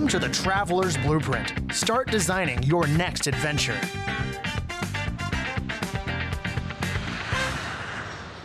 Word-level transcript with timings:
Welcome 0.00 0.18
to 0.18 0.28
the 0.28 0.34
Traveler's 0.34 0.96
Blueprint. 0.96 1.74
Start 1.74 2.10
designing 2.10 2.62
your 2.62 2.86
next 2.86 3.26
adventure. 3.26 3.78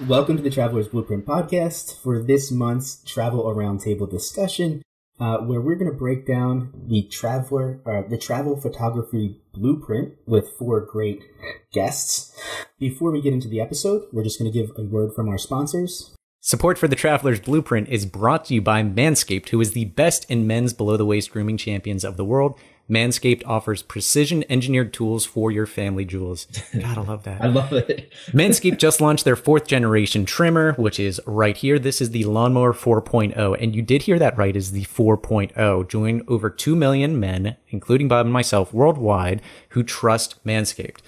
Welcome 0.06 0.36
to 0.36 0.44
the 0.44 0.50
Traveler's 0.50 0.90
Blueprint 0.90 1.26
podcast 1.26 1.98
for 1.98 2.22
this 2.22 2.52
month's 2.52 3.02
Travel 3.06 3.50
Around 3.50 3.80
Table 3.80 4.06
discussion, 4.06 4.82
uh, 5.18 5.38
where 5.38 5.62
we're 5.62 5.76
going 5.76 5.90
to 5.90 5.98
break 5.98 6.28
down 6.28 6.74
the 6.90 7.04
traveler, 7.04 7.80
uh, 7.86 8.02
the 8.10 8.18
travel 8.18 8.60
photography 8.60 9.40
blueprint 9.54 10.16
with 10.26 10.50
four 10.60 10.82
great 10.82 11.24
guests. 11.72 12.38
Before 12.80 13.12
we 13.12 13.22
get 13.22 13.32
into 13.32 13.48
the 13.48 13.62
episode, 13.62 14.10
we're 14.12 14.26
just 14.26 14.40
going 14.40 14.52
to 14.52 14.60
give 14.60 14.72
a 14.78 14.84
word 14.84 15.14
from 15.16 15.30
our 15.30 15.38
sponsors. 15.38 16.14
Support 16.48 16.78
for 16.78 16.88
the 16.88 16.96
Traveler's 16.96 17.40
Blueprint 17.40 17.90
is 17.90 18.06
brought 18.06 18.46
to 18.46 18.54
you 18.54 18.62
by 18.62 18.84
Manscaped, 18.84 19.50
who 19.50 19.60
is 19.60 19.72
the 19.72 19.86
best 19.86 20.30
in 20.30 20.46
men's 20.46 20.74
below 20.74 20.96
the 20.96 21.04
waist 21.04 21.32
grooming 21.32 21.58
champions 21.58 22.04
of 22.04 22.18
the 22.18 22.24
world. 22.24 22.60
Manscaped 22.88 23.42
offers 23.48 23.82
precision 23.82 24.46
engineered 24.48 24.94
tools 24.94 25.26
for 25.26 25.50
your 25.50 25.66
family 25.66 26.06
jewels. 26.06 26.46
I 26.76 26.94
love 27.02 27.24
that. 27.24 27.42
I 27.42 27.48
love 27.48 27.74
it. 27.74 28.14
Manscaped 28.28 28.78
just 28.78 29.02
launched 29.02 29.26
their 29.26 29.36
fourth 29.36 29.66
generation 29.66 30.24
trimmer, 30.24 30.74
which 30.74 31.00
is 31.00 31.20
right 31.26 31.58
here. 31.58 31.80
This 31.80 32.00
is 32.00 32.12
the 32.12 32.26
Lawnmower 32.26 32.74
4.0. 32.74 33.60
And 33.60 33.76
you 33.76 33.82
did 33.82 34.04
hear 34.04 34.20
that 34.20 34.38
right, 34.38 34.56
is 34.56 34.72
the 34.72 34.86
4.0. 34.86 35.90
Join 35.90 36.22
over 36.28 36.52
2 36.52 36.76
million 36.76 37.20
men, 37.20 37.58
including 37.70 38.08
Bob 38.08 38.28
and 38.28 38.34
myself 38.34 38.72
worldwide, 38.72 39.42
who 39.70 39.82
trust 39.82 40.46
Manscaped 40.46 41.00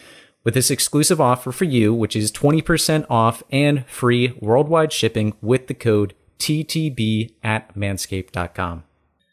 with 0.48 0.54
this 0.54 0.72
exclusive 0.72 1.20
offer 1.20 1.52
for 1.52 1.66
you, 1.66 1.94
which 1.94 2.16
is 2.16 2.32
20% 2.32 3.06
off 3.10 3.44
and 3.52 3.86
free 3.86 4.34
worldwide 4.40 4.94
shipping 4.94 5.36
with 5.42 5.68
the 5.68 5.74
code 5.74 6.14
TTB 6.40 7.34
at 7.44 7.76
manscaped.com. 7.76 8.86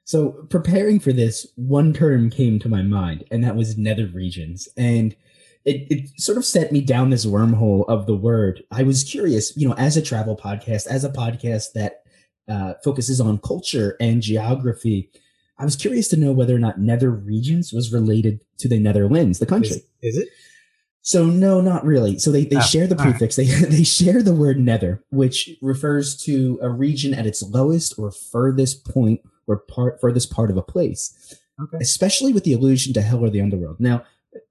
So, 0.03 0.31
preparing 0.51 0.99
for 0.99 1.13
this, 1.13 1.47
one 1.55 1.93
term 1.93 2.31
came 2.31 2.59
to 2.59 2.69
my 2.69 2.83
mind, 2.83 3.23
and 3.31 3.45
that 3.45 3.55
was 3.55 3.79
nether 3.79 4.09
regions. 4.09 4.69
And 4.77 5.15
it, 5.65 5.87
it 5.89 6.21
sort 6.21 6.37
of 6.37 6.45
sent 6.45 6.73
me 6.73 6.81
down 6.81 7.11
this 7.11 7.25
wormhole 7.25 7.89
of 7.89 8.07
the 8.07 8.17
word. 8.17 8.65
I 8.73 8.83
was 8.83 9.05
curious, 9.05 9.57
you 9.57 9.69
know, 9.69 9.77
as 9.77 9.97
a 9.97 10.03
travel 10.03 10.37
podcast, 10.37 10.89
as 10.89 11.05
a 11.05 11.11
podcast 11.11 11.75
that 11.75 12.03
uh, 12.49 12.75
focuses 12.83 13.21
on 13.21 13.39
culture 13.39 13.97
and 14.01 14.21
geography, 14.21 15.11
I 15.61 15.65
was 15.65 15.77
curious 15.77 16.09
to 16.09 16.17
know 16.17 16.33
whether 16.33 16.57
or 16.57 16.59
not 16.59 16.81
nether 16.81 17.11
regions 17.11 17.73
was 17.73 17.93
related 17.93 18.41
to 18.59 18.69
the 18.69 18.81
Netherlands, 18.81 19.39
the 19.39 19.47
country. 19.47 19.77
Is, 20.03 20.17
is 20.17 20.17
it? 20.17 20.29
So 21.05 21.27
no, 21.27 21.61
not 21.61 21.85
really. 21.85 22.19
So 22.19 22.33
they, 22.33 22.47
they 22.47 22.57
oh, 22.57 22.63
share 22.63 22.87
the 22.87 22.97
prefix. 22.97 23.37
Right. 23.37 23.47
They 23.61 23.77
they 23.77 23.85
share 23.85 24.23
the 24.23 24.35
word 24.35 24.59
nether, 24.59 25.05
which 25.11 25.51
refers 25.61 26.17
to 26.23 26.59
a 26.63 26.71
region 26.71 27.13
at 27.13 27.27
its 27.27 27.43
lowest 27.43 27.99
or 27.99 28.11
furthest 28.11 28.87
point 28.87 29.21
or 29.47 29.59
part 29.59 30.01
furthest 30.01 30.33
part 30.33 30.51
of 30.51 30.57
a 30.57 30.63
place. 30.63 31.37
Okay. 31.63 31.77
Especially 31.79 32.33
with 32.33 32.45
the 32.45 32.55
allusion 32.55 32.95
to 32.95 33.03
hell 33.03 33.23
or 33.23 33.29
the 33.29 33.43
underworld. 33.43 33.77
Now, 33.79 34.03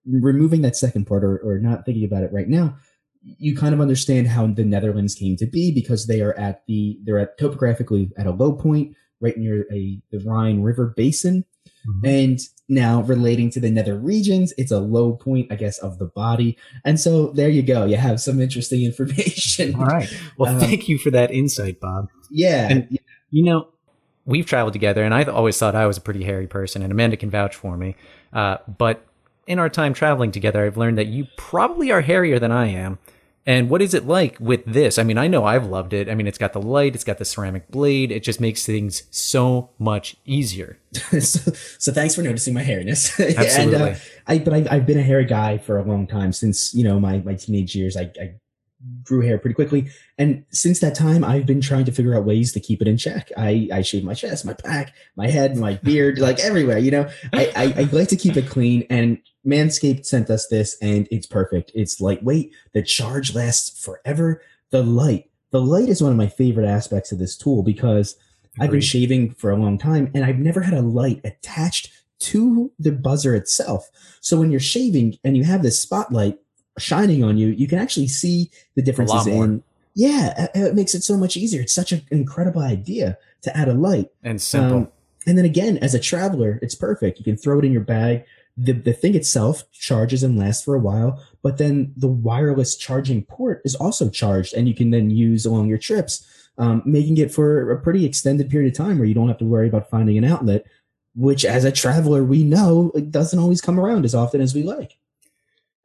removing 0.06 0.62
that 0.62 0.76
second 0.76 1.06
part 1.06 1.24
or, 1.24 1.40
or 1.40 1.58
not 1.58 1.86
thinking 1.86 2.06
about 2.06 2.24
it 2.24 2.32
right 2.32 2.48
now, 2.48 2.78
you 3.24 3.58
kind 3.58 3.74
of 3.74 3.82
understand 3.82 4.28
how 4.28 4.46
the 4.46 4.64
Netherlands 4.64 5.16
came 5.16 5.36
to 5.38 5.48
be 5.48 5.74
because 5.74 6.06
they 6.06 6.22
are 6.22 6.38
at 6.38 6.68
the 6.68 7.00
they're 7.04 7.18
at 7.18 7.40
topographically 7.40 8.12
at 8.16 8.28
a 8.28 8.32
low 8.32 8.54
point 8.54 8.96
right 9.20 9.38
near 9.38 9.66
a 9.74 10.00
the 10.12 10.20
Rhine 10.20 10.62
River 10.62 10.94
basin. 10.96 11.46
Mm-hmm. 11.88 12.06
And 12.06 12.40
now 12.70 13.02
relating 13.02 13.50
to 13.52 13.60
the 13.60 13.70
nether 13.70 13.98
regions, 13.98 14.54
it's 14.58 14.72
a 14.72 14.80
low 14.80 15.14
point, 15.14 15.52
I 15.52 15.56
guess, 15.56 15.78
of 15.80 16.00
the 16.00 16.06
body. 16.06 16.58
And 16.86 17.00
so 17.00 17.28
there 17.28 17.50
you 17.50 17.62
go. 17.62 17.86
You 17.86 17.98
have 17.98 18.22
some 18.22 18.40
interesting 18.40 18.84
information. 18.86 19.76
All 19.76 19.86
right. 19.86 20.12
Well, 20.38 20.54
um, 20.54 20.60
thank 20.60 20.88
you 20.88 20.98
for 20.98 21.12
that 21.12 21.32
insight, 21.32 21.80
Bob. 21.80 22.10
Yeah. 22.30 22.70
And, 22.70 23.00
you 23.32 23.44
know, 23.44 23.68
we've 24.26 24.46
traveled 24.46 24.74
together, 24.74 25.04
and 25.04 25.14
I 25.14 25.24
always 25.24 25.58
thought 25.58 25.76
I 25.76 25.86
was 25.86 25.98
a 25.98 26.02
pretty 26.02 26.24
hairy 26.24 26.48
person, 26.48 26.82
and 26.82 26.92
Amanda 26.92 27.18
can 27.18 27.30
vouch 27.30 27.56
for 27.56 27.78
me. 27.78 27.96
Uh, 28.32 28.58
but 28.78 29.06
in 29.48 29.60
our 29.60 29.70
time 29.70 29.94
traveling 29.94 30.32
together, 30.32 30.66
I've 30.66 30.78
learned 30.78 30.98
that 30.98 31.08
you 31.08 31.28
probably 31.38 31.92
are 31.92 32.02
hairier 32.02 32.40
than 32.40 32.52
I 32.52 32.68
am. 32.68 33.00
And 33.46 33.70
what 33.70 33.82
is 33.82 33.94
it 33.94 34.08
like 34.08 34.38
with 34.40 34.64
this? 34.66 34.98
I 34.98 35.04
mean, 35.04 35.18
I 35.18 35.28
know 35.28 35.44
I've 35.44 35.66
loved 35.66 35.94
it. 35.94 36.10
I 36.10 36.16
mean, 36.16 36.28
it's 36.28 36.38
got 36.38 36.54
the 36.54 36.62
light, 36.62 36.96
it's 36.96 37.04
got 37.04 37.18
the 37.18 37.26
ceramic 37.26 37.70
blade. 37.70 38.12
It 38.12 38.24
just 38.24 38.40
makes 38.40 38.66
things 38.66 39.04
so 39.12 39.70
much 39.78 40.16
easier. 40.26 40.80
so, 40.94 41.52
so, 41.78 41.92
thanks 41.92 42.16
for 42.16 42.22
noticing 42.22 42.54
my 42.54 42.64
hairiness. 42.64 43.20
Absolutely. 43.20 43.76
and, 43.82 43.96
uh, 43.96 44.00
I, 44.28 44.38
but 44.40 44.54
I, 44.54 44.76
have 44.76 44.86
been 44.86 45.00
a 45.00 45.04
hairy 45.04 45.26
guy 45.26 45.58
for 45.58 45.78
a 45.78 45.84
long 45.84 46.08
time 46.08 46.32
since 46.32 46.74
you 46.74 46.84
know 46.84 47.00
my 47.00 47.20
my 47.20 47.34
teenage 47.34 47.76
years. 47.76 47.98
I, 47.98 48.12
I 48.20 48.36
grew 49.04 49.22
hair 49.22 49.38
pretty 49.38 49.54
quickly. 49.54 49.90
And 50.18 50.46
since 50.50 50.80
that 50.80 50.96
time, 50.96 51.24
I've 51.24 51.46
been 51.46 51.62
trying 51.62 51.86
to 51.86 51.92
figure 51.92 52.16
out 52.16 52.26
ways 52.26 52.52
to 52.54 52.60
keep 52.60 52.82
it 52.82 52.88
in 52.88 52.98
check. 52.98 53.32
I, 53.38 53.70
I 53.72 53.82
shave 53.82 54.04
my 54.04 54.14
chest, 54.14 54.46
my 54.46 54.54
back, 54.64 54.94
my 55.16 55.28
head, 55.28 55.58
my 55.58 55.76
beard, 55.76 56.20
like 56.20 56.40
everywhere, 56.40 56.78
you 56.78 56.92
know, 56.92 57.10
I, 57.34 57.52
I, 57.56 57.82
I, 57.82 57.84
like 57.92 58.08
to 58.10 58.16
keep 58.16 58.38
it 58.38 58.50
clean. 58.50 58.86
And 58.90 59.20
Manscaped 59.46 60.06
sent 60.06 60.30
us 60.30 60.48
this 60.48 60.78
and 60.82 61.08
it's 61.12 61.28
perfect. 61.28 61.72
It's 61.76 62.02
lightweight. 62.02 62.54
The 62.74 62.84
charge 62.84 63.36
lasts 63.36 63.84
forever. 63.84 64.42
The 64.72 64.84
light, 64.84 65.30
the 65.52 65.62
light 65.62 65.90
is 65.90 66.02
one 66.02 66.12
of 66.12 66.18
my 66.18 66.28
favorite 66.28 66.68
aspects 66.68 67.12
of 67.12 67.20
this 67.20 67.38
tool 67.38 67.64
because 67.64 68.16
Agreed. 68.56 68.66
I've 68.66 68.72
been 68.72 68.82
shaving 68.82 69.34
for 69.34 69.52
a 69.52 69.58
long 69.58 69.78
time 69.78 70.12
and 70.14 70.24
I've 70.24 70.40
never 70.40 70.62
had 70.62 70.74
a 70.74 70.82
light 70.82 71.22
attached 71.24 71.90
to 72.20 72.72
the 72.80 72.92
buzzer 72.92 73.36
itself. 73.36 73.90
So 74.22 74.40
when 74.40 74.52
you're 74.52 74.60
shaving 74.60 75.18
and 75.24 75.36
you 75.36 75.44
have 75.44 75.62
this 75.62 75.82
spotlight, 75.82 76.38
shining 76.78 77.24
on 77.24 77.38
you, 77.38 77.50
you 77.50 77.68
can 77.68 77.80
actually 77.80 78.08
see 78.08 78.50
the 78.76 78.82
differences 78.82 79.28
in. 79.28 79.64
Yeah, 79.96 80.48
it 80.56 80.74
makes 80.74 80.96
it 80.96 81.04
so 81.04 81.18
much 81.18 81.38
easier. 81.38 81.62
It's 81.62 81.74
such 81.74 81.92
an 81.92 82.02
incredible 82.10 82.62
idea 82.62 83.18
to 83.44 83.56
add 83.56 83.68
a 83.68 83.74
light 83.74 84.10
and 84.24 84.42
simple. 84.42 84.78
Um, 84.78 84.92
and 85.28 85.38
then 85.38 85.46
again, 85.46 85.78
as 85.78 85.94
a 85.94 86.00
traveler, 86.00 86.60
it's 86.62 86.76
perfect. 86.76 87.20
You 87.20 87.26
can 87.26 87.38
throw 87.38 87.60
it 87.60 87.66
in 87.66 87.72
your 87.72 87.82
bag. 87.84 88.26
The, 88.58 88.74
the 88.74 88.94
thing 88.94 89.16
itself 89.16 89.70
charges 89.72 90.24
and 90.24 90.38
lasts 90.38 90.64
for 90.64 90.76
a 90.76 90.80
while, 90.80 91.24
but 91.42 91.58
then 91.58 91.94
the 91.98 92.08
wireless 92.08 92.76
charging 92.76 93.24
port 93.24 93.62
is 93.66 93.76
also 93.76 94.10
charged 94.10 94.54
and 94.54 94.68
you 94.68 94.76
can 94.76 94.92
then 94.92 95.10
use 95.10 95.46
along 95.46 95.68
your 95.68 95.80
trips, 95.80 96.26
um, 96.58 96.82
making 96.86 97.18
it 97.18 97.32
for 97.32 97.72
a 97.72 97.80
pretty 97.80 98.06
extended 98.06 98.50
period 98.50 98.72
of 98.72 98.78
time 98.78 98.98
where 98.98 99.08
you 99.08 99.16
don't 99.16 99.28
have 99.28 99.40
to 99.40 99.46
worry 99.46 99.68
about 99.68 99.90
finding 99.90 100.18
an 100.18 100.24
outlet, 100.24 100.66
which 101.16 101.46
as 101.46 101.64
a 101.64 101.72
traveler, 101.72 102.24
we 102.24 102.44
know 102.44 102.92
it 102.96 103.12
doesn't 103.12 103.40
always 103.40 103.62
come 103.62 103.80
around 103.80 104.06
as 104.06 104.16
often 104.16 104.42
as 104.42 104.54
we 104.54 104.64
like. 104.64 104.98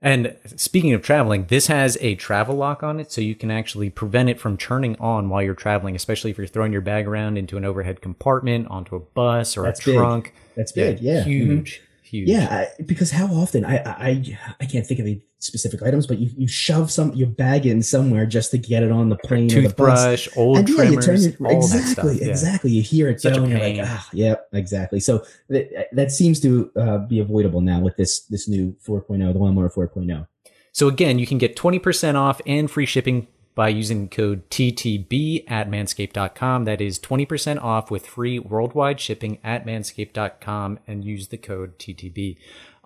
And 0.00 0.36
speaking 0.56 0.92
of 0.92 1.02
traveling, 1.02 1.46
this 1.46 1.66
has 1.66 1.98
a 2.00 2.14
travel 2.14 2.54
lock 2.54 2.82
on 2.84 3.00
it, 3.00 3.10
so 3.10 3.20
you 3.20 3.34
can 3.34 3.50
actually 3.50 3.90
prevent 3.90 4.28
it 4.28 4.38
from 4.38 4.56
turning 4.56 4.96
on 5.00 5.28
while 5.28 5.42
you're 5.42 5.54
traveling, 5.54 5.96
especially 5.96 6.30
if 6.30 6.38
you're 6.38 6.46
throwing 6.46 6.72
your 6.72 6.80
bag 6.80 7.08
around 7.08 7.36
into 7.36 7.56
an 7.56 7.64
overhead 7.64 8.00
compartment, 8.00 8.68
onto 8.68 8.94
a 8.94 9.00
bus 9.00 9.56
or 9.56 9.64
That's 9.64 9.80
a 9.86 9.94
trunk. 9.94 10.24
Big. 10.24 10.32
That's 10.54 10.72
big, 10.72 11.00
yeah. 11.00 11.24
Huge. 11.24 11.78
Mm-hmm 11.78 11.84
huge. 12.08 12.28
Yeah, 12.28 12.46
I, 12.50 12.82
because 12.82 13.10
how 13.10 13.26
often 13.26 13.64
I, 13.64 13.76
I 13.84 14.38
I 14.60 14.66
can't 14.66 14.86
think 14.86 15.00
of 15.00 15.06
any 15.06 15.22
specific 15.38 15.82
items, 15.82 16.06
but 16.06 16.18
you, 16.18 16.30
you 16.36 16.48
shove 16.48 16.90
some 16.90 17.12
your 17.14 17.28
bag 17.28 17.66
in 17.66 17.82
somewhere 17.82 18.26
just 18.26 18.50
to 18.50 18.58
get 18.58 18.82
it 18.82 18.90
on 18.90 19.08
the 19.08 19.16
plane 19.16 19.52
or 19.56 19.62
the 19.62 19.74
bus. 19.74 20.28
old 20.36 20.58
and, 20.58 20.68
yeah, 20.68 20.76
trimmers, 20.76 21.26
you 21.26 21.32
turn 21.32 21.40
your, 21.40 21.52
exactly, 21.56 22.18
yeah. 22.20 22.26
exactly. 22.26 22.70
You 22.70 22.82
hear 22.82 23.08
it 23.08 23.20
Such 23.20 23.34
going, 23.34 23.50
you're 23.50 23.60
like, 23.60 23.78
ah, 23.82 24.08
yeah, 24.12 24.36
exactly. 24.52 25.00
So 25.00 25.24
that, 25.48 25.88
that 25.92 26.10
seems 26.10 26.40
to 26.40 26.70
uh, 26.76 26.98
be 26.98 27.20
avoidable 27.20 27.60
now 27.60 27.80
with 27.80 27.96
this 27.96 28.20
this 28.26 28.48
new 28.48 28.74
4.0, 28.84 29.32
the 29.32 29.38
Lawnmower 29.38 29.70
4.0. 29.70 30.26
So 30.72 30.88
again, 30.88 31.18
you 31.18 31.26
can 31.26 31.38
get 31.38 31.56
20% 31.56 32.14
off 32.14 32.40
and 32.46 32.70
free 32.70 32.86
shipping 32.86 33.26
by 33.58 33.68
using 33.68 34.08
code 34.08 34.48
TTB 34.50 35.42
at 35.50 35.68
manscaped.com. 35.68 36.64
That 36.64 36.80
is 36.80 37.00
20% 37.00 37.60
off 37.60 37.90
with 37.90 38.06
free 38.06 38.38
worldwide 38.38 39.00
shipping 39.00 39.40
at 39.42 39.66
manscaped.com 39.66 40.78
and 40.86 41.04
use 41.04 41.26
the 41.26 41.38
code 41.38 41.76
TTB. 41.76 42.36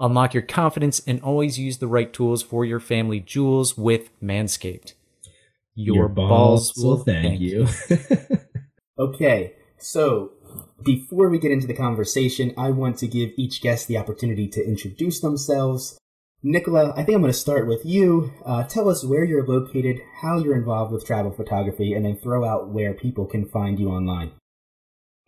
Unlock 0.00 0.32
your 0.32 0.42
confidence 0.42 1.02
and 1.06 1.20
always 1.20 1.58
use 1.58 1.76
the 1.76 1.86
right 1.86 2.10
tools 2.10 2.42
for 2.42 2.64
your 2.64 2.80
family 2.80 3.20
jewels 3.20 3.76
with 3.76 4.18
Manscaped. 4.22 4.94
Your, 5.74 5.94
your 5.96 6.08
balls, 6.08 6.72
balls, 6.72 6.82
will 6.82 7.04
thank, 7.04 7.38
you. 7.38 7.68
okay, 8.98 9.52
so 9.76 10.32
before 10.82 11.28
we 11.28 11.38
get 11.38 11.52
into 11.52 11.66
the 11.66 11.74
conversation, 11.74 12.54
I 12.56 12.70
want 12.70 12.96
to 13.00 13.06
give 13.06 13.32
each 13.36 13.60
guest 13.60 13.88
the 13.88 13.98
opportunity 13.98 14.48
to 14.48 14.66
introduce 14.66 15.20
themselves 15.20 15.98
Nicola, 16.44 16.92
I 16.96 17.04
think 17.04 17.14
I'm 17.14 17.22
going 17.22 17.32
to 17.32 17.38
start 17.38 17.68
with 17.68 17.86
you. 17.86 18.32
Uh, 18.44 18.64
tell 18.64 18.88
us 18.88 19.04
where 19.04 19.22
you're 19.22 19.46
located, 19.46 20.00
how 20.22 20.38
you're 20.38 20.56
involved 20.56 20.90
with 20.92 21.06
travel 21.06 21.30
photography, 21.30 21.94
and 21.94 22.04
then 22.04 22.16
throw 22.16 22.44
out 22.44 22.68
where 22.68 22.94
people 22.94 23.26
can 23.26 23.48
find 23.48 23.78
you 23.78 23.90
online. 23.90 24.32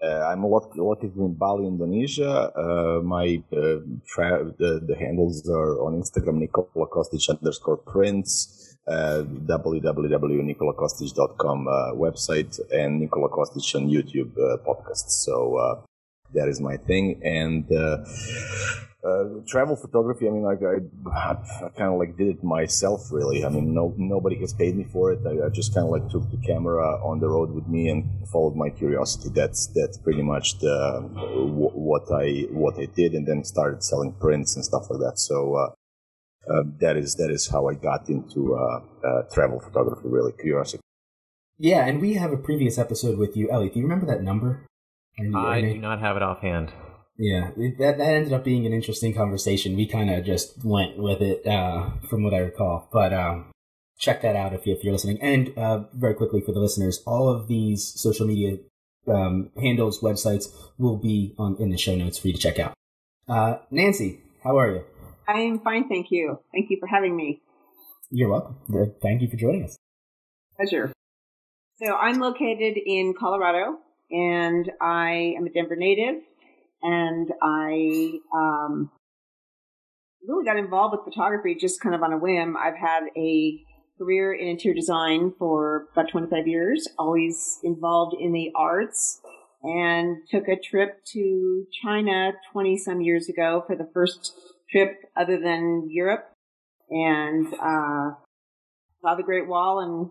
Uh, 0.03 0.27
I'm 0.27 0.43
located 0.43 1.17
in 1.17 1.35
Bali, 1.35 1.69
Indonesia. 1.69 2.51
Uh, 2.53 3.01
my 3.03 3.41
uh, 3.53 3.77
tra- 4.07 4.53
the, 4.59 4.81
the, 4.85 4.97
handles 4.99 5.49
are 5.49 5.81
on 5.81 6.03
Instagram, 6.03 6.39
Nicola 6.39 6.89
Kostic 6.89 7.31
underscore 7.31 7.77
prints, 7.77 8.77
uh, 8.89 9.23
www.nikolakostic.com 9.23 11.69
uh, 11.69 11.93
website, 11.95 12.59
and 12.73 12.99
Nicola 12.99 13.29
Kostic 13.29 13.73
on 13.77 13.89
YouTube 13.89 14.37
uh, 14.37 14.57
podcast. 14.67 15.11
So 15.11 15.85
that 16.35 16.49
is 16.49 16.61
my 16.61 16.77
thing. 16.77 17.21
And 17.23 17.69
uh, 19.05 19.25
travel 19.47 19.77
photography. 19.77 20.27
I 20.27 20.31
mean, 20.31 20.43
like 20.43 20.61
I, 20.63 20.77
I 21.11 21.69
kind 21.77 21.93
of 21.93 21.99
like 21.99 22.17
did 22.17 22.29
it 22.29 22.45
myself, 22.45 23.13
really. 23.13 23.45
I 23.45 23.49
mean, 23.49 23.75
no, 23.75 23.95
nobody 23.99 24.37
has 24.41 24.53
paid 24.53 24.77
me 24.77 24.85
for 24.85 25.13
it. 25.13 25.21
I, 25.27 25.47
I 25.47 25.49
just 25.51 25.75
kind 25.75 25.85
of 25.87 25.91
like 25.91 26.09
took 26.11 26.31
the 26.31 26.39
camera 26.47 26.87
on 27.05 27.21
the 27.21 27.29
road 27.29 27.51
with 27.51 27.67
me 27.69 27.89
and 27.89 28.09
followed 28.29 28.57
my 28.57 28.71
curiosity. 28.71 29.31
That's 29.35 29.67
that's 29.75 29.99
pretty 29.99 30.23
much 30.23 30.59
the 30.59 31.09
what 31.13 32.11
I 32.13 32.47
what 32.51 32.79
I 32.79 32.87
did, 32.87 33.15
and 33.15 33.27
then 33.27 33.45
started 33.45 33.83
selling 33.85 34.13
prints 34.15 34.57
and 34.57 34.65
stuff 34.65 34.91
like 34.91 35.01
that. 35.01 35.19
So. 35.19 35.55
Uh, 35.55 35.71
uh, 36.47 36.63
that 36.79 36.95
is 36.99 37.15
that 37.15 37.31
is 37.31 37.49
how 37.49 37.69
I 37.69 37.73
got 37.73 38.11
into 38.11 38.55
uh, 38.55 38.81
uh, 39.03 39.23
travel 39.33 39.61
photography. 39.61 40.09
Really, 40.09 40.33
curiosity. 40.33 40.83
Yeah, 41.57 41.87
and 41.87 42.03
we 42.03 42.15
have 42.15 42.33
a 42.33 42.37
previous 42.37 42.77
episode 42.77 43.17
with 43.17 43.35
you, 43.35 43.51
Ellie. 43.51 43.71
Do 43.71 43.79
you 43.79 43.85
remember 43.85 44.05
that 44.07 44.23
number? 44.23 44.67
I 45.19 45.61
do 45.63 45.79
not 45.79 46.01
have 46.01 46.17
it 46.17 46.23
offhand. 46.23 46.71
Yeah, 47.17 47.51
it, 47.57 47.79
that 47.79 47.99
that 47.99 48.15
ended 48.15 48.33
up 48.33 48.45
being 48.45 48.67
an 48.67 48.73
interesting 48.73 49.15
conversation. 49.15 49.77
We 49.77 49.87
kind 49.87 50.11
of 50.11 50.25
just 50.25 50.65
went 50.65 50.99
with 50.99 51.21
it, 51.21 51.47
uh, 51.47 51.91
from 52.09 52.25
what 52.25 52.35
I 52.35 52.39
recall. 52.39 52.89
But 52.93 53.13
um, 53.13 53.53
check 53.99 54.23
that 54.23 54.35
out 54.35 54.53
if, 54.53 54.67
you, 54.67 54.75
if 54.75 54.83
you're 54.83 54.93
listening. 54.93 55.19
And 55.21 55.57
uh, 55.57 55.85
very 55.95 56.15
quickly 56.15 56.41
for 56.41 56.53
the 56.53 56.61
listeners, 56.61 57.03
all 57.07 57.29
of 57.29 57.47
these 57.47 57.85
social 58.01 58.27
media 58.27 58.59
um, 59.07 59.51
handles, 59.61 60.01
websites 60.01 60.53
will 60.79 60.97
be 60.97 61.35
on 61.39 61.57
in 61.61 61.71
the 61.71 61.79
show 61.79 61.95
notes 61.95 62.19
for 62.19 62.29
you 62.29 62.35
to 62.35 62.41
check 62.41 62.59
out. 62.59 62.75
Uh, 63.29 63.59
Nancy, 63.71 64.21
how 64.43 64.59
are 64.59 64.71
you? 64.71 64.85
I 65.29 65.41
am 65.41 65.61
fine, 65.61 65.89
thank 65.89 66.11
you. 66.11 66.41
Thank 66.53 66.71
you 66.71 66.79
for 66.79 66.87
having 66.87 67.17
me. 67.17 67.41
You're 68.11 68.29
welcome. 68.29 68.57
Thank 69.03 69.23
you 69.23 69.29
for 69.29 69.37
joining 69.37 69.65
us. 69.65 69.77
Pleasure. 70.57 70.93
So 71.83 71.95
I'm 71.95 72.21
located 72.21 72.77
in 72.85 73.15
Colorado, 73.19 73.79
and 74.11 74.71
I 74.81 75.35
am 75.37 75.47
a 75.47 75.51
Denver 75.51 75.77
native 75.77 76.23
and 76.85 77.33
I 77.43 78.19
um, 78.37 78.91
really 80.27 80.45
got 80.45 80.59
involved 80.59 80.93
with 80.97 81.13
photography 81.13 81.57
just 81.59 81.81
kind 81.81 81.95
of 81.95 82.03
on 82.03 82.13
a 82.13 82.19
whim. 82.19 82.57
I've 82.57 82.77
had 82.77 83.05
a 83.17 83.59
career 83.97 84.35
in 84.35 84.49
interior 84.49 84.75
design 84.75 85.33
for 85.39 85.89
about 85.93 86.11
25 86.11 86.47
years, 86.47 86.87
always 86.99 87.59
involved 87.65 88.15
in 88.21 88.33
the 88.33 88.53
arts, 88.55 89.21
and 89.63 90.19
took 90.29 90.47
a 90.47 90.61
trip 90.61 91.03
to 91.13 91.67
China 91.83 92.33
20 92.53 92.77
some 92.77 93.01
years 93.01 93.31
ago 93.31 93.65
for 93.67 93.77
the 93.77 93.89
first 93.95 94.35
trip 94.71 94.99
other 95.17 95.41
than 95.41 95.89
Europe, 95.91 96.31
and 96.91 97.47
uh, 97.55 98.13
saw 99.01 99.15
the 99.17 99.23
Great 99.25 99.49
Wall 99.49 99.81
and 99.81 100.11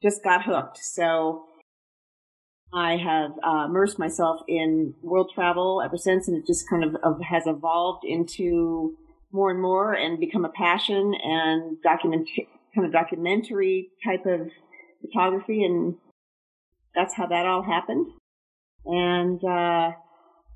just 0.00 0.22
got 0.22 0.44
hooked. 0.44 0.78
So 0.78 1.46
I 2.74 2.96
have 2.96 3.32
uh, 3.46 3.66
immersed 3.66 3.98
myself 3.98 4.40
in 4.48 4.94
world 5.02 5.30
travel 5.34 5.80
ever 5.84 5.96
since, 5.96 6.26
and 6.26 6.36
it 6.36 6.46
just 6.46 6.68
kind 6.68 6.82
of, 6.82 6.96
of, 7.04 7.20
has 7.22 7.46
evolved 7.46 8.04
into 8.04 8.96
more 9.32 9.50
and 9.50 9.60
more 9.60 9.92
and 9.92 10.18
become 10.18 10.44
a 10.44 10.48
passion 10.48 11.14
and 11.22 11.80
document 11.82 12.28
kind 12.74 12.86
of 12.86 12.92
documentary 12.92 13.90
type 14.04 14.26
of 14.26 14.48
photography, 15.00 15.64
and 15.64 15.96
that's 16.94 17.14
how 17.14 17.26
that 17.26 17.46
all 17.46 17.62
happened. 17.62 18.06
And 18.86 19.42
uh, 19.44 19.92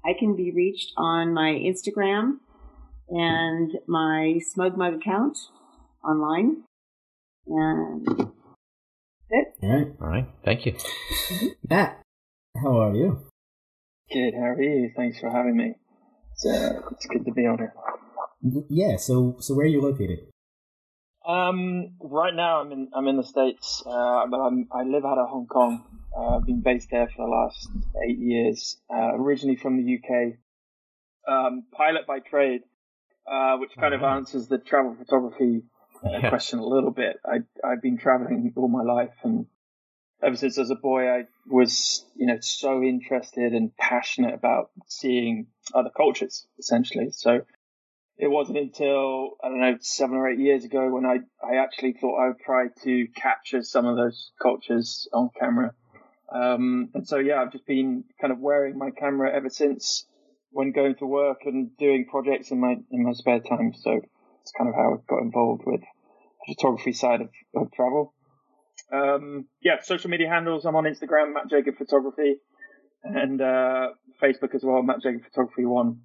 I 0.04 0.12
can 0.18 0.34
be 0.34 0.50
reached 0.50 0.92
on 0.96 1.32
my 1.32 1.50
Instagram 1.50 2.38
and 3.08 3.72
my 3.86 4.40
SmugMug 4.56 4.96
account 4.96 5.38
online, 6.04 6.64
and 7.46 8.06
it. 9.30 9.48
All 9.62 9.68
right. 9.68 9.92
All 10.00 10.08
right. 10.08 10.28
Thank 10.44 10.66
you. 10.66 10.74
Matt, 11.68 12.02
how 12.62 12.80
are 12.80 12.94
you? 12.94 13.20
Good. 14.12 14.34
How 14.34 14.52
are 14.52 14.62
you? 14.62 14.90
Thanks 14.96 15.18
for 15.20 15.30
having 15.30 15.56
me. 15.56 15.74
It's, 16.32 16.46
uh, 16.46 16.80
it's 16.92 17.06
good 17.06 17.24
to 17.24 17.32
be 17.32 17.46
on 17.46 17.58
here. 17.58 17.74
Yeah. 18.68 18.96
So, 18.96 19.36
so 19.40 19.54
where 19.54 19.66
are 19.66 19.68
you 19.68 19.80
located? 19.80 20.20
Um, 21.26 21.90
right 22.00 22.34
now 22.34 22.62
I'm 22.62 22.72
in 22.72 22.88
I'm 22.94 23.06
in 23.06 23.18
the 23.18 23.22
states, 23.22 23.82
uh, 23.84 24.26
but 24.30 24.38
I'm, 24.38 24.66
I 24.72 24.84
live 24.84 25.04
out 25.04 25.18
of 25.18 25.28
Hong 25.28 25.46
Kong. 25.46 25.84
Uh, 26.16 26.36
I've 26.36 26.46
been 26.46 26.62
based 26.62 26.88
there 26.90 27.06
for 27.06 27.26
the 27.26 27.30
last 27.30 27.68
eight 28.08 28.18
years. 28.18 28.80
Uh, 28.90 29.14
originally 29.14 29.56
from 29.56 29.76
the 29.76 29.96
UK, 29.96 30.38
um, 31.30 31.64
pilot 31.76 32.06
by 32.06 32.20
trade, 32.20 32.62
uh, 33.30 33.58
which 33.58 33.72
kind 33.78 33.92
of 33.92 34.02
answers 34.02 34.48
the 34.48 34.56
travel 34.56 34.96
photography 34.98 35.64
uh, 36.02 36.10
yeah. 36.12 36.30
question 36.30 36.60
a 36.60 36.66
little 36.66 36.92
bit. 36.92 37.16
I 37.26 37.40
I've 37.62 37.82
been 37.82 37.98
traveling 37.98 38.50
all 38.56 38.68
my 38.68 38.82
life, 38.82 39.14
and 39.22 39.44
ever 40.22 40.36
since 40.36 40.58
as 40.58 40.70
a 40.70 40.74
boy, 40.74 41.08
I 41.08 41.24
was, 41.46 42.04
you 42.16 42.26
know, 42.26 42.38
so 42.40 42.82
interested 42.82 43.52
and 43.52 43.76
passionate 43.76 44.34
about 44.34 44.70
seeing 44.86 45.46
other 45.74 45.90
cultures, 45.96 46.46
essentially. 46.58 47.10
So 47.12 47.42
it 48.16 48.28
wasn't 48.28 48.58
until, 48.58 49.36
I 49.42 49.48
don't 49.48 49.60
know, 49.60 49.76
seven 49.80 50.16
or 50.16 50.28
eight 50.28 50.40
years 50.40 50.64
ago 50.64 50.88
when 50.90 51.06
I, 51.06 51.18
I 51.44 51.56
actually 51.56 51.92
thought 51.92 52.18
I 52.18 52.28
would 52.28 52.40
try 52.40 52.66
to 52.84 53.06
capture 53.14 53.62
some 53.62 53.86
of 53.86 53.96
those 53.96 54.32
cultures 54.42 55.08
on 55.12 55.30
camera. 55.38 55.72
Um, 56.30 56.90
and 56.94 57.06
so, 57.06 57.18
yeah, 57.18 57.40
I've 57.40 57.52
just 57.52 57.66
been 57.66 58.04
kind 58.20 58.32
of 58.32 58.40
wearing 58.40 58.76
my 58.76 58.90
camera 58.90 59.32
ever 59.32 59.48
since 59.48 60.04
when 60.50 60.72
going 60.72 60.96
to 60.96 61.06
work 61.06 61.42
and 61.44 61.76
doing 61.76 62.06
projects 62.10 62.50
in 62.50 62.58
my, 62.58 62.76
in 62.90 63.04
my 63.04 63.12
spare 63.12 63.40
time. 63.40 63.72
So 63.74 64.00
it's 64.42 64.52
kind 64.56 64.68
of 64.68 64.74
how 64.74 64.94
I 64.94 64.96
got 65.08 65.22
involved 65.22 65.62
with 65.64 65.80
the 65.80 66.54
photography 66.54 66.92
side 66.92 67.20
of, 67.20 67.30
of 67.54 67.70
travel. 67.72 68.14
Um, 68.92 69.46
yeah, 69.62 69.82
social 69.82 70.10
media 70.10 70.28
handles. 70.28 70.64
I'm 70.64 70.76
on 70.76 70.84
Instagram, 70.84 71.34
Matt 71.34 71.50
Jacob 71.50 71.76
Photography, 71.76 72.36
and 73.02 73.40
uh, 73.40 73.88
Facebook 74.22 74.54
as 74.54 74.62
well, 74.64 74.82
Matt 74.82 75.02
Jacob 75.02 75.22
Photography 75.24 75.64
One. 75.64 76.00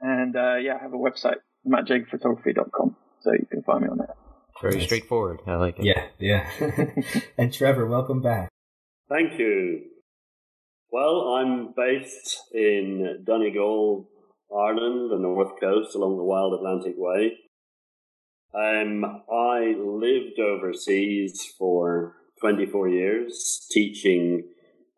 And 0.00 0.36
uh, 0.36 0.56
yeah, 0.56 0.76
I 0.78 0.82
have 0.82 0.92
a 0.92 0.96
website, 0.96 1.36
mattjacobphotography.com, 1.66 2.96
so 3.20 3.32
you 3.32 3.46
can 3.50 3.62
find 3.62 3.82
me 3.82 3.88
on 3.88 3.98
there. 3.98 4.14
Very 4.60 4.76
nice. 4.76 4.84
straightforward. 4.84 5.40
I 5.46 5.54
like 5.54 5.78
it. 5.78 5.84
Yeah, 5.84 6.06
yeah. 6.18 6.50
and 7.38 7.52
Trevor, 7.52 7.86
welcome 7.86 8.20
back. 8.20 8.50
Thank 9.08 9.38
you. 9.38 9.82
Well, 10.92 11.34
I'm 11.34 11.72
based 11.76 12.40
in 12.52 13.22
Donegal, 13.24 14.08
Ireland, 14.54 15.10
the 15.12 15.18
north 15.18 15.58
coast 15.60 15.94
along 15.94 16.16
the 16.16 16.24
Wild 16.24 16.54
Atlantic 16.54 16.94
Way. 16.96 17.38
Um, 18.52 19.04
I 19.30 19.76
lived 19.78 20.40
overseas 20.40 21.44
for 21.56 22.16
24 22.40 22.88
years 22.88 23.66
teaching 23.70 24.44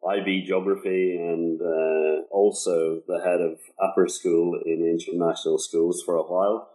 IB 0.08 0.44
geography 0.46 1.16
and 1.16 1.60
uh, 1.60 2.22
also 2.30 3.02
the 3.06 3.20
head 3.22 3.40
of 3.40 3.58
upper 3.80 4.08
school 4.08 4.58
in 4.64 4.98
international 4.98 5.58
schools 5.58 6.02
for 6.04 6.16
a 6.16 6.22
while. 6.22 6.70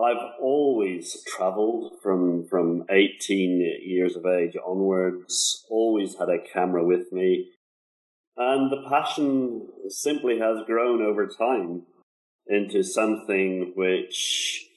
I've 0.00 0.34
always 0.40 1.24
traveled 1.26 1.94
from, 2.02 2.46
from 2.46 2.84
18 2.90 3.80
years 3.84 4.14
of 4.14 4.26
age 4.26 4.56
onwards, 4.64 5.64
always 5.70 6.16
had 6.18 6.28
a 6.28 6.38
camera 6.52 6.84
with 6.84 7.10
me. 7.12 7.48
And 8.36 8.70
the 8.70 8.88
passion 8.88 9.66
simply 9.88 10.38
has 10.38 10.58
grown 10.66 11.02
over 11.02 11.26
time 11.26 11.86
into 12.46 12.84
something 12.84 13.72
which 13.74 14.67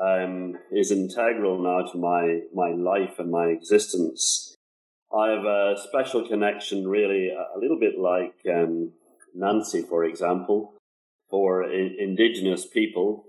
um, 0.00 0.58
is 0.70 0.90
integral 0.90 1.62
now 1.62 1.90
to 1.90 1.98
my, 1.98 2.40
my 2.54 2.70
life 2.70 3.18
and 3.18 3.30
my 3.30 3.46
existence. 3.46 4.54
I 5.16 5.30
have 5.30 5.44
a 5.44 5.76
special 5.88 6.26
connection, 6.26 6.88
really, 6.88 7.30
a 7.30 7.58
little 7.58 7.78
bit 7.78 7.98
like 7.98 8.34
um, 8.52 8.92
Nancy, 9.34 9.82
for 9.82 10.04
example, 10.04 10.74
for 11.30 11.64
indigenous 11.64 12.66
people, 12.66 13.24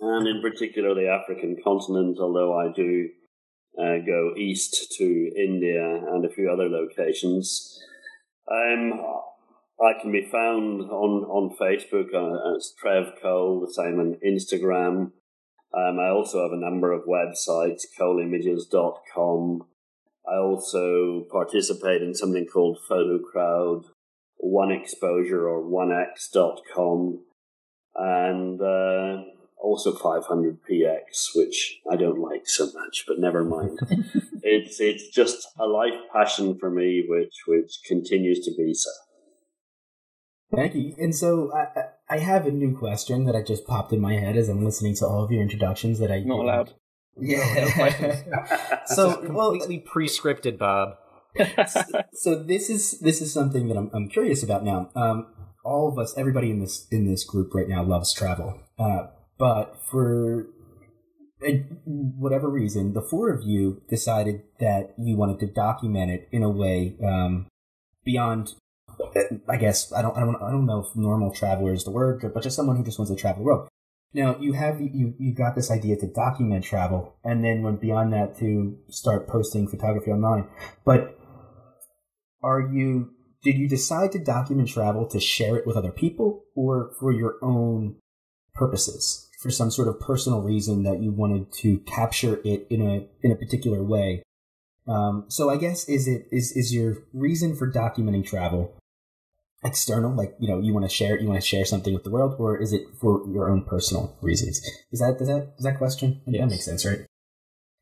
and 0.00 0.26
in 0.26 0.40
particular 0.40 0.94
the 0.94 1.08
African 1.08 1.56
continent, 1.62 2.18
although 2.20 2.58
I 2.58 2.72
do 2.72 3.10
uh, 3.78 3.98
go 4.04 4.34
east 4.36 4.92
to 4.98 5.30
India 5.36 5.84
and 6.10 6.24
a 6.24 6.30
few 6.30 6.50
other 6.50 6.68
locations. 6.68 7.78
Um, 8.50 9.00
I 9.80 10.00
can 10.00 10.12
be 10.12 10.28
found 10.30 10.82
on, 10.82 11.24
on 11.24 11.56
Facebook 11.56 12.14
uh, 12.14 12.56
as 12.56 12.74
Trev 12.78 13.14
Cole, 13.20 13.60
the 13.60 13.72
same 13.72 13.98
on 13.98 14.18
Instagram. 14.24 15.12
Um, 15.74 15.98
I 15.98 16.10
also 16.10 16.42
have 16.42 16.52
a 16.52 16.60
number 16.60 16.92
of 16.92 17.04
websites, 17.04 17.82
coleimages.com. 17.98 19.66
I 20.28 20.36
also 20.36 21.26
participate 21.30 22.02
in 22.02 22.14
something 22.14 22.46
called 22.46 22.78
PhotoCrowd, 22.88 23.84
One 24.36 24.70
Exposure 24.70 25.48
or 25.48 25.62
OneX.com, 25.62 27.24
and 27.96 28.60
uh, 28.60 29.22
also 29.58 29.92
500px, 29.92 31.34
which 31.34 31.80
I 31.90 31.96
don't 31.96 32.20
like 32.20 32.48
so 32.48 32.66
much, 32.74 33.04
but 33.08 33.18
never 33.18 33.44
mind. 33.44 33.78
it's 34.42 34.80
it's 34.80 35.08
just 35.08 35.48
a 35.58 35.66
life 35.66 35.98
passion 36.12 36.58
for 36.58 36.70
me, 36.70 37.04
which 37.08 37.34
which 37.46 37.80
continues 37.86 38.44
to 38.44 38.52
be 38.56 38.74
so. 38.74 38.90
Thank 40.54 40.74
you. 40.74 40.94
And 40.98 41.14
so 41.14 41.52
I, 41.54 42.14
I 42.14 42.18
have 42.18 42.46
a 42.46 42.50
new 42.50 42.76
question 42.76 43.24
that 43.24 43.34
I 43.34 43.42
just 43.42 43.66
popped 43.66 43.92
in 43.92 44.00
my 44.00 44.14
head 44.14 44.36
as 44.36 44.48
I'm 44.48 44.64
listening 44.64 44.94
to 44.96 45.06
all 45.06 45.24
of 45.24 45.30
your 45.30 45.42
introductions 45.42 45.98
that 45.98 46.10
I 46.10 46.20
not 46.20 46.40
allowed. 46.40 46.74
Yeah. 47.20 47.66
No, 47.76 48.78
so 48.86 49.16
completely 49.16 49.76
well, 49.76 49.86
pre-scripted, 49.86 50.56
Bob. 50.56 50.96
so 52.14 52.42
this 52.42 52.70
is 52.70 53.00
this 53.00 53.20
is 53.20 53.30
something 53.30 53.68
that 53.68 53.76
I'm 53.76 53.90
I'm 53.92 54.08
curious 54.08 54.42
about 54.42 54.64
now. 54.64 54.90
Um, 54.94 55.26
all 55.62 55.88
of 55.88 55.98
us, 55.98 56.16
everybody 56.16 56.50
in 56.50 56.60
this 56.60 56.86
in 56.90 57.06
this 57.06 57.24
group 57.24 57.54
right 57.54 57.68
now 57.68 57.82
loves 57.82 58.14
travel. 58.14 58.60
Uh, 58.78 59.08
but 59.38 59.76
for 59.90 60.48
whatever 61.84 62.48
reason, 62.48 62.92
the 62.92 63.02
four 63.02 63.30
of 63.30 63.42
you 63.42 63.82
decided 63.88 64.42
that 64.60 64.94
you 64.96 65.16
wanted 65.16 65.40
to 65.40 65.46
document 65.46 66.10
it 66.10 66.28
in 66.32 66.42
a 66.42 66.50
way 66.50 66.96
um, 67.04 67.46
beyond. 68.04 68.54
I 69.48 69.56
guess 69.56 69.92
I 69.92 70.02
don't, 70.02 70.16
I 70.16 70.20
don't 70.20 70.36
I 70.36 70.50
don't 70.50 70.66
know 70.66 70.80
if 70.80 70.96
normal 70.96 71.32
traveler 71.32 71.72
is 71.72 71.84
the 71.84 71.90
word, 71.90 72.30
but 72.34 72.42
just 72.42 72.56
someone 72.56 72.76
who 72.76 72.84
just 72.84 72.98
wants 72.98 73.10
to 73.10 73.16
travel 73.16 73.42
the 73.42 73.46
world. 73.46 73.68
Now 74.14 74.36
you 74.38 74.52
have 74.52 74.80
you 74.80 75.14
you 75.18 75.34
got 75.34 75.54
this 75.54 75.70
idea 75.70 75.96
to 75.96 76.06
document 76.06 76.64
travel, 76.64 77.16
and 77.24 77.44
then 77.44 77.62
went 77.62 77.80
beyond 77.80 78.12
that 78.12 78.38
to 78.38 78.78
start 78.88 79.28
posting 79.28 79.68
photography 79.68 80.10
online. 80.10 80.48
But 80.84 81.18
are 82.42 82.60
you 82.60 83.10
did 83.42 83.56
you 83.56 83.68
decide 83.68 84.12
to 84.12 84.18
document 84.18 84.68
travel 84.68 85.06
to 85.06 85.20
share 85.20 85.56
it 85.56 85.66
with 85.66 85.76
other 85.76 85.92
people, 85.92 86.44
or 86.54 86.92
for 87.00 87.12
your 87.12 87.36
own 87.42 87.96
purposes, 88.54 89.28
for 89.40 89.50
some 89.50 89.70
sort 89.70 89.88
of 89.88 89.98
personal 89.98 90.42
reason 90.42 90.82
that 90.84 91.02
you 91.02 91.10
wanted 91.10 91.52
to 91.60 91.78
capture 91.80 92.40
it 92.44 92.66
in 92.70 92.82
a 92.82 93.06
in 93.22 93.32
a 93.32 93.36
particular 93.36 93.82
way? 93.82 94.22
Um, 94.86 95.26
so 95.28 95.48
I 95.48 95.56
guess 95.56 95.88
is 95.88 96.06
it 96.06 96.26
is 96.30 96.52
is 96.52 96.74
your 96.74 96.98
reason 97.12 97.56
for 97.56 97.70
documenting 97.70 98.26
travel 98.26 98.76
external 99.64 100.12
like 100.12 100.34
you 100.40 100.48
know 100.48 100.58
you 100.58 100.72
want 100.74 100.84
to 100.84 100.94
share 100.94 101.18
you 101.20 101.28
want 101.28 101.40
to 101.40 101.46
share 101.46 101.64
something 101.64 101.94
with 101.94 102.02
the 102.02 102.10
world 102.10 102.34
or 102.38 102.60
is 102.60 102.72
it 102.72 102.82
for 103.00 103.22
your 103.28 103.48
own 103.50 103.62
personal 103.64 104.16
reasons? 104.20 104.60
Is 104.90 105.00
that 105.00 105.18
does 105.18 105.28
that 105.28 105.56
does 105.56 105.64
that 105.64 105.78
question? 105.78 106.20
Yes. 106.26 106.42
that 106.42 106.50
makes 106.50 106.64
sense 106.64 106.84
right? 106.84 107.06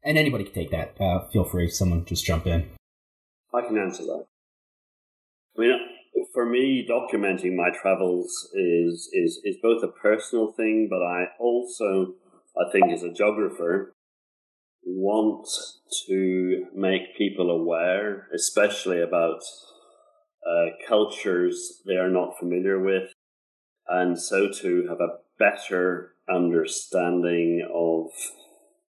And 0.02 0.18
anybody 0.18 0.44
can 0.44 0.54
take 0.54 0.70
that 0.70 1.00
uh, 1.00 1.28
feel 1.28 1.44
free 1.44 1.68
someone 1.68 2.04
just 2.04 2.24
jump 2.24 2.46
in. 2.46 2.70
I 3.54 3.62
can 3.62 3.78
answer 3.78 4.04
that. 4.04 4.24
I 5.56 5.60
mean 5.60 5.78
for 6.32 6.46
me 6.46 6.86
documenting 6.88 7.54
my 7.54 7.70
travels 7.70 8.48
is 8.54 9.08
is 9.12 9.40
is 9.44 9.56
both 9.62 9.82
a 9.82 9.88
personal 9.88 10.52
thing 10.52 10.88
but 10.90 11.02
i 11.02 11.24
also 11.38 12.14
i 12.56 12.70
think 12.70 12.92
as 12.92 13.02
a 13.02 13.12
geographer 13.12 13.92
want 14.84 15.46
to 16.06 16.66
make 16.74 17.16
people 17.16 17.50
aware 17.50 18.28
especially 18.34 19.00
about 19.00 19.40
uh, 20.46 20.70
cultures 20.88 21.82
they 21.86 21.96
are 21.96 22.10
not 22.10 22.38
familiar 22.38 22.78
with, 22.78 23.12
and 23.88 24.18
so 24.20 24.50
to 24.50 24.86
have 24.88 25.00
a 25.00 25.18
better 25.38 26.14
understanding 26.28 27.66
of 27.72 28.10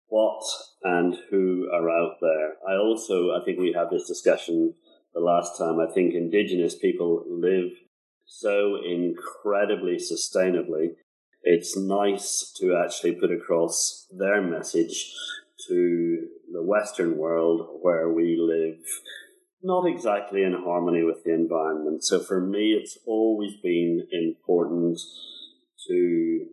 what 0.08 0.42
and 0.82 1.16
who 1.30 1.68
are 1.72 1.88
out 1.88 2.16
there. 2.20 2.54
I 2.68 2.76
also, 2.76 3.30
I 3.30 3.44
think 3.44 3.58
we 3.58 3.72
had 3.72 3.90
this 3.90 4.06
discussion 4.06 4.74
the 5.14 5.20
last 5.20 5.56
time. 5.56 5.78
I 5.80 5.92
think 5.92 6.14
indigenous 6.14 6.74
people 6.74 7.24
live 7.28 7.70
so 8.26 8.78
incredibly 8.84 9.96
sustainably. 9.96 10.94
It's 11.42 11.76
nice 11.76 12.52
to 12.58 12.76
actually 12.76 13.12
put 13.12 13.30
across 13.30 14.06
their 14.12 14.42
message 14.42 15.14
to 15.68 16.26
the 16.52 16.62
Western 16.62 17.16
world 17.16 17.78
where 17.82 18.10
we 18.10 18.36
live 18.38 18.84
not 19.62 19.86
exactly 19.86 20.42
in 20.42 20.52
harmony 20.52 21.02
with 21.02 21.24
the 21.24 21.34
environment. 21.34 22.04
So 22.04 22.20
for 22.20 22.40
me, 22.40 22.72
it's 22.72 22.98
always 23.06 23.54
been 23.62 24.06
important 24.10 24.98
to 25.88 26.46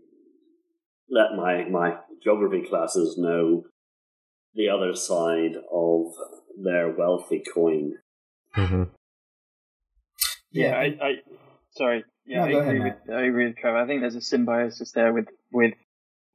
let 1.10 1.36
my, 1.36 1.66
my 1.70 1.98
geography 2.24 2.68
classes 2.68 3.18
know 3.18 3.64
the 4.54 4.70
other 4.70 4.96
side 4.96 5.56
of 5.72 6.14
their 6.62 6.94
wealthy 6.98 7.44
coin. 7.54 7.94
Mm-hmm. 8.56 8.84
Yeah, 10.52 10.76
I, 10.76 10.98
I, 11.02 11.12
sorry. 11.72 12.04
Yeah, 12.26 12.46
no, 12.46 12.60
I 12.60 12.64
agree 12.64 12.80
ahead, 12.82 12.98
with 13.06 13.16
I 13.16 13.22
agree 13.22 13.46
with 13.48 13.58
Trevor. 13.58 13.78
I 13.78 13.88
think 13.88 14.02
there's 14.02 14.16
a 14.16 14.22
symbiosis 14.22 14.92
there 14.92 15.14
with 15.14 15.28
with 15.52 15.74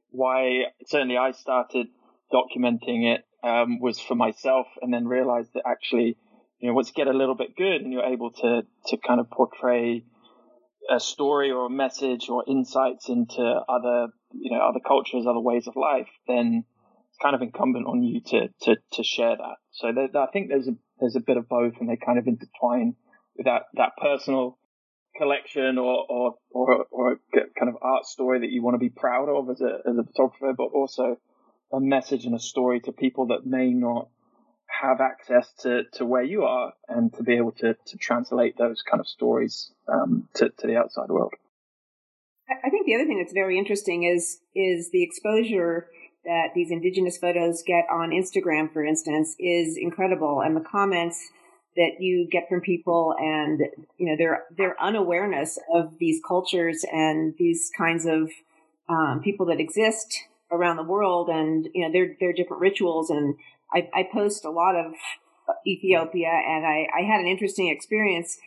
why 0.09 0.63
certainly 0.87 1.17
I 1.17 1.31
started 1.31 1.87
documenting 2.33 3.13
it 3.13 3.23
um, 3.43 3.79
was 3.79 3.99
for 3.99 4.15
myself, 4.15 4.67
and 4.81 4.93
then 4.93 5.07
realized 5.07 5.51
that 5.53 5.63
actually 5.67 6.17
you 6.63 6.69
know, 6.69 6.75
once 6.75 6.87
you 6.87 6.93
get 6.93 7.13
a 7.13 7.17
little 7.17 7.35
bit 7.35 7.57
good 7.57 7.81
and 7.81 7.91
you're 7.91 8.05
able 8.05 8.31
to, 8.31 8.61
to 8.87 8.97
kind 9.05 9.19
of 9.19 9.29
portray 9.29 10.05
a 10.89 10.97
story 10.97 11.51
or 11.51 11.65
a 11.65 11.69
message 11.69 12.29
or 12.29 12.45
insights 12.47 13.09
into 13.09 13.41
other, 13.41 14.07
you 14.31 14.49
know, 14.49 14.63
other 14.63 14.79
cultures, 14.79 15.25
other 15.27 15.41
ways 15.41 15.67
of 15.67 15.75
life, 15.75 16.07
then 16.25 16.63
it's 17.09 17.17
kind 17.21 17.35
of 17.35 17.41
incumbent 17.41 17.85
on 17.85 18.01
you 18.01 18.21
to, 18.21 18.47
to, 18.61 18.77
to 18.93 19.03
share 19.03 19.35
that. 19.35 19.57
So 19.71 19.91
there, 19.91 20.07
I 20.15 20.27
think 20.31 20.47
there's 20.47 20.69
a, 20.69 20.75
there's 21.01 21.17
a 21.17 21.19
bit 21.19 21.35
of 21.35 21.49
both 21.49 21.73
and 21.81 21.89
they 21.89 21.97
kind 21.97 22.17
of 22.17 22.27
intertwine 22.27 22.95
with 23.35 23.43
that, 23.45 23.63
that 23.73 23.97
personal 24.01 24.57
collection 25.17 25.77
or, 25.77 26.05
or, 26.07 26.35
or, 26.49 26.85
or 26.91 27.19
kind 27.59 27.67
of 27.67 27.75
art 27.81 28.05
story 28.05 28.39
that 28.39 28.51
you 28.51 28.63
want 28.63 28.75
to 28.75 28.79
be 28.79 28.89
proud 28.89 29.27
of 29.27 29.49
as 29.49 29.59
a, 29.59 29.79
as 29.85 29.97
a 29.97 30.03
photographer, 30.05 30.53
but 30.55 30.69
also 30.73 31.17
a 31.73 31.81
message 31.81 32.23
and 32.23 32.33
a 32.33 32.39
story 32.39 32.79
to 32.79 32.93
people 32.93 33.27
that 33.27 33.45
may 33.45 33.71
not 33.73 34.07
have 34.67 35.01
access 35.01 35.51
to, 35.59 35.83
to 35.93 36.05
where 36.05 36.23
you 36.23 36.43
are 36.43 36.73
and 36.87 37.13
to 37.13 37.23
be 37.23 37.35
able 37.35 37.51
to, 37.53 37.75
to 37.85 37.97
translate 37.97 38.57
those 38.57 38.81
kind 38.81 38.99
of 38.99 39.07
stories 39.07 39.71
um, 39.87 40.27
to, 40.35 40.49
to 40.49 40.67
the 40.67 40.75
outside 40.75 41.09
world. 41.09 41.33
I 42.49 42.69
think 42.69 42.85
the 42.85 42.95
other 42.95 43.05
thing 43.05 43.19
that's 43.19 43.33
very 43.33 43.57
interesting 43.57 44.03
is 44.03 44.39
is 44.53 44.89
the 44.91 45.03
exposure 45.03 45.87
that 46.25 46.49
these 46.53 46.71
indigenous 46.71 47.17
photos 47.17 47.63
get 47.65 47.85
on 47.91 48.11
Instagram, 48.11 48.71
for 48.71 48.83
instance, 48.83 49.35
is 49.39 49.77
incredible, 49.77 50.41
and 50.41 50.55
the 50.55 50.61
comments 50.61 51.19
that 51.75 51.95
you 51.99 52.27
get 52.31 52.47
from 52.49 52.61
people, 52.61 53.15
and 53.17 53.61
you 53.97 54.09
know 54.09 54.15
their 54.17 54.43
their 54.55 54.81
unawareness 54.81 55.57
of 55.73 55.97
these 55.99 56.21
cultures 56.27 56.85
and 56.91 57.33
these 57.37 57.71
kinds 57.77 58.05
of 58.05 58.29
um, 58.89 59.21
people 59.23 59.45
that 59.47 59.59
exist 59.59 60.19
around 60.51 60.75
the 60.75 60.83
world, 60.83 61.29
and 61.29 61.67
you 61.73 61.85
know 61.85 61.91
their 61.91 62.15
their 62.19 62.33
different 62.33 62.61
rituals 62.61 63.09
and 63.09 63.35
I, 63.73 63.89
I 63.93 64.07
post 64.11 64.45
a 64.45 64.51
lot 64.51 64.75
of 64.75 64.93
Ethiopia, 65.65 66.29
and 66.29 66.65
I, 66.65 66.87
I 66.95 67.01
had 67.01 67.19
an 67.19 67.27
interesting 67.27 67.69
experience 67.69 68.37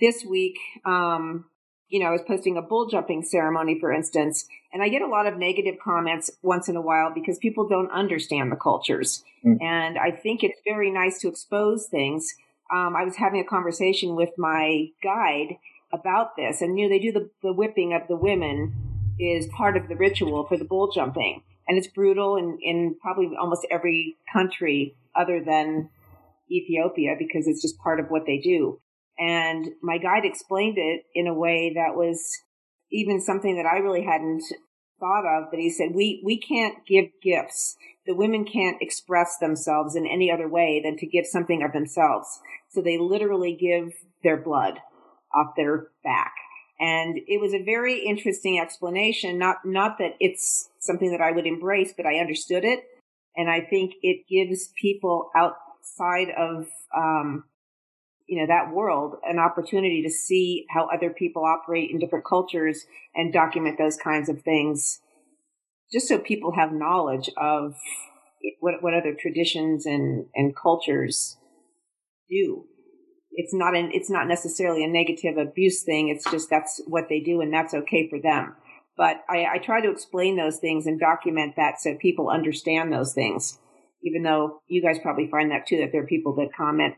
this 0.00 0.24
week. 0.24 0.56
Um, 0.84 1.46
you 1.88 1.98
know, 1.98 2.06
I 2.06 2.12
was 2.12 2.22
posting 2.26 2.56
a 2.56 2.62
bull 2.62 2.88
jumping 2.88 3.22
ceremony, 3.22 3.78
for 3.80 3.92
instance, 3.92 4.46
and 4.72 4.82
I 4.82 4.88
get 4.88 5.02
a 5.02 5.08
lot 5.08 5.26
of 5.26 5.36
negative 5.36 5.74
comments 5.82 6.30
once 6.42 6.68
in 6.68 6.76
a 6.76 6.80
while 6.80 7.12
because 7.12 7.38
people 7.38 7.68
don't 7.68 7.90
understand 7.90 8.52
the 8.52 8.56
cultures. 8.56 9.24
Mm. 9.44 9.60
And 9.60 9.98
I 9.98 10.12
think 10.12 10.44
it's 10.44 10.60
very 10.64 10.90
nice 10.92 11.18
to 11.20 11.28
expose 11.28 11.88
things. 11.88 12.32
Um, 12.72 12.94
I 12.96 13.02
was 13.02 13.16
having 13.16 13.40
a 13.40 13.44
conversation 13.44 14.14
with 14.14 14.30
my 14.38 14.86
guide 15.02 15.56
about 15.92 16.36
this, 16.36 16.60
and 16.60 16.78
you 16.78 16.86
know, 16.86 16.94
they 16.94 17.00
do 17.00 17.10
the, 17.10 17.30
the 17.42 17.52
whipping 17.52 17.92
of 17.92 18.02
the 18.06 18.16
women 18.16 18.76
is 19.18 19.48
part 19.48 19.76
of 19.76 19.88
the 19.88 19.96
ritual 19.96 20.46
for 20.46 20.56
the 20.56 20.64
bull 20.64 20.90
jumping 20.92 21.42
and 21.70 21.78
it's 21.78 21.86
brutal 21.86 22.36
in, 22.36 22.58
in 22.60 22.96
probably 23.00 23.30
almost 23.40 23.64
every 23.70 24.16
country 24.32 24.96
other 25.14 25.40
than 25.40 25.88
Ethiopia 26.50 27.14
because 27.16 27.46
it's 27.46 27.62
just 27.62 27.78
part 27.78 28.00
of 28.00 28.06
what 28.08 28.26
they 28.26 28.38
do. 28.38 28.80
And 29.20 29.68
my 29.80 29.98
guide 29.98 30.24
explained 30.24 30.78
it 30.78 31.02
in 31.14 31.28
a 31.28 31.34
way 31.34 31.72
that 31.76 31.94
was 31.94 32.20
even 32.90 33.20
something 33.20 33.54
that 33.56 33.66
I 33.72 33.78
really 33.78 34.02
hadn't 34.02 34.42
thought 34.98 35.24
of. 35.24 35.44
But 35.52 35.60
he 35.60 35.70
said, 35.70 35.90
we, 35.94 36.20
we 36.24 36.40
can't 36.40 36.84
give 36.88 37.04
gifts. 37.22 37.76
The 38.04 38.16
women 38.16 38.44
can't 38.44 38.82
express 38.82 39.36
themselves 39.40 39.94
in 39.94 40.08
any 40.08 40.28
other 40.28 40.48
way 40.48 40.80
than 40.82 40.96
to 40.96 41.06
give 41.06 41.24
something 41.24 41.62
of 41.62 41.72
themselves. 41.72 42.40
So 42.70 42.82
they 42.82 42.98
literally 42.98 43.54
give 43.54 43.92
their 44.24 44.38
blood 44.38 44.80
off 45.32 45.54
their 45.56 45.86
back. 46.02 46.32
And 46.80 47.16
it 47.28 47.40
was 47.40 47.54
a 47.54 47.62
very 47.62 48.04
interesting 48.04 48.58
explanation. 48.58 49.38
Not, 49.38 49.58
not 49.64 49.98
that 49.98 50.16
it's 50.18 50.69
something 50.80 51.10
that 51.12 51.20
I 51.20 51.32
would 51.32 51.46
embrace, 51.46 51.92
but 51.96 52.06
I 52.06 52.18
understood 52.18 52.64
it. 52.64 52.80
And 53.36 53.48
I 53.48 53.60
think 53.60 53.94
it 54.02 54.26
gives 54.28 54.70
people 54.80 55.30
outside 55.36 56.28
of, 56.36 56.66
um, 56.96 57.44
you 58.26 58.40
know, 58.40 58.46
that 58.46 58.74
world 58.74 59.16
an 59.24 59.38
opportunity 59.38 60.02
to 60.02 60.10
see 60.10 60.66
how 60.70 60.88
other 60.92 61.10
people 61.10 61.44
operate 61.44 61.90
in 61.90 61.98
different 61.98 62.24
cultures 62.24 62.86
and 63.14 63.32
document 63.32 63.78
those 63.78 63.96
kinds 63.96 64.28
of 64.28 64.42
things 64.42 65.00
just 65.92 66.06
so 66.06 66.18
people 66.18 66.52
have 66.52 66.72
knowledge 66.72 67.30
of 67.36 67.74
what, 68.60 68.80
what 68.80 68.94
other 68.94 69.16
traditions 69.18 69.86
and, 69.86 70.26
and 70.34 70.54
cultures 70.54 71.36
do 72.28 72.64
it's 73.32 73.54
not 73.54 73.76
an 73.76 73.90
it's 73.94 74.10
not 74.10 74.26
necessarily 74.26 74.84
a 74.84 74.88
negative 74.88 75.36
abuse 75.38 75.82
thing. 75.82 76.08
It's 76.08 76.28
just 76.30 76.50
that's 76.50 76.80
what 76.86 77.08
they 77.08 77.20
do 77.20 77.40
and 77.40 77.52
that's 77.52 77.74
okay 77.74 78.08
for 78.08 78.18
them. 78.20 78.56
But 79.00 79.24
I, 79.30 79.46
I 79.54 79.58
try 79.64 79.80
to 79.80 79.90
explain 79.90 80.36
those 80.36 80.58
things 80.58 80.86
and 80.86 81.00
document 81.00 81.54
that 81.56 81.80
so 81.80 81.96
people 81.98 82.28
understand 82.28 82.92
those 82.92 83.14
things. 83.14 83.58
Even 84.02 84.22
though 84.22 84.60
you 84.68 84.82
guys 84.82 84.98
probably 85.02 85.26
find 85.26 85.50
that 85.52 85.66
too, 85.66 85.78
that 85.78 85.88
there 85.90 86.02
are 86.02 86.06
people 86.06 86.34
that 86.34 86.50
comment, 86.54 86.96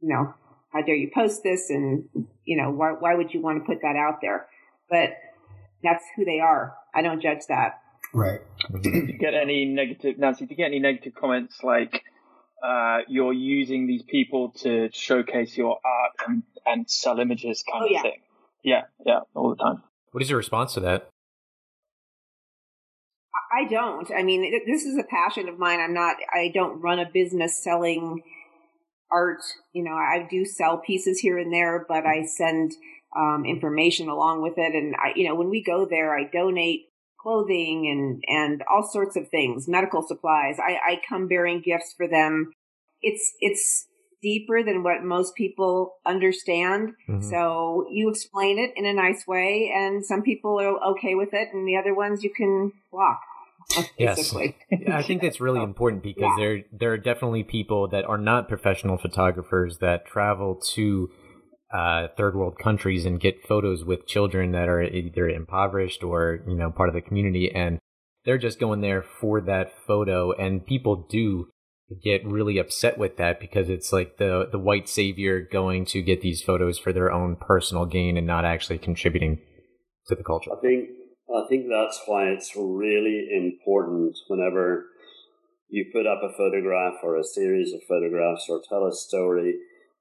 you 0.00 0.10
know, 0.14 0.32
how 0.72 0.80
dare 0.80 0.94
you 0.94 1.10
post 1.12 1.42
this 1.42 1.70
and 1.70 2.04
you 2.44 2.56
know, 2.56 2.70
why 2.70 2.92
why 2.92 3.16
would 3.16 3.34
you 3.34 3.42
want 3.42 3.58
to 3.58 3.64
put 3.66 3.82
that 3.82 3.96
out 3.96 4.20
there? 4.22 4.46
But 4.88 5.16
that's 5.82 6.04
who 6.14 6.24
they 6.24 6.38
are. 6.38 6.74
I 6.94 7.02
don't 7.02 7.20
judge 7.20 7.46
that. 7.48 7.80
Right. 8.14 8.42
Did 8.80 9.08
you 9.08 9.18
get 9.18 9.34
any 9.34 9.64
negative 9.64 10.20
Nancy, 10.20 10.44
did 10.44 10.52
you 10.52 10.56
get 10.56 10.66
any 10.66 10.78
negative 10.78 11.14
comments 11.20 11.64
like 11.64 12.04
uh, 12.62 12.98
you're 13.08 13.32
using 13.32 13.88
these 13.88 14.04
people 14.04 14.52
to 14.60 14.88
showcase 14.92 15.56
your 15.56 15.80
art 15.84 16.28
and, 16.28 16.44
and 16.64 16.88
sell 16.88 17.18
images 17.18 17.64
kind 17.68 17.82
oh, 17.82 17.86
of 17.86 17.90
yeah. 17.90 18.02
thing. 18.02 18.20
Yeah, 18.62 18.82
yeah, 19.04 19.20
all 19.34 19.50
the 19.50 19.56
time. 19.56 19.82
What 20.12 20.22
is 20.22 20.30
your 20.30 20.36
response 20.36 20.74
to 20.74 20.80
that? 20.80 21.08
I 23.52 23.68
don't. 23.68 24.10
I 24.10 24.22
mean, 24.22 24.62
this 24.66 24.84
is 24.84 24.96
a 24.96 25.04
passion 25.04 25.48
of 25.48 25.58
mine. 25.58 25.80
I'm 25.80 25.92
not, 25.92 26.16
I 26.32 26.50
don't 26.54 26.80
run 26.80 26.98
a 26.98 27.10
business 27.12 27.62
selling 27.62 28.22
art. 29.10 29.42
You 29.74 29.84
know, 29.84 29.92
I 29.92 30.26
do 30.30 30.44
sell 30.44 30.78
pieces 30.78 31.18
here 31.20 31.38
and 31.38 31.52
there, 31.52 31.84
but 31.86 32.06
I 32.06 32.24
send 32.24 32.72
um, 33.16 33.44
information 33.46 34.08
along 34.08 34.42
with 34.42 34.54
it. 34.56 34.74
And 34.74 34.94
I, 34.96 35.12
you 35.16 35.28
know, 35.28 35.34
when 35.34 35.50
we 35.50 35.62
go 35.62 35.86
there, 35.88 36.16
I 36.16 36.24
donate 36.24 36.86
clothing 37.20 37.88
and, 37.88 38.22
and 38.26 38.62
all 38.70 38.88
sorts 38.90 39.16
of 39.16 39.28
things, 39.28 39.68
medical 39.68 40.02
supplies. 40.02 40.56
I, 40.58 40.78
I 40.92 41.00
come 41.08 41.28
bearing 41.28 41.62
gifts 41.64 41.94
for 41.96 42.08
them. 42.08 42.52
It's, 43.00 43.32
it's, 43.40 43.86
deeper 44.22 44.62
than 44.62 44.82
what 44.82 45.02
most 45.02 45.34
people 45.34 45.96
understand. 46.06 46.94
Mm-hmm. 47.08 47.28
So 47.28 47.86
you 47.90 48.08
explain 48.08 48.58
it 48.58 48.72
in 48.76 48.86
a 48.86 48.92
nice 48.92 49.26
way, 49.26 49.72
and 49.74 50.04
some 50.04 50.22
people 50.22 50.60
are 50.60 50.92
okay 50.92 51.14
with 51.14 51.30
it, 51.32 51.48
and 51.52 51.66
the 51.66 51.76
other 51.76 51.94
ones 51.94 52.22
you 52.22 52.30
can 52.30 52.72
block. 52.90 53.20
Yes, 53.98 54.34
I 54.92 55.02
think 55.02 55.22
that's 55.22 55.40
really 55.40 55.62
important 55.62 56.02
because 56.02 56.30
yeah. 56.36 56.44
there 56.44 56.64
there 56.72 56.92
are 56.92 56.98
definitely 56.98 57.44
people 57.44 57.88
that 57.88 58.04
are 58.04 58.18
not 58.18 58.48
professional 58.48 58.98
photographers 58.98 59.78
that 59.78 60.04
travel 60.04 60.56
to 60.74 61.10
uh, 61.72 62.08
third 62.16 62.34
world 62.34 62.58
countries 62.58 63.06
and 63.06 63.20
get 63.20 63.42
photos 63.46 63.84
with 63.84 64.06
children 64.06 64.52
that 64.52 64.68
are 64.68 64.82
either 64.82 65.28
impoverished 65.28 66.02
or 66.02 66.40
you 66.46 66.54
know 66.54 66.70
part 66.70 66.88
of 66.88 66.94
the 66.94 67.00
community, 67.00 67.50
and 67.52 67.78
they're 68.24 68.38
just 68.38 68.60
going 68.60 68.80
there 68.80 69.02
for 69.02 69.40
that 69.40 69.72
photo. 69.86 70.32
And 70.32 70.66
people 70.66 71.06
do 71.08 71.48
get 72.02 72.24
really 72.26 72.58
upset 72.58 72.98
with 72.98 73.16
that 73.16 73.40
because 73.40 73.68
it's 73.68 73.92
like 73.92 74.18
the 74.18 74.48
the 74.50 74.58
white 74.58 74.88
savior 74.88 75.40
going 75.40 75.84
to 75.86 76.02
get 76.02 76.20
these 76.20 76.42
photos 76.42 76.78
for 76.78 76.92
their 76.92 77.12
own 77.12 77.36
personal 77.36 77.86
gain 77.86 78.16
and 78.16 78.26
not 78.26 78.44
actually 78.44 78.78
contributing 78.78 79.40
to 80.06 80.14
the 80.14 80.24
culture. 80.24 80.50
I 80.52 80.60
think 80.60 80.90
I 81.34 81.44
think 81.48 81.66
that's 81.68 82.00
why 82.06 82.26
it's 82.26 82.52
really 82.56 83.28
important 83.32 84.16
whenever 84.28 84.86
you 85.68 85.86
put 85.92 86.06
up 86.06 86.20
a 86.22 86.36
photograph 86.36 86.94
or 87.02 87.16
a 87.16 87.24
series 87.24 87.72
of 87.72 87.80
photographs 87.88 88.46
or 88.48 88.60
tell 88.68 88.86
a 88.86 88.92
story 88.92 89.54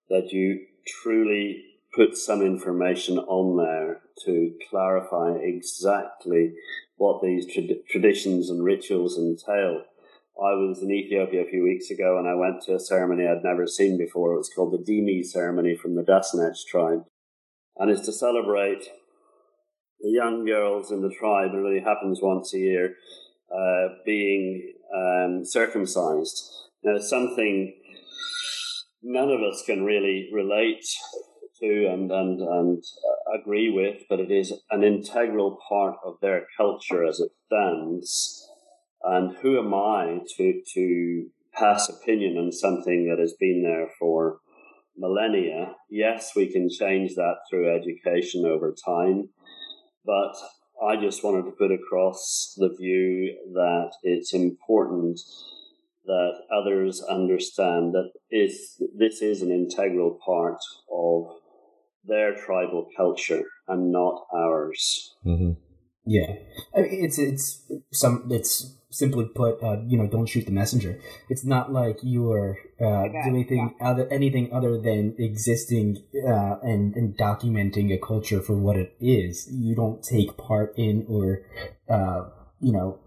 that 0.10 0.32
you 0.32 0.66
truly 0.86 1.64
put 1.96 2.18
some 2.18 2.42
information 2.42 3.18
on 3.18 3.58
there 3.58 4.02
to 4.26 4.54
clarify 4.70 5.34
exactly 5.42 6.54
what 6.98 7.22
these 7.22 7.46
tra- 7.52 7.76
traditions 7.90 8.50
and 8.50 8.64
rituals 8.64 9.18
entail. 9.18 9.84
I 10.42 10.54
was 10.56 10.82
in 10.82 10.92
Ethiopia 10.92 11.44
a 11.44 11.50
few 11.50 11.64
weeks 11.64 11.92
ago 11.92 12.18
and 12.18 12.28
I 12.28 12.34
went 12.34 12.64
to 12.64 12.74
a 12.74 12.80
ceremony 12.80 13.28
I'd 13.28 13.44
never 13.44 13.68
seen 13.68 13.96
before. 13.98 14.34
It 14.34 14.38
was 14.38 14.50
called 14.50 14.74
the 14.74 14.92
Dimi 14.92 15.24
ceremony 15.24 15.76
from 15.76 15.96
the 15.96 16.02
Dasanech 16.02 16.66
tribe. 16.68 17.04
And 17.78 17.92
it's 17.92 18.06
to 18.08 18.12
celebrate 18.12 18.84
the 20.00 20.10
young 20.10 20.46
girls 20.46 20.92
in 20.92 21.02
the 21.02 21.14
tribe, 21.14 21.52
it 21.54 21.58
really 21.58 21.82
happens 21.82 22.22
once 22.24 22.56
a 22.56 22.58
year, 22.58 22.96
uh, 23.54 23.90
being 24.04 24.74
um, 24.96 25.46
circumcised. 25.46 26.52
Now, 26.84 26.98
something 26.98 27.76
none 29.04 29.30
of 29.30 29.42
us 29.42 29.64
can 29.64 29.84
really 29.84 30.28
relate 30.34 30.86
to 31.62 31.86
and, 31.86 32.12
and, 32.12 32.42
and 32.42 32.84
uh, 32.84 33.40
agree 33.40 33.70
with, 33.70 34.04
but 34.10 34.20
it 34.20 34.32
is 34.32 34.54
an 34.72 34.84
integral 34.84 35.60
part 35.70 35.98
of 36.04 36.16
their 36.22 36.48
culture 36.58 37.06
as 37.06 37.20
it 37.20 37.32
stands. 37.46 38.51
And 39.04 39.36
who 39.38 39.58
am 39.60 39.74
I 39.74 40.20
to, 40.38 40.62
to 40.74 41.28
pass 41.54 41.90
opinion 41.90 42.38
on 42.38 42.52
something 42.52 43.08
that 43.10 43.20
has 43.20 43.34
been 43.40 43.64
there 43.64 43.90
for 44.00 44.38
millennia? 44.98 45.76
Yes, 45.90 46.32
we 46.36 46.52
can 46.52 46.70
change 46.70 47.16
that 47.16 47.38
through 47.50 47.76
education 47.76 48.46
over 48.46 48.74
time 48.86 49.30
but 50.06 50.34
I 50.84 50.96
just 50.96 51.24
wanted 51.24 51.46
to 51.46 51.52
put 51.52 51.72
across 51.72 52.54
the 52.58 52.70
view 52.70 53.38
that 53.54 53.92
it's 54.04 54.34
important 54.34 55.20
that 56.06 56.34
others 56.52 57.04
understand 57.04 57.94
that 57.94 58.12
is, 58.32 58.82
this 58.98 59.22
is 59.22 59.42
an 59.42 59.52
integral 59.52 60.18
part 60.26 60.58
of 60.92 61.28
their 62.04 62.34
tribal 62.34 62.88
culture 62.98 63.44
and 63.68 63.92
not 63.92 64.26
ours. 64.34 65.16
Mm-hmm. 65.24 65.52
Yeah, 66.06 66.36
I 66.76 66.82
mean, 66.82 67.06
it's 67.06 67.20
it's 67.20 67.62
some 67.92 68.28
it's 68.32 68.76
simply 68.92 69.26
put, 69.26 69.64
uh, 69.64 69.78
you 69.88 69.98
know, 69.98 70.06
don't 70.06 70.26
shoot 70.26 70.46
the 70.46 70.52
messenger. 70.52 71.00
It's 71.30 71.46
not 71.46 71.72
like 71.72 72.00
you 72.04 72.32
are 72.32 72.58
uh, 72.80 73.04
doing 73.04 73.24
anything 73.26 73.76
yeah. 73.80 73.88
other 73.88 74.08
anything 74.12 74.52
other 74.54 74.80
than 74.80 75.16
existing 75.18 76.04
uh, 76.28 76.58
and 76.62 76.96
and 76.96 77.18
documenting 77.18 77.94
a 77.94 77.98
culture 77.98 78.42
for 78.42 78.58
what 78.58 78.78
it 78.78 78.96
is. 79.00 79.48
You 79.52 79.76
don't 79.76 80.04
take 80.04 80.38
part 80.38 80.74
in 80.78 81.06
or 81.08 81.44
uh, 81.90 82.30
you 82.60 82.72
know 82.72 83.00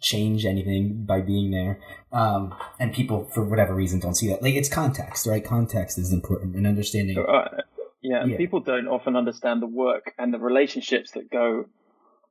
change 0.00 0.44
anything 0.44 1.04
by 1.04 1.20
being 1.20 1.52
there. 1.52 1.78
Um, 2.12 2.54
and 2.78 2.92
people, 2.92 3.30
for 3.32 3.44
whatever 3.44 3.74
reason, 3.74 4.00
don't 4.00 4.16
see 4.16 4.28
that. 4.28 4.42
Like 4.42 4.54
it's 4.54 4.68
context, 4.68 5.26
right? 5.26 5.44
Context 5.44 5.96
is 5.96 6.12
important 6.12 6.56
and 6.56 6.66
understanding. 6.66 7.18
Uh, 7.18 7.62
yeah, 8.02 8.24
yeah, 8.26 8.36
people 8.36 8.60
don't 8.60 8.88
often 8.88 9.14
understand 9.16 9.62
the 9.62 9.68
work 9.68 10.12
and 10.18 10.34
the 10.34 10.38
relationships 10.38 11.12
that 11.12 11.30
go 11.30 11.66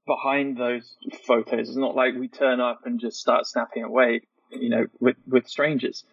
behind 0.06 0.58
those 0.58 0.96
photos. 1.28 1.70
It's 1.70 1.78
not 1.78 1.96
like 1.96 2.16
we 2.16 2.28
turn 2.28 2.60
up 2.60 2.82
and 2.86 3.00
just 3.00 3.18
start 3.18 3.46
snapping 3.46 3.84
away, 3.84 4.22
you 4.50 4.70
know, 4.70 4.88
with, 5.00 5.18
with 5.28 5.48
strangers. 5.48 6.04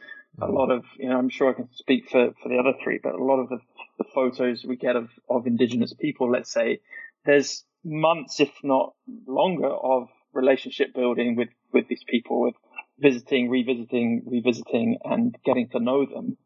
A 0.41 0.45
mm-hmm. 0.45 0.55
lot 0.55 0.71
of, 0.71 0.85
you 0.99 1.09
know, 1.09 1.19
I'm 1.19 1.31
sure 1.31 1.51
I 1.51 1.55
can 1.55 1.69
speak 1.73 2.09
for, 2.11 2.33
for 2.43 2.49
the 2.49 2.59
other 2.59 2.75
three, 2.83 3.01
but 3.03 3.15
a 3.15 3.25
lot 3.25 3.41
of 3.41 3.49
the, 3.49 3.59
the 3.99 4.05
photos 4.15 4.65
we 4.65 4.77
get 4.77 4.97
of, 4.97 5.09
of 5.29 5.47
indigenous 5.47 5.95
people, 5.95 6.31
let's 6.31 6.53
say, 6.53 6.81
there's 7.25 7.65
months, 7.85 8.41
if 8.41 8.51
not 8.63 8.95
longer, 9.27 9.69
of 9.69 10.09
relationship 10.33 10.95
building 10.95 11.37
with, 11.37 11.49
with 11.73 11.89
these 11.89 12.05
people, 12.07 12.41
with 12.43 12.55
visiting, 12.99 13.49
revisiting, 13.49 14.23
revisiting, 14.27 14.99
and 15.05 15.37
getting 15.45 15.69
to 15.71 15.81
know 15.81 16.07
them. 16.07 16.37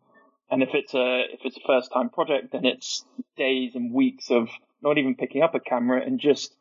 And 0.50 0.62
if 0.62 0.70
it's 0.74 0.92
a 0.92 1.22
if 1.32 1.40
it's 1.44 1.56
a 1.56 1.66
first 1.66 1.90
time 1.92 2.10
project, 2.10 2.52
then 2.52 2.66
it's 2.66 3.06
days 3.38 3.74
and 3.74 3.92
weeks 3.92 4.30
of 4.30 4.50
not 4.82 4.98
even 4.98 5.14
picking 5.14 5.42
up 5.42 5.54
a 5.54 5.60
camera 5.60 6.02
and 6.04 6.20
just 6.20 6.54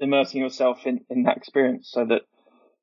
immersing 0.00 0.40
yourself 0.40 0.86
in, 0.86 1.04
in 1.10 1.24
that 1.24 1.36
experience 1.36 1.88
so 1.92 2.04
that 2.06 2.22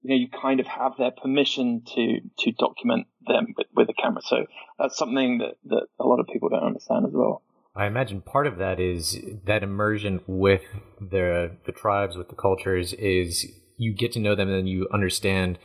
you 0.01 0.09
know 0.09 0.15
you 0.15 0.27
kind 0.29 0.59
of 0.59 0.67
have 0.67 0.93
their 0.97 1.11
permission 1.11 1.81
to 1.95 2.19
to 2.39 2.51
document 2.53 3.07
them 3.25 3.53
with, 3.57 3.67
with 3.75 3.89
a 3.89 3.93
camera. 3.93 4.21
So 4.23 4.45
that's 4.79 4.97
something 4.97 5.39
that, 5.39 5.55
that 5.65 5.87
a 5.99 6.05
lot 6.05 6.19
of 6.19 6.27
people 6.27 6.49
don't 6.49 6.63
understand 6.63 7.05
as 7.05 7.13
well. 7.13 7.41
I 7.75 7.85
imagine 7.85 8.21
part 8.21 8.47
of 8.47 8.57
that 8.57 8.79
is 8.79 9.19
that 9.45 9.63
immersion 9.63 10.21
with 10.27 10.63
the 10.99 11.57
the 11.65 11.71
tribes, 11.71 12.15
with 12.15 12.29
the 12.29 12.35
cultures, 12.35 12.93
is 12.93 13.45
you 13.77 13.93
get 13.93 14.11
to 14.13 14.19
know 14.19 14.35
them 14.35 14.49
and 14.49 14.67
you 14.67 14.87
understand. 14.93 15.59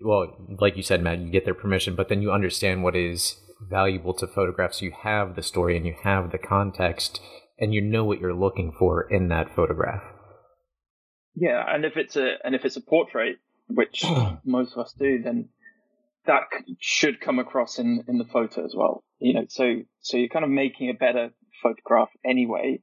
Well, 0.00 0.36
like 0.60 0.76
you 0.76 0.82
said, 0.82 1.02
Matt, 1.02 1.20
you 1.20 1.30
get 1.30 1.46
their 1.46 1.54
permission, 1.54 1.96
but 1.96 2.08
then 2.08 2.20
you 2.20 2.30
understand 2.30 2.82
what 2.82 2.94
is 2.94 3.40
valuable 3.62 4.12
to 4.14 4.26
photographs. 4.26 4.82
You 4.82 4.92
have 5.02 5.34
the 5.34 5.42
story 5.42 5.76
and 5.76 5.86
you 5.86 5.94
have 6.02 6.30
the 6.30 6.38
context, 6.38 7.20
and 7.58 7.72
you 7.72 7.80
know 7.80 8.04
what 8.04 8.20
you're 8.20 8.34
looking 8.34 8.72
for 8.78 9.02
in 9.10 9.28
that 9.28 9.54
photograph. 9.56 10.02
Yeah, 11.36 11.62
and 11.68 11.84
if 11.84 11.96
it's 11.96 12.16
a 12.16 12.36
and 12.42 12.54
if 12.54 12.64
it's 12.64 12.76
a 12.76 12.80
portrait, 12.80 13.38
which 13.68 14.04
most 14.44 14.72
of 14.72 14.78
us 14.78 14.94
do, 14.98 15.22
then 15.22 15.50
that 16.26 16.44
should 16.80 17.20
come 17.20 17.38
across 17.38 17.78
in 17.78 18.04
in 18.08 18.18
the 18.18 18.24
photo 18.24 18.64
as 18.64 18.74
well. 18.74 19.04
You 19.18 19.34
know, 19.34 19.46
so 19.48 19.82
so 20.00 20.16
you're 20.16 20.30
kind 20.30 20.44
of 20.44 20.50
making 20.50 20.88
a 20.88 20.94
better 20.94 21.30
photograph 21.62 22.08
anyway 22.24 22.80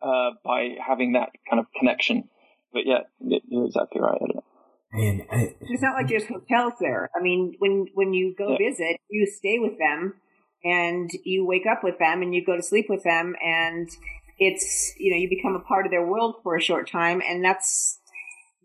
uh, 0.00 0.30
by 0.44 0.76
having 0.84 1.12
that 1.12 1.30
kind 1.48 1.60
of 1.60 1.66
connection. 1.78 2.28
But 2.72 2.82
yeah, 2.86 3.00
you're 3.20 3.66
exactly 3.66 4.00
right. 4.00 4.20
Man, 4.92 5.26
I, 5.30 5.54
it's 5.60 5.82
not 5.82 5.94
like 5.94 6.08
there's 6.08 6.26
hotels 6.26 6.74
there. 6.80 7.10
I 7.14 7.22
mean, 7.22 7.54
when 7.58 7.86
when 7.94 8.14
you 8.14 8.34
go 8.36 8.56
yeah. 8.58 8.70
visit, 8.70 8.96
you 9.10 9.26
stay 9.26 9.58
with 9.58 9.78
them, 9.78 10.14
and 10.64 11.10
you 11.24 11.44
wake 11.46 11.66
up 11.70 11.84
with 11.84 11.98
them, 11.98 12.22
and 12.22 12.34
you 12.34 12.44
go 12.44 12.56
to 12.56 12.62
sleep 12.62 12.86
with 12.88 13.02
them, 13.02 13.34
and 13.42 13.88
it's 14.42 14.92
you 14.98 15.10
know 15.10 15.16
you 15.16 15.28
become 15.28 15.54
a 15.54 15.60
part 15.60 15.86
of 15.86 15.92
their 15.92 16.06
world 16.06 16.36
for 16.42 16.56
a 16.56 16.60
short 16.60 16.90
time 16.90 17.22
and 17.26 17.44
that's 17.44 18.00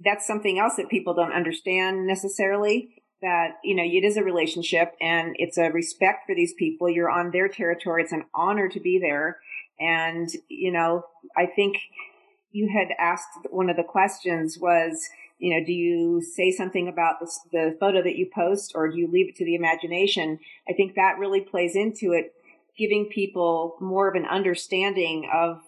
that's 0.04 0.26
something 0.26 0.60
else 0.60 0.76
that 0.78 0.90
people 0.90 1.14
don't 1.14 1.34
understand 1.34 2.08
necessarily 2.08 3.04
that 3.22 3.58
you 3.64 3.76
know 3.76 3.84
it 3.84 4.04
is 4.04 4.18
a 4.18 4.24
relationship 4.24 4.94
and 5.02 5.36
it's 5.40 5.58
a 5.58 5.72
respect 5.72 6.26
for 6.28 6.36
these 6.36 6.54
people. 6.54 6.90
You're 6.90 7.10
on 7.10 7.32
their 7.32 7.48
territory. 7.48 8.04
It's 8.04 8.12
an 8.12 8.26
honor 8.34 8.70
to 8.70 8.80
be 8.80 9.00
there. 9.00 9.40
And 9.80 10.28
you 10.50 10.72
know 10.72 11.04
i 11.36 11.46
think 11.46 11.78
you 12.52 12.70
had 12.74 12.88
asked 13.00 13.28
one 13.52 13.70
of 13.70 13.78
the 13.78 13.84
questions 13.84 14.58
was 14.60 15.08
you 15.38 15.54
know 15.54 15.64
do 15.64 15.74
you 15.74 16.22
say 16.22 16.50
something 16.50 16.88
about 16.88 17.20
the, 17.20 17.32
the 17.52 17.78
photo 17.80 18.02
that 18.02 18.16
you 18.16 18.28
post 18.34 18.72
or 18.74 18.90
do 18.90 18.98
you 18.98 19.08
leave 19.08 19.30
it 19.30 19.36
to 19.36 19.46
the 19.46 19.54
imagination? 19.54 20.40
I 20.68 20.74
think 20.74 20.96
that 20.96 21.20
really 21.20 21.42
plays 21.42 21.76
into 21.76 22.14
it 22.14 22.34
giving 22.78 23.10
people 23.12 23.76
more 23.82 24.08
of 24.08 24.16
an 24.16 24.26
understanding 24.26 25.30
of 25.34 25.62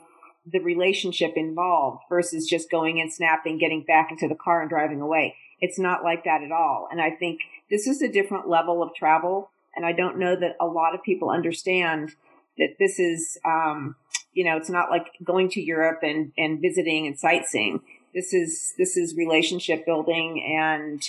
the 0.51 0.59
relationship 0.59 1.33
involved 1.35 2.03
versus 2.09 2.47
just 2.47 2.71
going 2.71 2.99
and 2.99 3.12
snapping, 3.12 3.57
getting 3.57 3.83
back 3.83 4.12
into 4.12 4.27
the 4.27 4.35
car 4.35 4.62
and 4.62 4.69
driving 4.69 5.01
away. 5.01 5.35
It's 5.62 5.79
not 5.79 6.03
like 6.03 6.23
that 6.23 6.43
at 6.43 6.51
all. 6.51 6.88
And 6.91 7.01
I 7.01 7.12
think 7.12 7.41
this 7.69 7.88
is 7.88 8.01
a 8.01 8.12
different 8.12 8.47
level 8.47 8.81
of 8.81 8.93
travel. 8.93 9.51
And 9.75 9.85
I 9.85 9.91
don't 9.91 10.17
know 10.17 10.35
that 10.35 10.55
a 10.59 10.65
lot 10.65 10.95
of 10.95 11.03
people 11.03 11.29
understand 11.29 12.15
that 12.57 12.75
this 12.79 12.99
is, 12.99 13.38
um, 13.45 13.95
you 14.33 14.43
know, 14.43 14.57
it's 14.57 14.69
not 14.69 14.89
like 14.89 15.07
going 15.23 15.49
to 15.49 15.62
Europe 15.62 15.99
and, 16.03 16.31
and 16.38 16.62
visiting 16.62 17.07
and 17.07 17.19
sightseeing. 17.19 17.81
This 18.13 18.33
is, 18.33 18.73
this 18.77 18.97
is 18.97 19.15
relationship 19.15 19.85
building 19.85 20.43
and, 20.57 21.01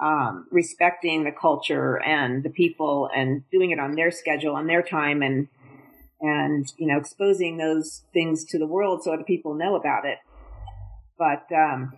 um, 0.00 0.46
respecting 0.50 1.24
the 1.24 1.32
culture 1.32 2.00
and 2.02 2.42
the 2.42 2.50
people 2.50 3.10
and 3.14 3.48
doing 3.50 3.70
it 3.70 3.80
on 3.80 3.94
their 3.94 4.10
schedule, 4.10 4.54
on 4.54 4.66
their 4.66 4.82
time 4.82 5.22
and, 5.22 5.48
and, 6.20 6.72
you 6.76 6.86
know, 6.86 6.98
exposing 6.98 7.56
those 7.56 8.02
things 8.12 8.44
to 8.46 8.58
the 8.58 8.66
world 8.66 9.02
so 9.02 9.12
other 9.12 9.24
people 9.24 9.54
know 9.54 9.76
about 9.76 10.04
it. 10.04 10.18
But, 11.18 11.46
um, 11.54 11.94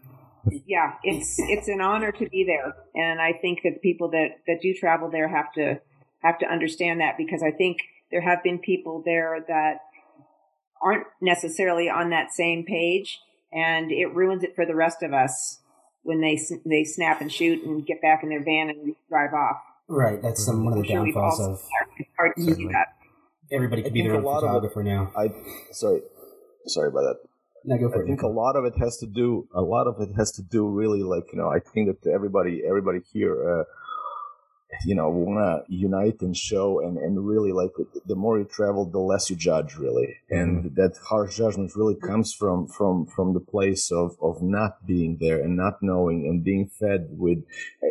yeah, 0.66 0.94
it's, 1.02 1.36
it's 1.38 1.68
an 1.68 1.80
honor 1.80 2.12
to 2.12 2.28
be 2.28 2.44
there. 2.44 2.74
And 2.94 3.20
I 3.20 3.32
think 3.32 3.60
that 3.64 3.74
the 3.74 3.80
people 3.80 4.10
that, 4.10 4.38
that 4.46 4.60
do 4.62 4.74
travel 4.74 5.10
there 5.10 5.28
have 5.28 5.52
to, 5.54 5.80
have 6.22 6.38
to 6.40 6.46
understand 6.46 7.00
that 7.00 7.16
because 7.16 7.42
I 7.42 7.50
think 7.50 7.78
there 8.10 8.22
have 8.22 8.42
been 8.42 8.58
people 8.58 9.02
there 9.04 9.44
that 9.48 9.78
aren't 10.82 11.06
necessarily 11.20 11.88
on 11.88 12.10
that 12.10 12.32
same 12.32 12.64
page 12.64 13.20
and 13.52 13.90
it 13.90 14.14
ruins 14.14 14.42
it 14.42 14.54
for 14.54 14.64
the 14.64 14.74
rest 14.74 15.02
of 15.02 15.12
us 15.12 15.60
when 16.02 16.20
they 16.20 16.40
they 16.64 16.84
snap 16.84 17.20
and 17.20 17.32
shoot 17.32 17.62
and 17.64 17.84
get 17.84 18.00
back 18.00 18.22
in 18.22 18.28
their 18.28 18.42
van 18.42 18.70
and 18.70 18.94
drive 19.08 19.34
off. 19.34 19.58
Right, 19.88 20.22
that's 20.22 20.44
some 20.44 20.64
one 20.64 20.74
of 20.74 20.82
the 20.82 20.88
downfalls 20.88 21.40
of. 21.40 21.62
Hard 22.16 22.32
to 22.36 22.54
do 22.54 22.68
that. 22.68 22.94
Everybody 23.52 23.82
can 23.82 23.92
be 23.92 24.02
their 24.02 24.14
own 24.14 24.22
photographer 24.22 24.82
now. 24.82 25.12
I 25.16 25.32
sorry, 25.72 26.02
sorry 26.66 26.88
about 26.88 27.02
that. 27.02 27.16
No, 27.64 27.76
go 27.76 27.90
for 27.90 28.00
I 28.00 28.04
it. 28.04 28.06
think 28.06 28.22
a 28.22 28.28
lot 28.28 28.56
of 28.56 28.64
it 28.64 28.74
has 28.78 28.96
to 28.98 29.06
do. 29.06 29.48
A 29.54 29.60
lot 29.60 29.86
of 29.86 30.00
it 30.00 30.14
has 30.16 30.30
to 30.32 30.42
do 30.42 30.68
really 30.68 31.02
like 31.02 31.32
you 31.32 31.38
know. 31.38 31.48
I 31.48 31.60
think 31.60 31.88
that 31.88 32.10
everybody, 32.10 32.62
everybody 32.66 33.00
here. 33.12 33.60
Uh, 33.60 33.64
you 34.84 34.94
know 34.94 35.08
want 35.08 35.38
to 35.38 35.74
unite 35.74 36.20
and 36.20 36.36
show 36.36 36.80
and 36.80 36.96
and 36.96 37.26
really 37.26 37.52
like 37.52 37.72
the 38.06 38.14
more 38.14 38.38
you 38.38 38.44
travel 38.44 38.84
the 38.84 38.98
less 38.98 39.28
you 39.28 39.36
judge 39.36 39.76
really 39.76 40.16
and 40.30 40.64
mm-hmm. 40.64 40.74
that 40.74 40.96
harsh 41.08 41.36
judgment 41.36 41.74
really 41.74 41.96
comes 41.96 42.32
from 42.32 42.66
from 42.66 43.06
from 43.06 43.34
the 43.34 43.40
place 43.40 43.90
of 43.90 44.16
of 44.22 44.40
not 44.42 44.86
being 44.86 45.18
there 45.20 45.40
and 45.40 45.56
not 45.56 45.82
knowing 45.82 46.26
and 46.26 46.44
being 46.44 46.68
fed 46.68 47.08
with 47.10 47.38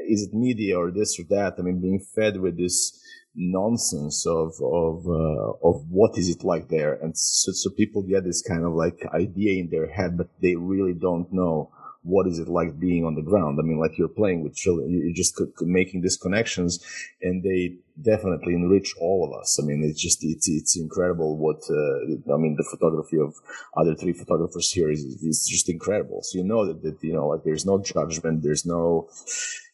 is 0.07 0.23
it 0.23 0.33
media 0.33 0.77
or 0.77 0.91
this 0.91 1.19
or 1.19 1.23
that 1.23 1.55
i 1.59 1.61
mean 1.61 1.81
being 1.81 1.99
fed 1.99 2.39
with 2.39 2.57
this 2.57 3.01
nonsense 3.35 4.25
of 4.25 4.53
of 4.61 5.05
uh, 5.07 5.67
of 5.67 5.85
what 5.89 6.17
is 6.17 6.29
it 6.29 6.43
like 6.43 6.69
there. 6.69 6.93
And 6.93 7.17
so, 7.17 7.51
so 7.51 7.69
people 7.69 8.01
get 8.03 8.23
this 8.23 8.41
kind 8.41 8.65
of 8.65 8.73
like 8.73 9.05
idea 9.13 9.59
in 9.61 9.69
their 9.69 9.87
head 9.91 10.17
but 10.17 10.29
they 10.41 10.55
really 10.55 10.93
don't 10.93 11.31
know 11.31 11.71
what 12.09 12.27
is 12.27 12.39
it 12.39 12.47
like 12.47 12.79
being 12.79 13.05
on 13.05 13.15
the 13.15 13.21
ground? 13.21 13.59
I 13.59 13.63
mean, 13.63 13.79
like 13.79 13.97
you're 13.97 14.07
playing 14.21 14.43
with 14.43 14.55
children, 14.55 14.89
you're 14.89 15.13
just 15.13 15.39
making 15.61 16.01
these 16.01 16.17
connections, 16.17 16.79
and 17.21 17.43
they 17.43 17.77
definitely 18.01 18.53
enrich 18.53 18.95
all 18.99 19.27
of 19.27 19.39
us. 19.39 19.59
I 19.61 19.65
mean, 19.65 19.83
it's 19.83 20.01
just 20.01 20.23
it's 20.23 20.47
it's 20.49 20.77
incredible 20.77 21.37
what 21.37 21.61
uh, 21.69 22.33
I 22.33 22.37
mean. 22.37 22.55
The 22.57 22.67
photography 22.69 23.17
of 23.19 23.35
other 23.77 23.95
three 23.95 24.13
photographers 24.13 24.71
here 24.71 24.89
is 24.89 25.01
is 25.03 25.47
just 25.47 25.69
incredible. 25.69 26.21
So 26.23 26.37
you 26.39 26.43
know 26.43 26.65
that, 26.65 26.81
that 26.83 26.97
you 27.01 27.13
know 27.13 27.27
like 27.27 27.43
there's 27.43 27.65
no 27.65 27.77
judgment, 27.79 28.43
there's 28.43 28.65
no. 28.65 29.09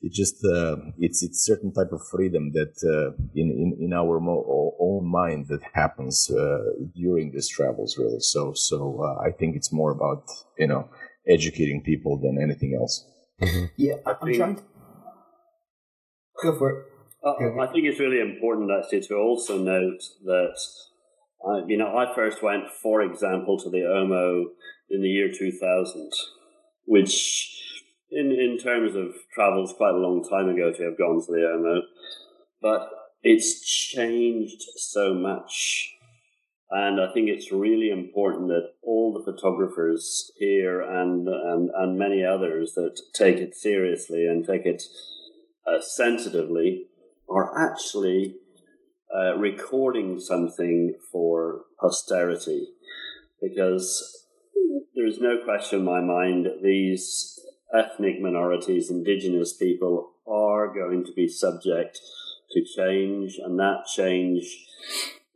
It 0.01 0.11
just 0.11 0.43
uh, 0.45 0.75
it's 0.99 1.23
it's 1.23 1.45
certain 1.45 1.71
type 1.73 1.91
of 1.91 2.05
freedom 2.07 2.51
that 2.53 2.75
uh, 2.83 3.15
in, 3.33 3.47
in 3.51 3.77
in 3.85 3.93
our 3.93 4.19
mo- 4.19 4.75
own 4.79 5.05
mind 5.07 5.47
that 5.47 5.61
happens 5.73 6.29
uh, 6.29 6.63
during 6.95 7.31
these 7.31 7.47
travels 7.47 7.97
really. 7.97 8.19
So 8.19 8.53
so 8.53 8.77
uh, 9.01 9.21
I 9.27 9.31
think 9.31 9.55
it's 9.55 9.71
more 9.71 9.91
about 9.91 10.23
you 10.57 10.67
know 10.67 10.89
educating 11.27 11.81
people 11.83 12.17
than 12.17 12.41
anything 12.41 12.77
else. 12.79 13.05
Mm-hmm. 13.41 13.65
Yeah, 13.77 13.95
I 14.05 14.11
am 14.11 14.33
trying. 14.33 14.55
To... 14.55 14.63
Go 16.43 16.57
for 16.57 16.69
it. 16.69 16.85
Uh, 17.23 17.59
I 17.59 17.67
think 17.71 17.85
it's 17.85 17.99
really 17.99 18.19
important 18.19 18.69
actually 18.71 19.01
to 19.07 19.15
also 19.15 19.57
note 19.57 20.01
that, 20.25 20.57
uh, 21.47 21.65
you 21.65 21.77
know, 21.77 21.97
I 21.97 22.13
first 22.13 22.43
went, 22.43 22.65
for 22.83 23.01
example, 23.01 23.57
to 23.59 23.69
the 23.69 23.79
Omo 23.79 24.43
in 24.89 25.01
the 25.01 25.09
year 25.09 25.31
2000, 25.31 26.11
which 26.85 27.55
in, 28.11 28.31
in 28.31 28.59
terms 28.59 28.95
of 28.95 29.15
travel 29.33 29.63
is 29.63 29.73
quite 29.75 29.95
a 29.95 29.97
long 29.97 30.23
time 30.23 30.49
ago 30.49 30.71
to 30.71 30.83
have 30.83 30.97
gone 30.97 31.19
to 31.25 31.31
the 31.31 31.39
Omo, 31.39 31.81
but 32.61 32.89
it's 33.23 33.65
changed 33.65 34.61
so 34.77 35.15
much 35.15 35.94
and 36.77 36.99
I 36.99 37.09
think 37.13 37.29
it's 37.29 37.53
really 37.53 37.89
important 37.89 38.49
that 38.49 38.73
all 38.83 39.13
the 39.13 39.23
photographers 39.23 40.29
here 40.37 40.81
and, 40.81 41.25
and, 41.25 41.69
and 41.73 41.97
many 41.97 42.21
others 42.25 42.73
that 42.73 42.99
take 43.13 43.37
it 43.37 43.55
seriously 43.55 44.27
and 44.27 44.45
take 44.45 44.65
it 44.65 44.83
uh, 45.65 45.79
sensitively 45.79 46.87
are 47.29 47.57
actually 47.57 48.35
uh, 49.15 49.37
recording 49.37 50.19
something 50.19 50.95
for 51.13 51.61
posterity. 51.79 52.67
Because 53.41 54.25
there 54.95 55.07
is 55.07 55.21
no 55.21 55.37
question 55.45 55.79
in 55.79 55.85
my 55.85 56.01
mind 56.01 56.45
that 56.45 56.61
these 56.61 57.39
ethnic 57.73 58.19
minorities, 58.19 58.91
indigenous 58.91 59.53
people, 59.53 60.11
are 60.27 60.73
going 60.73 61.05
to 61.05 61.13
be 61.13 61.29
subject 61.29 62.01
to 62.51 62.65
change, 62.75 63.39
and 63.41 63.57
that 63.59 63.85
change 63.85 64.65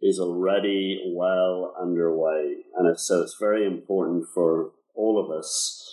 is 0.01 0.19
already 0.19 1.13
well 1.15 1.75
underway. 1.79 2.55
And 2.77 2.99
so 2.99 3.21
it's 3.21 3.37
very 3.39 3.65
important 3.65 4.25
for 4.33 4.71
all 4.95 5.23
of 5.23 5.37
us 5.37 5.85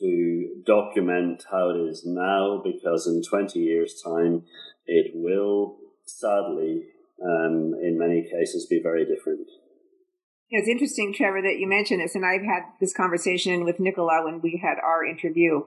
to 0.00 0.62
document 0.66 1.44
how 1.50 1.70
it 1.70 1.78
is 1.78 2.02
now 2.04 2.60
because 2.64 3.06
in 3.06 3.22
20 3.22 3.58
years' 3.58 4.00
time, 4.04 4.42
it 4.86 5.12
will 5.14 5.78
sadly, 6.04 6.84
um, 7.24 7.74
in 7.82 7.98
many 7.98 8.22
cases, 8.22 8.66
be 8.68 8.80
very 8.82 9.04
different. 9.04 9.46
It's 10.50 10.68
interesting, 10.68 11.14
Trevor, 11.14 11.40
that 11.42 11.58
you 11.58 11.68
mentioned 11.68 12.02
this, 12.02 12.14
and 12.14 12.26
I've 12.26 12.42
had 12.42 12.64
this 12.80 12.92
conversation 12.92 13.64
with 13.64 13.80
Nicola 13.80 14.22
when 14.24 14.40
we 14.42 14.60
had 14.62 14.76
our 14.84 15.04
interview. 15.04 15.62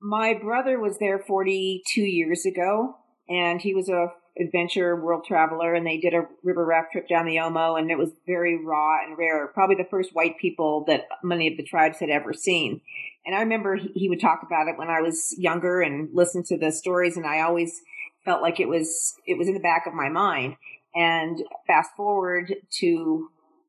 My 0.00 0.34
brother 0.34 0.78
was 0.78 0.98
there 0.98 1.18
42 1.18 2.00
years 2.00 2.46
ago, 2.46 2.94
and 3.28 3.60
he 3.60 3.74
was 3.74 3.88
a 3.88 4.12
adventure 4.38 4.96
world 4.96 5.24
traveler 5.24 5.74
and 5.74 5.86
they 5.86 5.98
did 5.98 6.12
a 6.12 6.26
river 6.42 6.64
raft 6.64 6.92
trip 6.92 7.08
down 7.08 7.24
the 7.24 7.36
Omo 7.36 7.78
and 7.78 7.90
it 7.90 7.98
was 7.98 8.10
very 8.26 8.62
raw 8.62 8.96
and 9.04 9.16
rare. 9.16 9.46
Probably 9.48 9.76
the 9.76 9.88
first 9.88 10.14
white 10.14 10.38
people 10.38 10.84
that 10.88 11.06
many 11.22 11.46
of 11.46 11.56
the 11.56 11.62
tribes 11.62 11.98
had 12.00 12.10
ever 12.10 12.32
seen. 12.32 12.80
And 13.24 13.34
I 13.34 13.40
remember 13.40 13.76
he 13.76 14.08
would 14.08 14.20
talk 14.20 14.42
about 14.42 14.68
it 14.68 14.76
when 14.76 14.90
I 14.90 15.00
was 15.00 15.34
younger 15.38 15.80
and 15.80 16.08
listen 16.12 16.42
to 16.44 16.58
the 16.58 16.72
stories 16.72 17.16
and 17.16 17.26
I 17.26 17.40
always 17.40 17.80
felt 18.24 18.42
like 18.42 18.58
it 18.58 18.68
was, 18.68 19.14
it 19.26 19.38
was 19.38 19.48
in 19.48 19.54
the 19.54 19.60
back 19.60 19.86
of 19.86 19.94
my 19.94 20.08
mind. 20.08 20.56
And 20.96 21.42
fast 21.66 21.90
forward 21.96 22.54
to, 22.78 22.86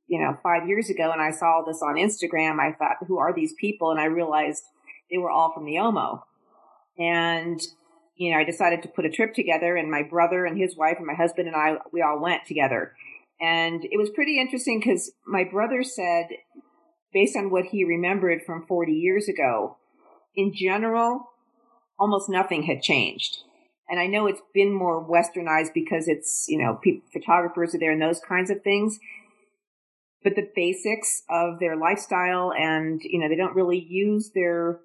you 0.08 0.20
know, 0.20 0.38
five 0.42 0.68
years 0.68 0.90
ago 0.90 1.12
and 1.12 1.22
I 1.22 1.32
saw 1.32 1.64
this 1.66 1.82
on 1.84 1.96
Instagram, 1.96 2.60
I 2.60 2.74
thought, 2.74 2.98
who 3.08 3.20
are 3.20 3.34
these 3.34 3.54
people? 3.60 3.92
And 3.92 4.00
I 4.00 4.06
realized 4.06 4.64
they 5.12 5.18
were 5.18 5.30
all 5.30 5.54
from 5.54 5.66
the 5.66 5.76
Omo. 5.76 6.24
And 6.98 7.62
you 8.16 8.32
know, 8.32 8.40
I 8.40 8.44
decided 8.44 8.82
to 8.84 8.90
put 8.90 9.06
a 9.06 9.10
trip 9.10 9.34
together 9.34 9.76
and 9.76 9.92
my 9.92 10.04
brother 10.04 10.46
and 10.46 10.58
his 10.58 10.76
wife 10.78 10.98
and 10.98 11.08
my 11.08 11.14
husband 11.14 11.48
and 11.48 11.56
I, 11.56 11.76
we 11.92 12.02
all 12.02 12.20
went 12.20 12.46
together. 12.46 12.94
And 13.40 13.84
it 13.84 13.98
was 13.98 14.10
pretty 14.10 14.40
interesting 14.40 14.80
because 14.80 15.12
my 15.28 15.44
brother 15.44 15.84
said, 15.84 16.28
based 17.14 17.36
on 17.36 17.52
what 17.52 17.66
he 17.66 17.84
remembered 17.84 18.42
from 18.46 18.66
40 18.66 18.94
years 18.94 19.28
ago, 19.28 19.78
in 20.36 20.54
general, 20.54 21.32
almost 22.00 22.30
nothing 22.30 22.64
had 22.64 22.82
changed. 22.82 23.40
And 23.88 24.00
I 24.00 24.08
know 24.08 24.28
it's 24.28 24.42
been 24.54 24.74
more 24.74 25.06
westernized 25.06 25.74
because 25.74 26.08
it's, 26.08 26.46
you 26.48 26.58
know, 26.58 26.80
people, 26.82 27.08
photographers 27.14 27.76
are 27.76 27.80
there 27.80 27.92
and 27.92 28.02
those 28.02 28.20
kinds 28.20 28.50
of 28.50 28.64
things. 28.64 29.00
But 30.24 30.36
the 30.36 30.50
basics 30.56 31.22
of 31.30 31.60
their 31.60 31.78
lifestyle 31.78 32.52
and, 32.58 33.00
you 33.04 33.20
know, 33.20 33.30
they 33.30 33.36
don't 33.36 33.56
really 33.56 33.86
use 33.88 34.32
their 34.34 34.80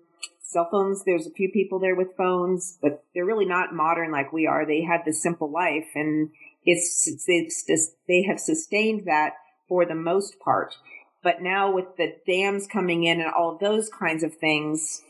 cell 0.51 0.69
phones. 0.71 1.05
There's 1.05 1.27
a 1.27 1.33
few 1.33 1.51
people 1.53 1.79
there 1.79 1.95
with 1.95 2.17
phones, 2.17 2.79
but 2.83 3.05
they're 3.15 3.25
really 3.25 3.47
not 3.47 3.75
modern 3.75 4.11
like 4.11 4.33
we 4.33 4.47
are. 4.47 4.67
They 4.67 4.83
had 4.83 5.03
this 5.05 5.23
simple 5.23 5.51
life 5.51 5.89
and 5.95 6.31
it's, 6.65 7.07
it's, 7.07 7.25
it's 7.27 7.65
just, 7.67 7.97
they 8.09 8.23
have 8.29 8.41
sustained 8.41 9.03
that 9.07 9.35
for 9.69 9.87
the 9.87 9.95
most 9.95 10.35
part. 10.45 10.77
But 11.23 11.41
now 11.41 11.73
with 11.73 11.97
the 11.97 12.15
dams 12.27 12.67
coming 12.67 13.05
in 13.05 13.21
and 13.21 13.31
all 13.31 13.55
of 13.55 13.61
those 13.61 13.89
kinds 13.89 14.23
of 14.23 14.35
things, 14.35 15.03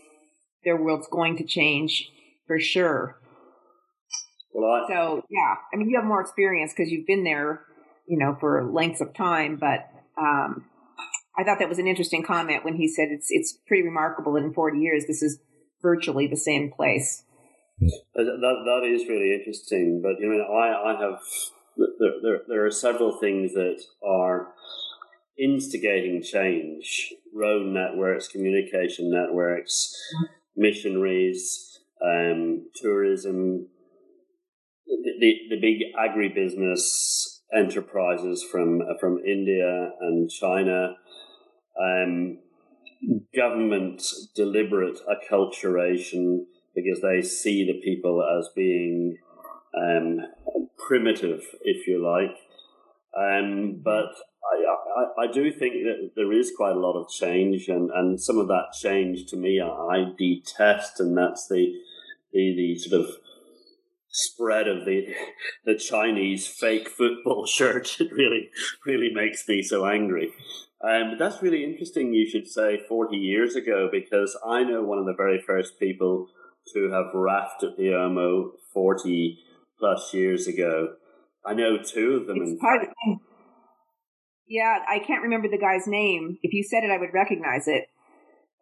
their 0.64 0.76
world's 0.76 1.09
going 1.09 1.37
to 1.38 1.44
change 1.44 2.11
for 2.46 2.59
sure. 2.59 3.16
Well, 4.53 4.70
I, 4.70 4.88
so 4.88 5.22
yeah, 5.31 5.55
I 5.72 5.76
mean, 5.76 5.88
you 5.88 5.98
have 5.98 6.07
more 6.07 6.20
experience 6.20 6.72
because 6.76 6.90
you've 6.90 7.07
been 7.07 7.24
there, 7.24 7.62
you 8.07 8.18
know, 8.18 8.37
for 8.40 8.70
lengths 8.70 9.00
of 9.00 9.14
time, 9.14 9.57
but, 9.57 9.88
um, 10.20 10.66
I 11.40 11.44
thought 11.44 11.59
that 11.59 11.70
was 11.70 11.79
an 11.79 11.87
interesting 11.87 12.22
comment 12.22 12.66
when 12.66 12.76
he 12.76 12.87
said 12.87 13.09
it's 13.11 13.29
it's 13.31 13.57
pretty 13.66 13.83
remarkable 13.83 14.35
that 14.35 14.44
in 14.44 14.53
40 14.53 14.79
years 14.79 15.07
this 15.07 15.22
is 15.22 15.38
virtually 15.81 16.26
the 16.26 16.37
same 16.37 16.70
place. 16.70 17.24
That 17.81 18.61
that 18.74 18.87
is 18.87 19.09
really 19.09 19.33
interesting, 19.33 20.03
but 20.03 20.20
you 20.20 20.29
know, 20.29 20.44
I 20.44 20.92
I 20.92 21.00
have 21.00 21.20
there 21.98 22.12
there, 22.22 22.40
there 22.46 22.66
are 22.66 22.70
several 22.70 23.18
things 23.18 23.55
that 23.55 23.81
are 24.07 24.48
instigating 25.38 26.22
change: 26.22 27.14
road 27.35 27.66
networks, 27.68 28.29
communication 28.29 29.11
networks, 29.11 29.96
missionaries, 30.55 31.81
um, 32.05 32.66
tourism, 32.74 33.68
the, 34.87 35.12
the, 35.18 35.35
the 35.57 35.61
big 35.61 35.79
agribusiness 35.98 37.40
enterprises 37.57 38.42
from 38.42 38.83
from 39.00 39.20
India 39.26 39.92
and 40.03 40.31
China. 40.31 40.96
Um, 41.81 42.38
government 43.35 44.03
deliberate 44.35 44.99
acculturation 45.09 46.45
because 46.75 47.01
they 47.01 47.23
see 47.23 47.64
the 47.64 47.81
people 47.81 48.23
as 48.23 48.49
being 48.55 49.16
um, 49.75 50.19
primitive, 50.87 51.43
if 51.62 51.87
you 51.87 52.05
like. 52.05 52.37
Um, 53.16 53.81
but 53.83 54.12
I, 54.53 55.23
I, 55.23 55.25
I, 55.25 55.33
do 55.33 55.51
think 55.51 55.75
that 55.85 56.11
there 56.14 56.33
is 56.33 56.53
quite 56.57 56.77
a 56.77 56.79
lot 56.79 57.01
of 57.01 57.11
change, 57.11 57.69
and, 57.69 57.90
and 57.90 58.21
some 58.21 58.38
of 58.38 58.47
that 58.49 58.73
change 58.81 59.27
to 59.27 59.37
me 59.37 59.61
I 59.61 60.12
detest, 60.16 61.01
and 61.01 61.16
that's 61.16 61.49
the 61.49 61.73
the, 62.33 62.55
the 62.57 62.79
sort 62.79 63.01
of 63.01 63.11
spread 64.09 64.69
of 64.69 64.85
the 64.85 65.12
the 65.64 65.75
Chinese 65.75 66.47
fake 66.47 66.88
football 66.88 67.47
shirt. 67.49 67.97
It 68.01 68.12
really 68.12 68.51
really 68.87 69.11
makes 69.12 69.47
me 69.49 69.62
so 69.62 69.87
angry. 69.87 70.33
Um, 70.83 71.16
that's 71.19 71.43
really 71.43 71.62
interesting. 71.62 72.14
You 72.14 72.29
should 72.29 72.49
say 72.49 72.81
forty 72.88 73.16
years 73.16 73.55
ago 73.55 73.88
because 73.93 74.37
I 74.47 74.62
know 74.62 74.83
one 74.83 74.99
of 74.99 75.07
the 75.07 75.14
very 75.16 75.43
first 75.47 75.79
people 75.79 76.29
to 76.73 76.90
have 76.90 77.14
rafted 77.14 77.77
the 77.77 77.88
Omo 77.88 78.53
forty 78.73 79.38
plus 79.79 80.14
years 80.14 80.47
ago. 80.47 80.95
I 81.45 81.55
know 81.55 81.79
two 81.79 82.19
of 82.21 82.27
them. 82.27 82.38
It's 82.43 82.61
part 82.61 82.83
of, 82.83 83.19
yeah, 84.49 84.79
I 84.88 84.99
can't 84.99 85.23
remember 85.23 85.49
the 85.49 85.59
guy's 85.59 85.87
name. 85.87 86.38
If 86.43 86.53
you 86.53 86.62
said 86.62 86.83
it, 86.83 86.90
I 86.90 86.99
would 86.99 87.14
recognize 87.14 87.69
it. 87.69 87.85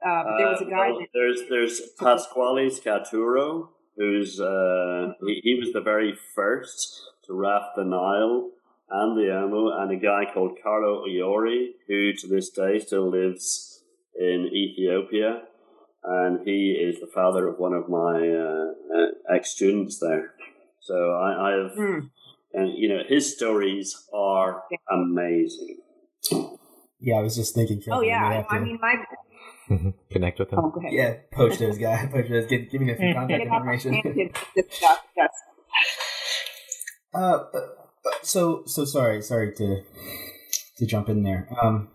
Uh, 0.05 0.37
there 0.37 0.49
was 0.49 0.61
a 0.61 0.67
uh, 0.67 0.71
guy. 0.71 0.91
well, 0.91 1.07
there's 1.15 1.41
there's 1.49 1.81
Pasquale 1.99 2.71
Scaturo, 2.71 3.69
who's 3.97 4.41
uh, 4.41 5.13
he, 5.25 5.41
he 5.43 5.55
was 5.59 5.73
the 5.73 5.81
very 5.81 6.15
first 6.35 7.01
to 7.27 7.35
raft 7.35 7.77
the 7.77 7.85
Nile 7.85 8.51
and 8.90 9.16
the 9.16 9.31
Omo, 9.31 9.83
and 9.83 9.92
a 9.92 9.96
guy 9.96 10.33
called 10.33 10.59
Carlo 10.62 11.05
Iori, 11.07 11.72
who 11.87 12.12
to 12.14 12.27
this 12.27 12.51
day 12.51 12.79
still 12.79 13.11
lives 13.11 13.83
in 14.18 14.51
Ethiopia, 14.53 15.42
and 16.05 16.46
he 16.46 16.72
is 16.72 17.01
the 17.01 17.07
father 17.07 17.48
of 17.48 17.59
one 17.59 17.74
of 17.74 17.88
my 17.88 18.29
uh, 18.29 18.72
uh 18.96 19.35
ex 19.35 19.51
students 19.51 19.98
there. 19.98 20.35
So 20.81 20.94
I, 20.94 21.48
I 21.48 21.51
have, 21.53 21.72
mm. 21.72 22.11
and 22.55 22.72
you 22.77 22.88
know, 22.88 23.03
his 23.07 23.35
stories 23.35 24.09
are 24.12 24.62
amazing. 24.90 25.79
Yeah, 27.01 27.16
I 27.16 27.20
was 27.22 27.37
just 27.37 27.55
thinking. 27.55 27.83
Oh 27.90 28.01
yeah, 28.01 28.44
I 28.48 28.59
mean, 28.59 28.79
my 28.81 28.96
Connect 30.11 30.38
with 30.38 30.51
him. 30.51 30.59
Oh, 30.61 30.72
yeah, 30.90 31.14
poach 31.31 31.59
those 31.59 31.79
guys. 31.79 32.09
Poach 32.11 32.29
those. 32.29 32.46
Give, 32.46 32.70
give 32.70 32.81
me 32.81 32.92
a 32.92 32.96
few 33.01 33.14
contact 33.14 33.42
information. 33.42 34.03
yes. 34.57 35.31
Uh, 37.14 37.44
so 38.23 38.63
so 38.67 38.85
sorry, 38.85 39.23
sorry 39.23 39.55
to 39.55 39.83
to 40.79 40.87
jump 40.87 41.09
in 41.09 41.23
there. 41.23 41.49
Um, 41.61 41.89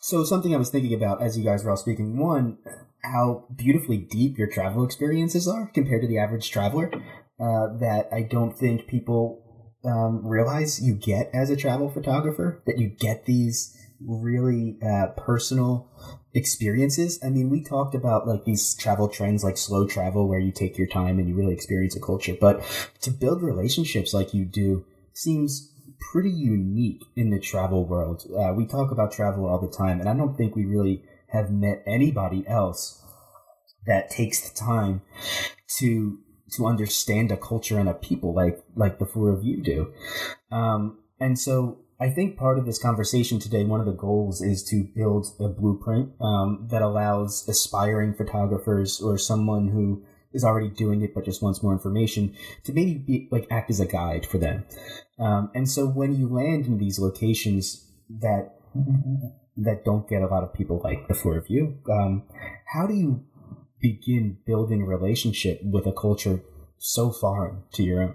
so 0.00 0.24
something 0.24 0.54
I 0.54 0.58
was 0.58 0.70
thinking 0.70 0.94
about 0.94 1.22
as 1.22 1.38
you 1.38 1.44
guys 1.44 1.64
were 1.64 1.70
all 1.70 1.76
speaking. 1.76 2.18
One, 2.18 2.58
how 3.02 3.46
beautifully 3.54 3.98
deep 3.98 4.38
your 4.38 4.48
travel 4.48 4.84
experiences 4.84 5.46
are 5.46 5.70
compared 5.72 6.02
to 6.02 6.08
the 6.08 6.18
average 6.18 6.50
traveler. 6.50 6.90
Uh, 7.38 7.78
that 7.78 8.06
I 8.12 8.20
don't 8.22 8.56
think 8.56 8.86
people 8.86 9.42
um, 9.82 10.26
realize 10.26 10.78
you 10.82 10.92
get 10.92 11.30
as 11.32 11.48
a 11.48 11.56
travel 11.56 11.88
photographer. 11.88 12.62
That 12.66 12.78
you 12.78 12.88
get 12.88 13.24
these 13.24 13.74
really 14.00 14.78
uh, 14.82 15.08
personal 15.16 15.90
experiences. 16.34 17.18
I 17.24 17.28
mean, 17.28 17.50
we 17.50 17.62
talked 17.62 17.94
about 17.94 18.26
like 18.26 18.44
these 18.44 18.74
travel 18.74 19.08
trends 19.08 19.42
like 19.42 19.58
slow 19.58 19.86
travel 19.86 20.28
where 20.28 20.38
you 20.38 20.52
take 20.52 20.78
your 20.78 20.86
time 20.86 21.18
and 21.18 21.28
you 21.28 21.34
really 21.34 21.54
experience 21.54 21.96
a 21.96 22.00
culture, 22.00 22.36
but 22.40 22.62
to 23.02 23.10
build 23.10 23.42
relationships 23.42 24.14
like 24.14 24.34
you 24.34 24.44
do 24.44 24.84
seems 25.12 25.72
pretty 26.12 26.30
unique 26.30 27.04
in 27.16 27.30
the 27.30 27.38
travel 27.38 27.86
world. 27.86 28.24
Uh, 28.30 28.52
we 28.54 28.66
talk 28.66 28.90
about 28.90 29.12
travel 29.12 29.46
all 29.46 29.60
the 29.60 29.74
time, 29.74 30.00
and 30.00 30.08
I 30.08 30.14
don't 30.14 30.36
think 30.36 30.56
we 30.56 30.64
really 30.64 31.02
have 31.28 31.50
met 31.50 31.82
anybody 31.86 32.44
else 32.48 33.02
that 33.86 34.10
takes 34.10 34.48
the 34.48 34.56
time 34.56 35.02
to 35.78 36.18
to 36.52 36.66
understand 36.66 37.30
a 37.30 37.36
culture 37.36 37.78
and 37.78 37.88
a 37.88 37.94
people 37.94 38.34
like 38.34 38.62
like 38.74 38.98
the 38.98 39.06
four 39.06 39.30
of 39.30 39.44
you 39.44 39.62
do. 39.62 39.92
Um, 40.50 40.98
and 41.20 41.38
so 41.38 41.78
I 42.00 42.10
think 42.10 42.38
part 42.38 42.58
of 42.58 42.64
this 42.64 42.78
conversation 42.78 43.38
today, 43.38 43.64
one 43.64 43.80
of 43.80 43.86
the 43.86 43.92
goals 43.92 44.40
is 44.40 44.64
to 44.64 44.88
build 44.96 45.26
a 45.38 45.48
blueprint 45.48 46.12
um, 46.20 46.66
that 46.70 46.80
allows 46.80 47.46
aspiring 47.46 48.14
photographers 48.14 49.00
or 49.02 49.18
someone 49.18 49.68
who 49.68 50.02
is 50.32 50.44
already 50.44 50.68
doing 50.68 51.02
it 51.02 51.14
but 51.14 51.24
just 51.24 51.42
wants 51.42 51.62
more 51.62 51.72
information 51.72 52.34
to 52.64 52.72
maybe 52.72 52.94
be, 52.94 53.28
like 53.30 53.46
act 53.50 53.70
as 53.70 53.80
a 53.80 53.86
guide 53.86 54.26
for 54.26 54.38
them. 54.38 54.64
Um, 55.18 55.50
and 55.54 55.68
so 55.68 55.86
when 55.86 56.14
you 56.14 56.28
land 56.28 56.66
in 56.66 56.78
these 56.78 56.98
locations 56.98 57.86
that 58.08 58.54
that 59.56 59.84
don't 59.84 60.08
get 60.08 60.22
a 60.22 60.26
lot 60.26 60.44
of 60.44 60.54
people 60.54 60.80
like 60.82 61.08
the 61.08 61.14
four 61.14 61.36
of 61.36 61.46
you, 61.48 61.78
um, 61.90 62.22
how 62.72 62.86
do 62.86 62.94
you 62.94 63.24
begin 63.80 64.38
building 64.46 64.82
a 64.82 64.86
relationship 64.86 65.60
with 65.62 65.86
a 65.86 65.92
culture 65.92 66.42
so 66.78 67.10
foreign 67.10 67.64
to 67.72 67.82
your 67.82 68.02
own? 68.02 68.14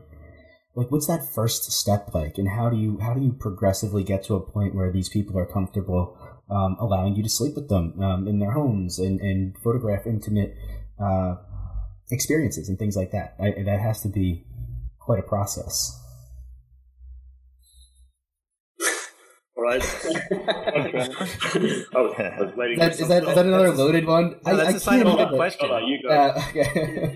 like 0.76 0.92
what's 0.92 1.08
that 1.08 1.28
first 1.34 1.72
step 1.72 2.14
like 2.14 2.38
and 2.38 2.50
how 2.50 2.70
do 2.70 2.78
you 2.78 3.00
how 3.00 3.14
do 3.14 3.22
you 3.22 3.32
progressively 3.32 4.04
get 4.04 4.24
to 4.24 4.36
a 4.36 4.40
point 4.40 4.76
where 4.76 4.92
these 4.92 5.10
people 5.10 5.38
are 5.38 5.46
comfortable 5.46 6.18
um, 6.50 6.78
allowing 6.80 7.16
you 7.16 7.24
to 7.24 7.30
sleep 7.30 7.56
with 7.56 7.70
them 7.70 8.00
um, 8.02 8.28
in 8.28 8.40
their 8.40 8.52
homes 8.52 9.00
and, 9.00 9.20
and 9.20 9.56
photograph 9.64 10.06
intimate 10.06 10.56
uh, 11.02 11.36
experiences 12.12 12.70
and 12.70 12.78
things 12.78 12.96
like 12.96 13.12
that 13.12 13.36
I, 13.40 13.52
that 13.64 13.80
has 13.80 14.02
to 14.02 14.10
be 14.10 14.46
quite 15.00 15.20
a 15.20 15.24
process 15.24 16.00
All 19.58 19.64
right. 19.64 19.82
oh, 21.96 22.14
I 22.18 22.42
was 22.42 22.54
waiting. 22.58 22.78
That, 22.78 22.92
is, 22.92 23.08
that, 23.08 23.24
is 23.24 23.36
that 23.36 23.46
another 23.46 23.72
loaded 23.72 24.06
one? 24.06 24.36
No, 24.46 24.58
that's 24.58 24.74
I, 24.74 24.76
a 24.76 24.80
scientific 24.82 25.30
question. 25.30 25.72
On, 25.72 25.88
you 25.88 26.02
go. 26.04 26.10
Uh, 26.10 26.44
okay. 26.50 27.16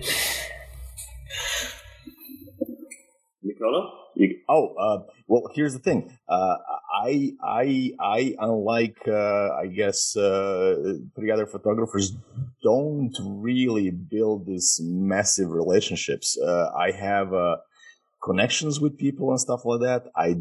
Nicola? 3.42 3.90
You, 4.16 4.38
oh, 4.48 4.74
uh, 4.74 5.02
well, 5.30 5.48
here's 5.54 5.74
the 5.74 5.78
thing. 5.78 6.18
Uh, 6.28 6.56
I, 6.92 7.34
I, 7.40 7.92
I, 8.00 8.34
unlike, 8.40 8.98
uh, 9.06 9.50
I 9.54 9.68
guess, 9.68 10.16
uh, 10.16 10.94
three 11.14 11.30
other 11.30 11.46
photographers, 11.46 12.16
don't 12.64 13.16
really 13.20 13.90
build 13.90 14.46
these 14.46 14.80
massive 14.82 15.52
relationships. 15.52 16.36
Uh, 16.36 16.72
I 16.76 16.90
have 16.90 17.32
uh, 17.32 17.58
connections 18.20 18.80
with 18.80 18.98
people 18.98 19.30
and 19.30 19.38
stuff 19.38 19.64
like 19.64 19.82
that. 19.82 20.06
I 20.16 20.34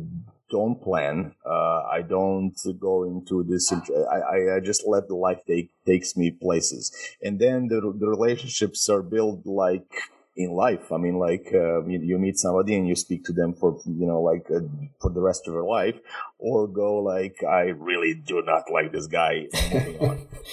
don't 0.50 0.82
plan. 0.82 1.36
I 1.46 2.02
don't 2.02 2.58
go 2.80 3.04
into 3.04 3.44
this. 3.44 3.72
I, 3.72 4.56
I 4.56 4.60
just 4.60 4.88
let 4.88 5.08
the 5.08 5.16
life 5.16 5.42
take 5.46 5.70
takes 5.86 6.18
me 6.18 6.32
places, 6.32 6.92
and 7.22 7.40
then 7.40 7.68
the 7.68 7.80
the 7.82 8.08
relationships 8.08 8.90
are 8.90 9.04
built 9.04 9.46
like 9.46 9.92
in 10.40 10.52
life. 10.54 10.92
I 10.92 10.98
mean, 10.98 11.20
like 11.20 11.52
uh, 11.54 11.84
you, 11.86 12.00
you, 12.00 12.18
meet 12.18 12.38
somebody 12.40 12.74
and 12.76 12.88
you 12.88 12.96
speak 12.96 13.26
to 13.26 13.34
them 13.34 13.54
for 13.54 13.78
you 13.86 14.08
know 14.08 14.22
like 14.22 14.46
uh, 14.50 14.62
for 15.02 15.12
the 15.12 15.20
rest 15.20 15.48
of 15.48 15.54
your 15.54 15.66
life, 15.66 16.00
or 16.38 16.66
go 16.66 16.96
like 17.00 17.44
I 17.44 17.74
really 17.90 18.14
do 18.14 18.42
not 18.42 18.72
like 18.72 18.94
this 18.94 19.08
guy. 19.08 19.48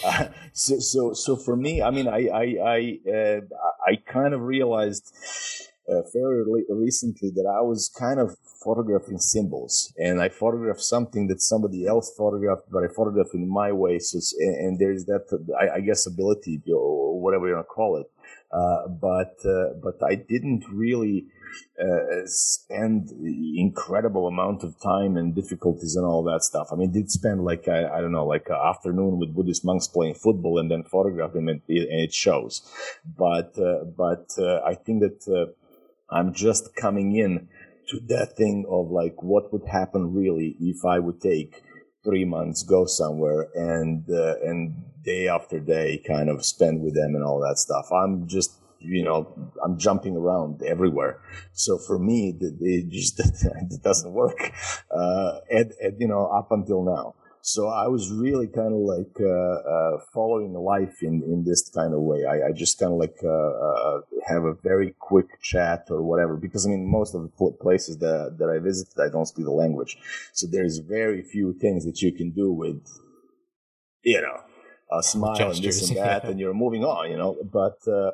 uh, 0.04 0.26
so 0.52 0.80
so 0.80 1.12
so 1.14 1.36
for 1.36 1.56
me, 1.56 1.82
I 1.82 1.90
mean, 1.90 2.08
I 2.08 2.26
I 2.26 2.46
I 2.76 3.10
uh, 3.10 3.40
I 3.86 3.96
kind 4.04 4.34
of 4.34 4.40
realized 4.42 5.14
uh, 5.88 6.02
fairly 6.12 6.64
recently 6.68 7.30
that 7.30 7.46
I 7.46 7.60
was 7.60 7.88
kind 7.88 8.18
of 8.18 8.36
photographing 8.64 9.18
symbols 9.18 9.92
and 9.96 10.20
I 10.20 10.28
photographed 10.28 10.82
something 10.82 11.28
that 11.28 11.40
somebody 11.40 11.86
else 11.86 12.12
photographed, 12.18 12.64
but 12.72 12.82
I 12.82 12.88
photographed 12.88 13.34
in 13.34 13.48
my 13.48 13.70
way. 13.70 14.00
So, 14.00 14.18
and, 14.40 14.56
and 14.56 14.78
there's 14.80 15.04
that, 15.04 15.24
I, 15.60 15.76
I 15.76 15.80
guess, 15.80 16.04
ability 16.04 16.60
or 16.74 17.20
whatever 17.20 17.46
you 17.46 17.54
want 17.54 17.68
to 17.68 17.72
call 17.72 17.98
it 17.98 18.10
uh, 18.52 18.88
but 18.88 19.36
uh, 19.44 19.74
but 19.82 20.02
I 20.02 20.14
didn't 20.14 20.64
really 20.70 21.26
uh, 21.80 22.22
spend 22.26 23.10
incredible 23.10 24.26
amount 24.26 24.62
of 24.62 24.80
time 24.80 25.16
and 25.16 25.34
difficulties 25.34 25.96
and 25.96 26.04
all 26.04 26.22
that 26.24 26.42
stuff. 26.42 26.68
I 26.72 26.76
mean, 26.76 26.92
did 26.92 27.10
spend 27.10 27.44
like 27.44 27.68
I, 27.68 27.86
I 27.88 28.00
don't 28.00 28.12
know, 28.12 28.26
like 28.26 28.46
an 28.48 28.56
afternoon 28.56 29.18
with 29.18 29.34
Buddhist 29.34 29.64
monks 29.64 29.88
playing 29.88 30.14
football 30.14 30.58
and 30.58 30.70
then 30.70 30.84
photograph 30.84 31.32
them 31.32 31.48
and, 31.48 31.60
and 31.68 32.00
it 32.00 32.14
shows. 32.14 32.62
But 33.04 33.58
uh, 33.58 33.84
but 33.84 34.30
uh, 34.38 34.60
I 34.64 34.74
think 34.74 35.00
that 35.00 35.54
I'm 36.10 36.32
just 36.32 36.74
coming 36.76 37.16
in 37.16 37.48
to 37.88 38.00
that 38.08 38.36
thing 38.36 38.64
of 38.68 38.90
like 38.90 39.22
what 39.22 39.52
would 39.52 39.66
happen 39.66 40.14
really 40.14 40.56
if 40.60 40.84
I 40.84 40.98
would 40.98 41.20
take 41.20 41.62
three 42.06 42.24
months, 42.24 42.62
go 42.62 42.86
somewhere, 42.86 43.48
and 43.54 44.08
uh, 44.08 44.36
and 44.42 44.84
day 45.02 45.28
after 45.28 45.58
day, 45.60 46.00
kind 46.06 46.30
of 46.30 46.44
spend 46.44 46.82
with 46.82 46.94
them 46.94 47.14
and 47.14 47.24
all 47.24 47.40
that 47.40 47.58
stuff. 47.58 47.90
I'm 47.92 48.26
just 48.26 48.52
you 48.78 49.02
know 49.02 49.52
I'm 49.62 49.76
jumping 49.78 50.16
around 50.16 50.62
everywhere. 50.62 51.20
So 51.52 51.76
for 51.76 51.98
me, 51.98 52.34
it 52.40 52.88
just 52.88 53.20
it 53.20 53.82
doesn't 53.82 54.12
work, 54.12 54.52
uh, 54.90 55.40
and, 55.50 55.72
and 55.82 56.00
you 56.00 56.08
know 56.08 56.26
up 56.26 56.52
until 56.52 56.82
now. 56.84 57.14
So 57.46 57.68
I 57.68 57.86
was 57.86 58.10
really 58.10 58.48
kind 58.48 58.74
of 58.74 58.80
like 58.80 59.16
uh, 59.20 59.24
uh, 59.28 60.00
following 60.12 60.52
life 60.52 61.00
in, 61.00 61.22
in 61.22 61.44
this 61.44 61.70
kind 61.70 61.94
of 61.94 62.00
way. 62.00 62.24
I, 62.24 62.48
I 62.48 62.52
just 62.52 62.76
kind 62.76 62.90
of 62.90 62.98
like 62.98 63.18
uh, 63.22 63.28
uh, 63.28 64.00
have 64.26 64.42
a 64.42 64.54
very 64.64 64.96
quick 64.98 65.40
chat 65.40 65.86
or 65.88 66.02
whatever 66.02 66.36
because 66.36 66.66
I 66.66 66.70
mean 66.70 66.90
most 66.90 67.14
of 67.14 67.22
the 67.22 67.52
places 67.60 67.98
that 67.98 68.34
that 68.40 68.50
I 68.50 68.58
visited 68.58 69.00
I 69.00 69.10
don't 69.12 69.26
speak 69.26 69.44
the 69.44 69.52
language, 69.52 69.96
so 70.32 70.48
there's 70.48 70.78
very 70.78 71.22
few 71.22 71.52
things 71.52 71.84
that 71.86 72.02
you 72.02 72.10
can 72.10 72.32
do 72.32 72.50
with 72.50 72.82
you 74.02 74.20
know 74.20 74.40
a 74.90 75.00
smile 75.04 75.36
Gestures, 75.36 75.58
and 75.58 75.64
this 75.64 75.88
and 75.88 75.98
that, 75.98 76.24
and 76.28 76.40
you're 76.40 76.52
moving 76.52 76.82
on, 76.82 77.12
you 77.12 77.16
know. 77.16 77.36
But 77.44 77.78
uh, 77.86 78.10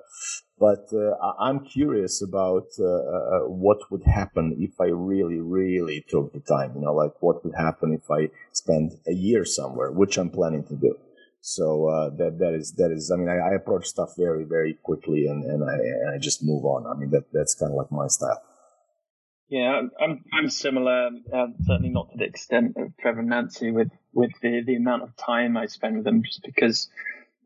but 0.62 0.96
uh, 0.96 1.16
I'm 1.40 1.64
curious 1.64 2.22
about 2.22 2.68
uh, 2.78 2.84
uh, 2.84 3.40
what 3.48 3.78
would 3.90 4.04
happen 4.04 4.56
if 4.60 4.80
I 4.80 4.90
really, 5.12 5.40
really 5.40 6.04
took 6.08 6.32
the 6.32 6.38
time. 6.38 6.70
You 6.76 6.82
know, 6.82 6.94
like 6.94 7.14
what 7.18 7.44
would 7.44 7.56
happen 7.56 7.92
if 7.92 8.08
I 8.08 8.30
spend 8.52 8.92
a 9.08 9.12
year 9.12 9.44
somewhere, 9.44 9.90
which 9.90 10.16
I'm 10.18 10.30
planning 10.30 10.62
to 10.68 10.76
do. 10.76 10.96
So 11.40 11.88
uh, 11.88 12.10
that 12.10 12.38
that 12.38 12.54
is 12.54 12.74
that 12.78 12.92
is. 12.92 13.10
I 13.10 13.16
mean, 13.16 13.28
I, 13.28 13.38
I, 13.38 13.54
approach 13.54 13.86
stuff 13.86 14.10
very, 14.16 14.44
very 14.44 14.74
quickly, 14.74 15.26
and, 15.26 15.42
and 15.42 15.68
I 15.68 15.74
and 15.74 16.14
I 16.14 16.18
just 16.18 16.44
move 16.44 16.64
on. 16.64 16.86
I 16.86 16.94
mean, 16.96 17.10
that 17.10 17.24
that's 17.32 17.56
kind 17.56 17.72
of 17.72 17.76
like 17.78 17.90
my 17.90 18.06
style. 18.06 18.40
Yeah, 19.48 19.82
I'm 20.00 20.24
I'm 20.32 20.48
similar. 20.48 21.08
Um, 21.32 21.56
certainly 21.66 21.90
not 21.90 22.12
to 22.12 22.18
the 22.18 22.24
extent 22.32 22.76
of 22.76 22.96
Trevor 23.00 23.18
and 23.18 23.30
Nancy 23.30 23.72
with 23.72 23.90
with 24.12 24.30
the 24.40 24.62
the 24.64 24.76
amount 24.76 25.02
of 25.02 25.16
time 25.16 25.56
I 25.56 25.66
spend 25.66 25.96
with 25.96 26.04
them, 26.04 26.22
just 26.22 26.44
because 26.44 26.88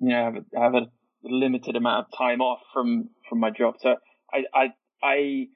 you 0.00 0.10
know 0.10 0.20
I 0.20 0.24
have 0.24 0.36
a, 0.36 0.44
I 0.58 0.62
have 0.64 0.74
a 0.74 0.90
limited 1.28 1.76
amount 1.76 2.06
of 2.06 2.18
time 2.18 2.40
off 2.40 2.60
from 2.72 3.10
from 3.28 3.40
my 3.40 3.50
job. 3.50 3.76
So 3.80 3.96
I 4.32 4.44
I 4.54 4.68
I 5.02 5.48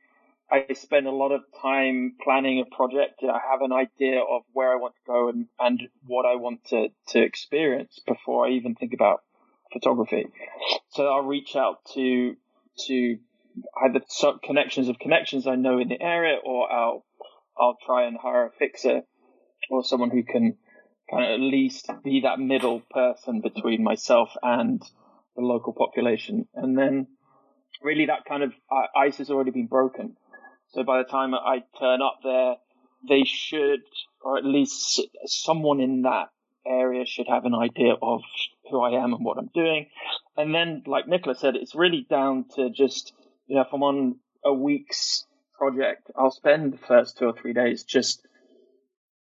I 0.51 0.73
spend 0.75 1.07
a 1.07 1.13
lot 1.13 1.33
of 1.33 1.43
time 1.63 2.17
planning 2.23 2.61
a 2.61 2.75
project. 2.75 3.23
I 3.23 3.39
have 3.51 3.63
an 3.63 3.73
idea 3.73 4.21
of 4.21 4.43
where 4.53 4.73
I 4.73 4.77
want 4.77 4.95
to 4.95 5.01
go 5.07 5.29
and, 5.29 5.47
and 5.61 5.81
what 6.07 6.27
I 6.27 6.37
want 6.37 6.65
to, 6.71 6.89
to 7.09 7.23
experience 7.23 8.01
before 8.05 8.47
I 8.47 8.51
even 8.51 8.75
think 8.75 8.93
about 8.93 9.21
photography. 9.73 10.27
So 10.91 11.07
I'll 11.07 11.23
reach 11.23 11.55
out 11.55 11.85
to 11.95 12.35
to 12.87 13.19
either 13.85 14.01
connections 14.45 14.89
of 14.89 14.99
connections 14.99 15.47
I 15.47 15.55
know 15.55 15.79
in 15.79 15.89
the 15.89 16.01
area, 16.01 16.39
or 16.45 16.73
I'll 16.73 17.05
I'll 17.59 17.79
try 17.85 18.07
and 18.07 18.17
hire 18.17 18.47
a 18.47 18.51
fixer 18.51 19.03
or 19.71 19.85
someone 19.85 20.11
who 20.11 20.25
can 20.25 20.57
kind 21.11 21.25
of 21.25 21.31
at 21.31 21.41
least 21.41 21.91
be 22.03 22.21
that 22.21 22.41
middle 22.41 22.83
person 22.91 23.41
between 23.41 23.85
myself 23.85 24.31
and 24.43 24.83
the 25.41 25.47
local 25.47 25.73
population. 25.73 26.47
And 26.55 26.77
then 26.77 27.07
really 27.83 28.07
that 28.07 28.25
kind 28.27 28.43
of 28.43 28.53
ice 28.97 29.19
has 29.19 29.31
already 29.31 29.51
been 29.51 29.67
broken. 29.67 30.17
So 30.69 30.85
by 30.85 30.99
the 30.99 31.09
time 31.09 31.35
I 31.35 31.65
turn 31.79 32.01
up 32.03 32.19
there, 32.23 32.55
they 33.09 33.25
should, 33.25 33.81
or 34.23 34.39
at 34.39 34.45
least 34.45 35.01
someone 35.27 35.81
in 35.81 36.03
that 36.03 36.29
area 36.67 37.07
should 37.07 37.27
have 37.29 37.45
an 37.45 37.55
idea 37.55 37.95
of 38.01 38.21
who 38.71 38.81
I 38.81 39.03
am 39.03 39.15
and 39.15 39.25
what 39.25 39.39
I'm 39.39 39.51
doing. 39.55 39.87
And 40.37 40.55
then, 40.55 40.83
like 40.87 41.09
Nicholas 41.09 41.41
said, 41.41 41.57
it's 41.57 41.75
really 41.75 42.07
down 42.09 42.45
to 42.57 42.71
just 42.71 43.13
you 43.51 43.57
know, 43.57 43.63
if 43.63 43.69
I'm 43.73 43.83
on 43.83 44.15
a 44.45 44.55
week's 44.55 45.27
project, 45.59 46.09
I'll 46.17 46.31
spend 46.31 46.73
the 46.73 46.79
first 46.79 47.19
two 47.19 47.25
or 47.25 47.33
three 47.33 47.53
days 47.53 47.83
just 47.83 48.25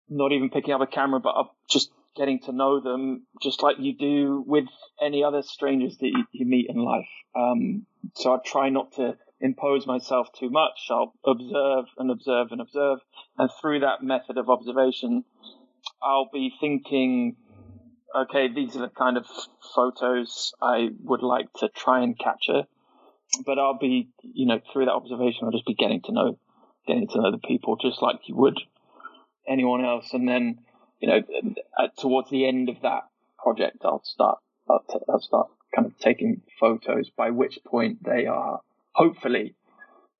not 0.09 0.33
even 0.33 0.49
picking 0.49 0.73
up 0.73 0.81
a 0.81 0.85
camera, 0.85 1.21
but 1.21 1.29
I'll 1.29 1.55
just 1.69 1.89
getting 2.17 2.39
to 2.41 2.51
know 2.51 2.79
them, 2.79 3.25
just 3.41 3.63
like 3.63 3.77
you 3.79 3.95
do 3.95 4.43
with 4.45 4.65
any 5.01 5.23
other 5.23 5.41
strangers 5.41 5.97
that 5.99 6.07
you, 6.07 6.25
you 6.31 6.45
meet 6.45 6.67
in 6.69 6.77
life. 6.77 7.07
Um, 7.35 7.85
so 8.15 8.33
I 8.33 8.39
try 8.45 8.69
not 8.69 8.93
to 8.93 9.15
impose 9.39 9.85
myself 9.85 10.27
too 10.37 10.49
much. 10.49 10.87
I'll 10.89 11.13
observe 11.25 11.85
and 11.97 12.11
observe 12.11 12.47
and 12.51 12.61
observe. 12.61 12.99
And 13.37 13.49
through 13.61 13.81
that 13.81 14.01
method 14.01 14.37
of 14.37 14.49
observation, 14.49 15.23
I'll 16.01 16.29
be 16.33 16.51
thinking, 16.59 17.35
okay, 18.15 18.47
these 18.53 18.75
are 18.75 18.81
the 18.81 18.89
kind 18.89 19.17
of 19.17 19.25
photos 19.75 20.53
I 20.61 20.89
would 21.03 21.21
like 21.21 21.53
to 21.59 21.69
try 21.69 22.01
and 22.01 22.17
capture 22.17 22.63
but 23.45 23.59
I'll 23.59 23.77
be, 23.77 24.09
you 24.21 24.45
know, 24.45 24.59
through 24.71 24.85
that 24.85 24.93
observation, 24.93 25.41
I'll 25.43 25.51
just 25.51 25.65
be 25.65 25.75
getting 25.75 26.01
to 26.03 26.11
know, 26.11 26.39
getting 26.87 27.07
to 27.07 27.21
know 27.21 27.31
the 27.31 27.39
people 27.39 27.75
just 27.75 28.01
like 28.01 28.17
you 28.25 28.35
would 28.35 28.59
anyone 29.47 29.83
else. 29.83 30.13
And 30.13 30.27
then, 30.27 30.59
you 30.99 31.07
know, 31.07 31.21
towards 31.97 32.29
the 32.29 32.47
end 32.47 32.69
of 32.69 32.81
that 32.81 33.03
project, 33.37 33.77
I'll 33.83 34.03
start, 34.03 34.39
I'll, 34.69 34.83
t- 34.89 35.05
I'll 35.09 35.21
start 35.21 35.49
kind 35.75 35.85
of 35.85 35.97
taking 35.99 36.41
photos. 36.59 37.09
By 37.09 37.31
which 37.31 37.59
point 37.65 38.03
they 38.03 38.25
are 38.25 38.61
hopefully 38.93 39.55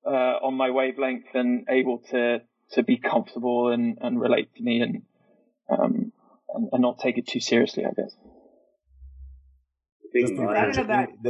uh, 0.06 0.40
on 0.42 0.54
my 0.54 0.70
wavelength 0.72 1.34
and 1.34 1.66
able 1.70 2.00
to 2.12 2.42
to 2.72 2.84
be 2.84 2.98
comfortable 2.98 3.70
and, 3.70 3.98
and 4.02 4.20
relate 4.20 4.54
to 4.56 4.62
me 4.62 4.82
and, 4.82 5.02
um, 5.70 6.12
and 6.54 6.70
and 6.72 6.82
not 6.82 7.00
take 7.00 7.18
it 7.18 7.28
too 7.28 7.40
seriously, 7.40 7.86
I 7.86 7.92
guess. 7.96 8.16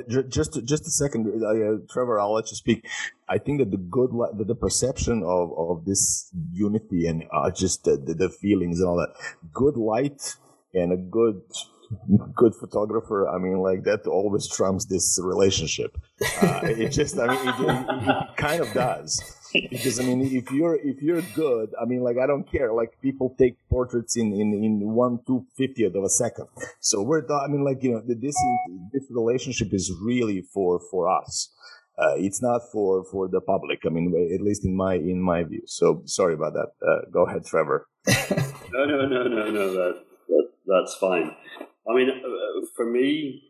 Just, 0.09 0.29
just, 0.29 0.65
just 0.65 0.87
a 0.87 0.91
second, 0.91 1.27
uh, 1.27 1.85
Trevor. 1.91 2.19
I'll 2.19 2.33
let 2.33 2.49
you 2.51 2.55
speak. 2.55 2.85
I 3.29 3.37
think 3.37 3.59
that 3.59 3.71
the 3.71 3.77
good, 3.77 4.11
the, 4.37 4.45
the 4.45 4.55
perception 4.55 5.23
of, 5.23 5.51
of 5.57 5.85
this 5.85 6.31
unity 6.51 7.07
and 7.07 7.23
uh, 7.31 7.51
just 7.51 7.83
the, 7.83 7.97
the, 7.97 8.13
the 8.13 8.29
feelings 8.29 8.79
and 8.79 8.89
all 8.89 8.97
that, 8.97 9.13
good 9.53 9.77
light 9.77 10.35
and 10.73 10.91
a 10.91 10.97
good 10.97 11.41
good 12.35 12.53
photographer, 12.55 13.29
I 13.29 13.37
mean, 13.37 13.59
like 13.59 13.83
that 13.83 14.07
always 14.07 14.47
trumps 14.47 14.85
this 14.85 15.19
relationship. 15.23 15.97
Uh, 16.41 16.59
it 16.63 16.89
just, 16.89 17.17
I 17.17 17.27
mean, 17.27 17.47
it, 17.47 17.59
it, 17.59 18.09
it, 18.09 18.37
kind 18.37 18.61
of 18.61 18.73
does. 18.73 19.36
Because 19.53 19.99
I 19.99 20.03
mean, 20.03 20.21
if 20.21 20.51
you're 20.51 20.75
if 20.75 21.01
you're 21.01 21.21
good, 21.35 21.73
I 21.81 21.85
mean, 21.85 22.01
like 22.01 22.17
I 22.17 22.27
don't 22.27 22.49
care. 22.49 22.73
Like 22.73 22.99
people 23.01 23.35
take 23.37 23.57
portraits 23.69 24.15
in 24.17 24.33
in 24.33 24.53
in 24.63 24.91
one 24.93 25.19
two 25.25 25.45
fiftieth 25.55 25.95
of 25.95 26.03
a 26.03 26.09
second. 26.09 26.47
So 26.79 27.01
we're, 27.01 27.23
I 27.29 27.47
mean, 27.47 27.63
like 27.63 27.83
you 27.83 27.91
know, 27.91 28.01
this 28.05 28.35
this 28.93 29.03
relationship 29.09 29.73
is 29.73 29.91
really 30.01 30.41
for 30.41 30.79
for 30.91 31.09
us. 31.09 31.49
Uh, 31.97 32.13
it's 32.15 32.41
not 32.41 32.61
for 32.71 33.03
for 33.05 33.27
the 33.27 33.41
public. 33.41 33.79
I 33.85 33.89
mean, 33.89 34.13
at 34.33 34.41
least 34.41 34.65
in 34.65 34.75
my 34.75 34.95
in 34.95 35.21
my 35.21 35.43
view. 35.43 35.63
So 35.65 36.03
sorry 36.05 36.35
about 36.35 36.53
that. 36.53 36.71
Uh, 36.85 37.09
go 37.11 37.25
ahead, 37.25 37.45
Trevor. 37.45 37.87
no, 38.07 38.85
no, 38.85 39.05
no, 39.05 39.23
no, 39.27 39.49
no. 39.49 39.73
That, 39.73 40.03
that 40.27 40.49
that's 40.67 40.95
fine. 40.95 41.35
I 41.89 41.93
mean, 41.95 42.09
uh, 42.09 42.65
for 42.75 42.85
me, 42.85 43.43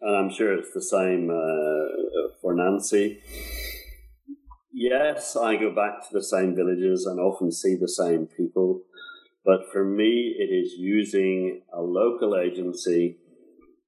and 0.00 0.16
I'm 0.16 0.30
sure 0.30 0.52
it's 0.54 0.72
the 0.72 0.82
same 0.82 1.30
uh, 1.30 2.34
for 2.40 2.54
Nancy. 2.54 3.22
Yes, 4.76 5.36
I 5.36 5.54
go 5.54 5.72
back 5.72 6.02
to 6.02 6.08
the 6.12 6.22
same 6.22 6.56
villages 6.56 7.06
and 7.06 7.20
often 7.20 7.52
see 7.52 7.76
the 7.76 7.88
same 7.88 8.26
people, 8.26 8.82
but 9.44 9.60
for 9.70 9.84
me, 9.84 10.34
it 10.36 10.52
is 10.52 10.72
using 10.76 11.62
a 11.72 11.80
local 11.80 12.36
agency, 12.36 13.18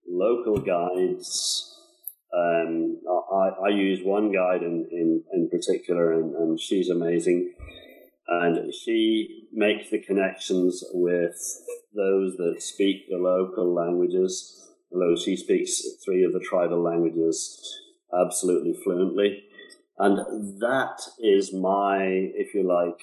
local 0.08 0.58
guides. 0.58 1.76
Um, 2.32 3.00
I, 3.32 3.66
I 3.66 3.68
use 3.70 3.98
one 4.04 4.30
guide 4.30 4.62
in, 4.62 4.86
in, 4.92 5.24
in 5.32 5.50
particular, 5.50 6.12
and, 6.12 6.32
and 6.36 6.60
she's 6.60 6.88
amazing. 6.88 7.52
And 8.28 8.72
she 8.72 9.48
makes 9.52 9.90
the 9.90 9.98
connections 9.98 10.84
with 10.92 11.34
those 11.96 12.36
that 12.36 12.58
speak 12.62 13.08
the 13.10 13.18
local 13.18 13.74
languages, 13.74 14.70
although 14.92 15.16
she 15.16 15.36
speaks 15.36 15.82
three 16.04 16.22
of 16.22 16.32
the 16.32 16.46
tribal 16.48 16.80
languages 16.80 17.76
absolutely 18.14 18.74
fluently. 18.84 19.42
And 19.98 20.60
that 20.60 20.98
is 21.18 21.54
my, 21.54 21.98
if 22.02 22.54
you 22.54 22.62
like, 22.62 23.00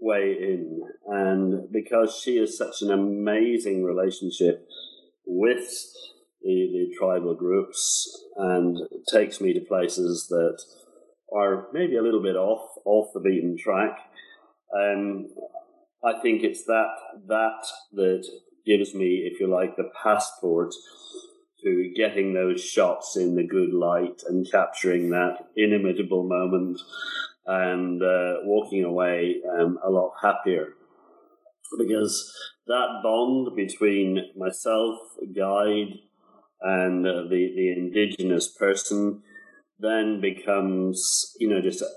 way 0.00 0.36
in. 0.38 0.82
And 1.06 1.72
because 1.72 2.20
she 2.22 2.36
has 2.36 2.58
such 2.58 2.82
an 2.82 2.90
amazing 2.90 3.82
relationship 3.84 4.66
with 5.26 5.66
the, 6.42 6.68
the 6.72 6.94
tribal 6.98 7.34
groups 7.34 8.24
and 8.36 8.78
takes 9.10 9.40
me 9.40 9.54
to 9.54 9.60
places 9.60 10.26
that 10.28 10.62
are 11.34 11.68
maybe 11.72 11.96
a 11.96 12.02
little 12.02 12.22
bit 12.22 12.36
off, 12.36 12.68
off 12.84 13.08
the 13.14 13.20
beaten 13.20 13.56
track. 13.58 13.98
Um, 14.78 15.28
I 16.04 16.20
think 16.20 16.42
it's 16.42 16.64
that 16.64 16.90
that 17.28 17.66
that 17.92 18.28
gives 18.66 18.94
me, 18.94 19.30
if 19.30 19.40
you 19.40 19.46
like, 19.46 19.76
the 19.76 19.90
passport 20.02 20.74
to 21.64 21.92
getting 21.96 22.34
those 22.34 22.62
shots 22.62 23.16
in 23.16 23.34
the 23.34 23.46
good 23.46 23.72
light 23.72 24.22
and 24.28 24.50
capturing 24.50 25.10
that 25.10 25.48
inimitable 25.56 26.28
moment 26.28 26.78
and 27.46 28.02
uh, 28.02 28.34
walking 28.44 28.84
away 28.84 29.40
um, 29.58 29.78
a 29.84 29.90
lot 29.90 30.12
happier. 30.22 30.74
Because 31.78 32.32
that 32.66 33.00
bond 33.02 33.56
between 33.56 34.30
myself, 34.36 34.98
guide, 35.34 35.98
and 36.60 37.06
uh, 37.06 37.22
the, 37.28 37.52
the 37.56 37.72
indigenous 37.72 38.48
person 38.48 39.22
then 39.78 40.20
becomes, 40.20 41.34
you 41.38 41.48
know, 41.48 41.60
just 41.60 41.82
a, 41.82 41.88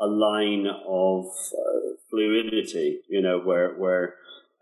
a 0.00 0.06
line 0.06 0.66
of 0.86 1.26
uh, 1.26 1.96
fluidity, 2.10 3.00
you 3.08 3.22
know, 3.22 3.40
where, 3.40 3.74
where 3.74 4.14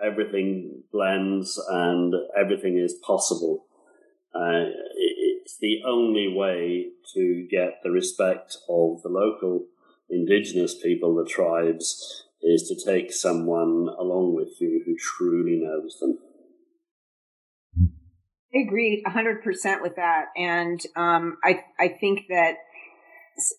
everything 0.03 0.83
blends 0.93 1.61
and 1.69 2.15
everything 2.39 2.79
is 2.79 2.95
possible. 3.07 3.67
Uh, 4.35 4.71
it's 4.97 5.59
the 5.59 5.83
only 5.87 6.33
way 6.33 6.91
to 7.15 7.47
get 7.51 7.81
the 7.83 7.91
respect 7.91 8.57
of 8.69 9.03
the 9.03 9.09
local 9.09 9.67
indigenous 10.09 10.75
people, 10.75 11.15
the 11.15 11.29
tribes, 11.29 12.25
is 12.43 12.69
to 12.69 12.91
take 12.91 13.13
someone 13.13 13.89
along 13.99 14.35
with 14.35 14.61
you 14.61 14.83
who 14.87 14.97
truly 14.97 15.61
knows 15.61 15.99
them. 16.01 16.19
I 18.55 18.59
agree 18.67 19.05
100% 19.07 19.83
with 19.83 19.97
that. 19.97 20.27
And 20.37 20.81
um, 20.97 21.39
I, 21.45 21.65
I 21.79 21.89
think 21.89 22.23
that 22.29 22.55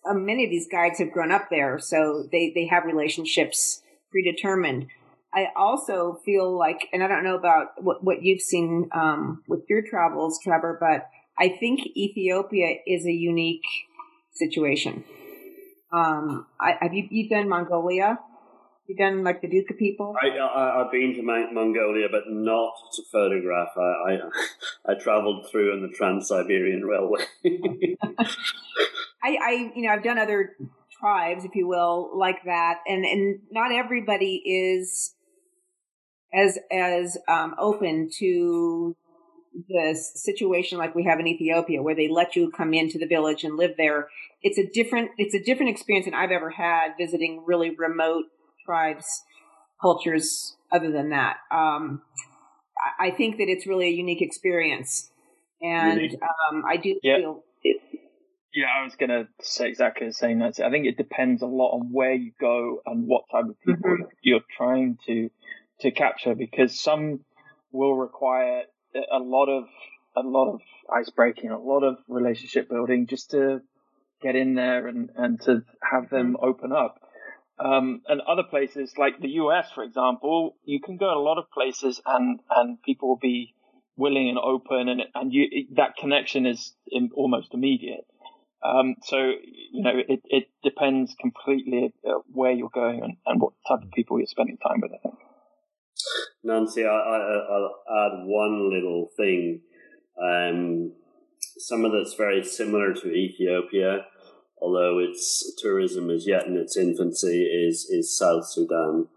uh, 0.10 0.14
many 0.14 0.44
of 0.44 0.50
these 0.50 0.68
guides 0.70 1.00
have 1.00 1.12
grown 1.12 1.32
up 1.32 1.48
there, 1.50 1.80
so 1.80 2.28
they, 2.32 2.52
they 2.54 2.68
have 2.68 2.84
relationships 2.86 3.82
predetermined. 4.12 4.88
I 5.34 5.48
also 5.56 6.20
feel 6.26 6.58
like, 6.58 6.88
and 6.92 7.04
I 7.04 7.08
don't 7.08 7.24
know 7.24 7.38
about 7.38 7.82
what, 7.82 8.04
what 8.04 8.22
you've 8.22 8.42
seen 8.42 8.90
um, 8.94 9.44
with 9.48 9.62
your 9.70 9.82
travels, 9.82 10.40
Trevor, 10.44 10.78
but 10.80 11.08
I 11.40 11.56
think 11.58 11.80
Ethiopia 11.96 12.76
is 12.86 13.06
a 13.06 13.12
unique 13.12 13.66
situation. 14.34 15.04
Um, 15.94 16.48
I, 16.60 16.78
have 16.82 16.94
you 16.94 17.08
you've 17.10 17.30
done 17.30 17.50
Mongolia? 17.50 18.20
You 18.88 18.96
done 18.96 19.24
like 19.24 19.42
the 19.42 19.48
Dukha 19.48 19.78
people? 19.78 20.16
I, 20.22 20.38
I 20.38 20.80
have 20.80 20.92
been 20.92 21.14
to 21.16 21.22
Mongolia, 21.22 22.08
but 22.12 22.24
not 22.28 22.74
to 22.94 23.04
photograph. 23.12 23.70
I 23.78 23.82
I, 23.82 24.18
I 24.92 24.94
travelled 24.96 25.50
through 25.50 25.74
on 25.74 25.82
the 25.82 25.90
Trans 25.90 26.28
Siberian 26.28 26.84
Railway. 26.86 27.24
I, 29.24 29.38
I 29.42 29.72
you 29.76 29.84
know 29.84 29.90
I've 29.94 30.04
done 30.04 30.18
other 30.18 30.56
tribes, 31.00 31.46
if 31.46 31.56
you 31.56 31.68
will, 31.68 32.12
like 32.18 32.44
that, 32.46 32.80
and 32.88 33.06
and 33.06 33.40
not 33.52 33.72
everybody 33.72 34.36
is 34.46 35.14
as 36.34 36.58
as 36.72 37.18
um, 37.28 37.56
open 37.58 38.10
to 38.20 38.96
the 39.68 39.94
situation 40.16 40.78
like 40.78 40.96
we 40.96 41.04
have 41.04 41.20
in 41.20 41.28
Ethiopia, 41.28 41.82
where 41.82 41.96
they 41.96 42.08
let 42.08 42.36
you 42.36 42.52
come 42.52 42.74
into 42.74 42.98
the 42.98 43.06
village 43.06 43.44
and 43.44 43.58
live 43.58 43.72
there. 43.78 44.08
It's 44.42 44.58
a 44.58 44.66
different 44.66 45.12
it's 45.18 45.36
a 45.36 45.44
different 45.44 45.72
experience 45.72 46.06
than 46.06 46.14
I've 46.14 46.32
ever 46.32 46.50
had 46.50 46.94
visiting 46.98 47.44
really 47.46 47.76
remote 47.76 48.26
tribes, 48.66 49.24
cultures. 49.82 50.56
Other 50.74 50.90
than 50.90 51.10
that, 51.10 51.36
um, 51.52 52.02
I 52.98 53.12
think 53.12 53.38
that 53.38 53.50
it's 53.50 53.68
really 53.68 53.88
a 53.88 53.92
unique 53.92 54.22
experience, 54.22 55.12
and 55.62 56.16
um, 56.50 56.64
I 56.66 56.78
do 56.78 56.98
yeah. 57.04 57.18
feel. 57.18 57.44
It, 57.62 57.82
yeah, 58.54 58.68
I 58.80 58.84
was 58.84 58.96
going 58.96 59.10
to 59.10 59.28
say 59.42 59.68
exactly 59.68 60.08
the 60.08 60.14
same. 60.14 60.40
That's 60.40 60.60
I 60.60 60.70
think 60.70 60.86
it 60.86 60.98
depends 60.98 61.42
a 61.42 61.46
lot 61.46 61.72
on 61.72 61.90
where 61.92 62.14
you 62.14 62.32
go 62.40 62.82
and 62.86 63.08
what 63.08 63.24
type 63.32 63.46
of 63.46 63.60
people 63.66 63.90
mm-hmm. 63.90 64.04
you're 64.22 64.42
trying 64.58 64.98
to 65.08 65.30
to 65.82 65.92
capture, 65.92 66.36
because 66.36 66.80
some 66.80 67.22
will 67.72 67.96
require 67.96 68.64
a 68.96 69.20
lot 69.20 69.48
of 69.48 69.66
a 70.16 70.22
lot 70.22 70.54
of 70.54 70.62
ice 70.94 71.10
breaking, 71.10 71.52
a 71.52 71.60
lot 71.60 71.84
of 71.84 71.98
relationship 72.08 72.70
building, 72.70 73.08
just 73.08 73.32
to 73.32 73.62
get 74.22 74.36
in 74.36 74.56
there 74.56 74.88
and 74.88 75.10
and 75.16 75.42
to 75.42 75.64
have 75.82 76.10
them 76.10 76.34
mm-hmm. 76.34 76.46
open 76.46 76.72
up. 76.72 77.00
Um, 77.64 78.02
and 78.08 78.22
other 78.22 78.44
places 78.44 78.94
like 78.98 79.20
the 79.20 79.30
US, 79.30 79.72
for 79.72 79.84
example, 79.84 80.56
you 80.64 80.80
can 80.82 80.98
go 80.98 81.14
a 81.14 81.22
lot 81.22 81.38
of 81.38 81.52
places 81.52 82.02
and, 82.06 82.40
and 82.50 82.82
people 82.82 83.10
will 83.10 83.20
be 83.22 83.54
willing 83.96 84.30
and 84.30 84.40
open 84.40 84.90
and, 84.90 85.02
and 85.14 85.32
you, 85.32 85.68
that 85.76 85.96
connection 85.96 86.48
is 86.48 86.74
in, 86.88 87.12
almost 87.14 87.54
immediate. 87.54 88.06
Um, 88.64 88.96
so, 89.04 89.18
you 89.18 89.84
know, 89.84 89.94
it, 89.96 90.22
it 90.26 90.50
depends 90.64 91.16
completely 91.20 91.94
where 92.32 92.52
you're 92.52 92.70
going 92.74 93.04
and, 93.04 93.18
and 93.28 93.40
what 93.40 93.54
type 93.68 93.84
of 93.84 93.92
people 93.92 94.18
you're 94.18 94.28
spending 94.28 94.58
time 94.58 94.82
with, 94.82 94.92
I 94.94 94.98
think. 94.98 95.16
Nancy, 96.44 96.86
I, 96.86 96.90
I, 96.90 97.18
will 97.50 97.76
add 97.90 98.26
one 98.26 98.70
little 98.74 99.10
thing. 99.16 99.62
Um, 100.22 100.94
some 101.58 101.86
of 101.86 101.92
that's 101.92 102.16
very 102.16 102.44
similar 102.44 102.94
to 102.94 103.12
Ethiopia 103.12 104.06
although 104.62 105.00
its 105.00 105.54
tourism 105.58 106.10
is 106.10 106.28
yet 106.28 106.46
in 106.46 106.56
its 106.56 106.78
infancy, 106.78 107.44
is 107.44 107.90
is 107.90 108.18
South 108.18 108.48
Sudan. 108.48 109.08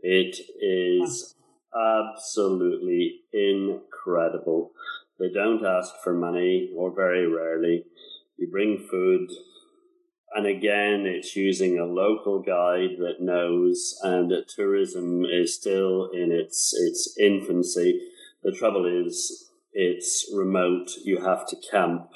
It 0.00 0.36
is 0.60 1.34
absolutely 1.74 3.20
incredible. 3.32 4.72
They 5.18 5.30
don't 5.32 5.64
ask 5.64 5.94
for 6.02 6.12
money, 6.12 6.72
or 6.76 6.94
very 6.94 7.26
rarely. 7.26 7.84
You 8.36 8.48
bring 8.50 8.86
food, 8.90 9.30
and 10.32 10.46
again, 10.46 11.06
it's 11.06 11.34
using 11.36 11.78
a 11.78 11.84
local 11.84 12.40
guide 12.40 12.96
that 12.98 13.20
knows, 13.20 13.98
and 14.02 14.30
that 14.30 14.48
tourism 14.48 15.24
is 15.24 15.54
still 15.54 16.10
in 16.12 16.30
its 16.32 16.72
its 16.74 17.16
infancy. 17.18 18.00
The 18.42 18.52
trouble 18.52 18.86
is, 18.86 19.50
it's 19.72 20.30
remote. 20.34 20.90
You 21.04 21.22
have 21.22 21.46
to 21.48 21.56
camp 21.70 22.10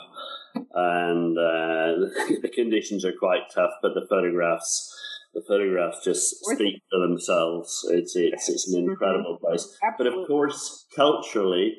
and 0.54 1.38
uh, 1.38 2.06
the 2.42 2.50
conditions 2.52 3.04
are 3.04 3.12
quite 3.12 3.50
tough, 3.54 3.72
but 3.82 3.94
the 3.94 4.06
photographs. 4.08 4.90
The 5.34 5.42
photographs 5.48 6.04
just 6.04 6.44
speak 6.44 6.80
for 6.88 7.00
themselves. 7.00 7.84
It's 7.90 8.14
it's 8.14 8.48
it's 8.48 8.72
an 8.72 8.80
mm-hmm. 8.80 8.90
incredible 8.90 9.38
place, 9.42 9.76
but 9.98 10.06
of 10.06 10.28
course, 10.28 10.86
culturally, 10.94 11.78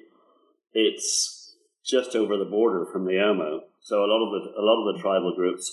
it's 0.74 1.56
just 1.86 2.18
over 2.18 2.36
the 2.36 2.44
border 2.44 2.86
from 2.92 3.06
the 3.06 3.14
Omo. 3.14 3.60
So 3.82 4.04
a 4.04 4.08
lot 4.12 4.26
of 4.26 4.44
the 4.44 4.60
a 4.60 4.64
lot 4.64 4.84
of 4.86 4.94
the 4.94 5.02
tribal 5.02 5.34
groups, 5.38 5.72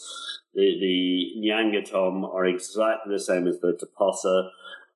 the 0.54 0.78
the 0.80 1.48
Nyangatom 1.48 2.24
are 2.24 2.46
exactly 2.46 3.12
the 3.12 3.20
same 3.20 3.46
as 3.46 3.60
the 3.60 3.72
Toposa, 3.72 4.48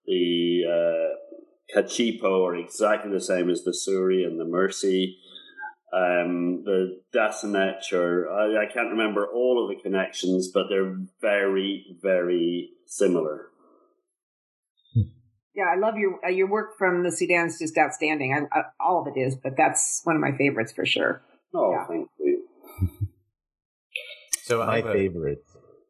the 0.07 0.62
uh, 0.68 1.76
Kachipo 1.78 2.46
are 2.46 2.57
exactly 2.57 3.11
the 3.11 3.20
same 3.20 3.50
as 3.50 3.64
the 3.64 3.72
Suri 3.72 4.26
and 4.26 4.38
the 4.38 4.44
Mursi 4.44 5.14
um, 5.92 6.62
the 6.64 7.00
Dasanech, 7.14 7.92
or 7.92 8.30
I, 8.30 8.64
I, 8.64 8.66
can't 8.66 8.90
remember 8.90 9.26
all 9.32 9.62
of 9.62 9.74
the 9.74 9.80
connections, 9.82 10.50
but 10.52 10.64
they're 10.68 10.96
very, 11.20 11.96
very 12.02 12.70
similar. 12.86 13.46
Yeah, 15.54 15.72
I 15.74 15.78
love 15.78 15.96
your 15.96 16.18
uh, 16.24 16.28
your 16.28 16.50
work 16.50 16.76
from 16.76 17.02
the 17.02 17.11
Sudan 17.11 17.46
is 17.46 17.59
just 17.59 17.78
outstanding. 17.78 18.34
I, 18.34 18.59
I, 18.59 18.62
all 18.78 19.00
of 19.00 19.07
it 19.07 19.18
is, 19.18 19.36
but 19.36 19.57
that's 19.57 20.02
one 20.04 20.16
of 20.16 20.20
my 20.20 20.36
favorites 20.36 20.72
for 20.72 20.84
sure. 20.84 21.22
Oh, 21.54 21.70
yeah. 21.70 22.02
Thank 24.47 24.59
you. 24.59 24.64
so 24.64 24.66
my 24.66 24.92
favorite 24.92 25.44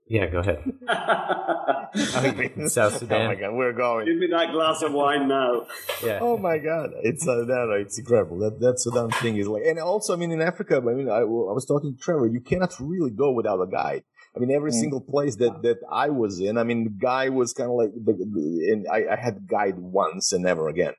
yeah, 0.08 0.26
go 0.26 0.38
ahead. 0.38 0.62
South 2.70 2.98
Sudan. 2.98 3.22
Oh 3.26 3.28
my 3.28 3.34
god, 3.34 3.54
we're 3.54 3.72
going. 3.72 4.06
Give 4.06 4.16
me 4.16 4.28
that 4.30 4.52
glass 4.52 4.82
of 4.82 4.92
wine 4.92 5.26
now. 5.26 5.66
Yeah. 6.04 6.20
Oh 6.20 6.36
my 6.36 6.58
god, 6.58 6.90
it's 7.02 7.26
uh, 7.26 7.44
no, 7.46 7.66
no, 7.66 7.72
it's 7.72 7.98
incredible. 7.98 8.38
That 8.38 8.60
that 8.60 8.78
Sudan 8.78 9.10
thing 9.10 9.36
is 9.36 9.48
like, 9.48 9.64
and 9.64 9.80
also, 9.80 10.12
I 10.12 10.16
mean, 10.16 10.30
in 10.30 10.40
Africa, 10.40 10.76
I 10.76 10.94
mean, 10.94 11.08
I, 11.08 11.20
I 11.20 11.24
was 11.24 11.64
talking 11.66 11.96
to 11.96 12.00
Trevor. 12.00 12.28
You 12.28 12.40
cannot 12.40 12.78
really 12.78 13.10
go 13.10 13.32
without 13.32 13.60
a 13.60 13.66
guide. 13.66 14.04
I 14.36 14.38
mean, 14.38 14.50
every 14.50 14.70
mm. 14.70 14.74
single 14.74 15.00
place 15.00 15.36
that, 15.36 15.62
that 15.62 15.78
I 15.90 16.10
was 16.10 16.40
in, 16.40 16.58
I 16.58 16.62
mean, 16.62 16.84
the 16.84 16.90
guy 16.90 17.30
was 17.30 17.54
kind 17.54 17.70
of 17.70 17.76
like, 17.76 17.92
the, 17.94 18.12
the, 18.12 18.70
and 18.70 18.86
I, 18.86 19.14
I 19.14 19.16
had 19.16 19.48
guide 19.48 19.78
once 19.78 20.32
and 20.32 20.44
never 20.44 20.68
again. 20.68 20.92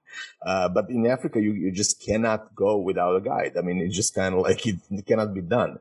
Uh, 0.43 0.69
but 0.69 0.89
in 0.89 1.05
Africa, 1.05 1.39
you, 1.39 1.53
you 1.53 1.71
just 1.71 2.01
cannot 2.03 2.55
go 2.55 2.77
without 2.77 3.15
a 3.15 3.21
guide. 3.21 3.53
I 3.55 3.61
mean, 3.61 3.79
it's 3.79 3.95
just 3.95 4.15
kind 4.15 4.33
of 4.33 4.41
like 4.41 4.65
it, 4.65 4.77
it 4.89 5.05
cannot 5.05 5.35
be 5.35 5.41
done. 5.41 5.77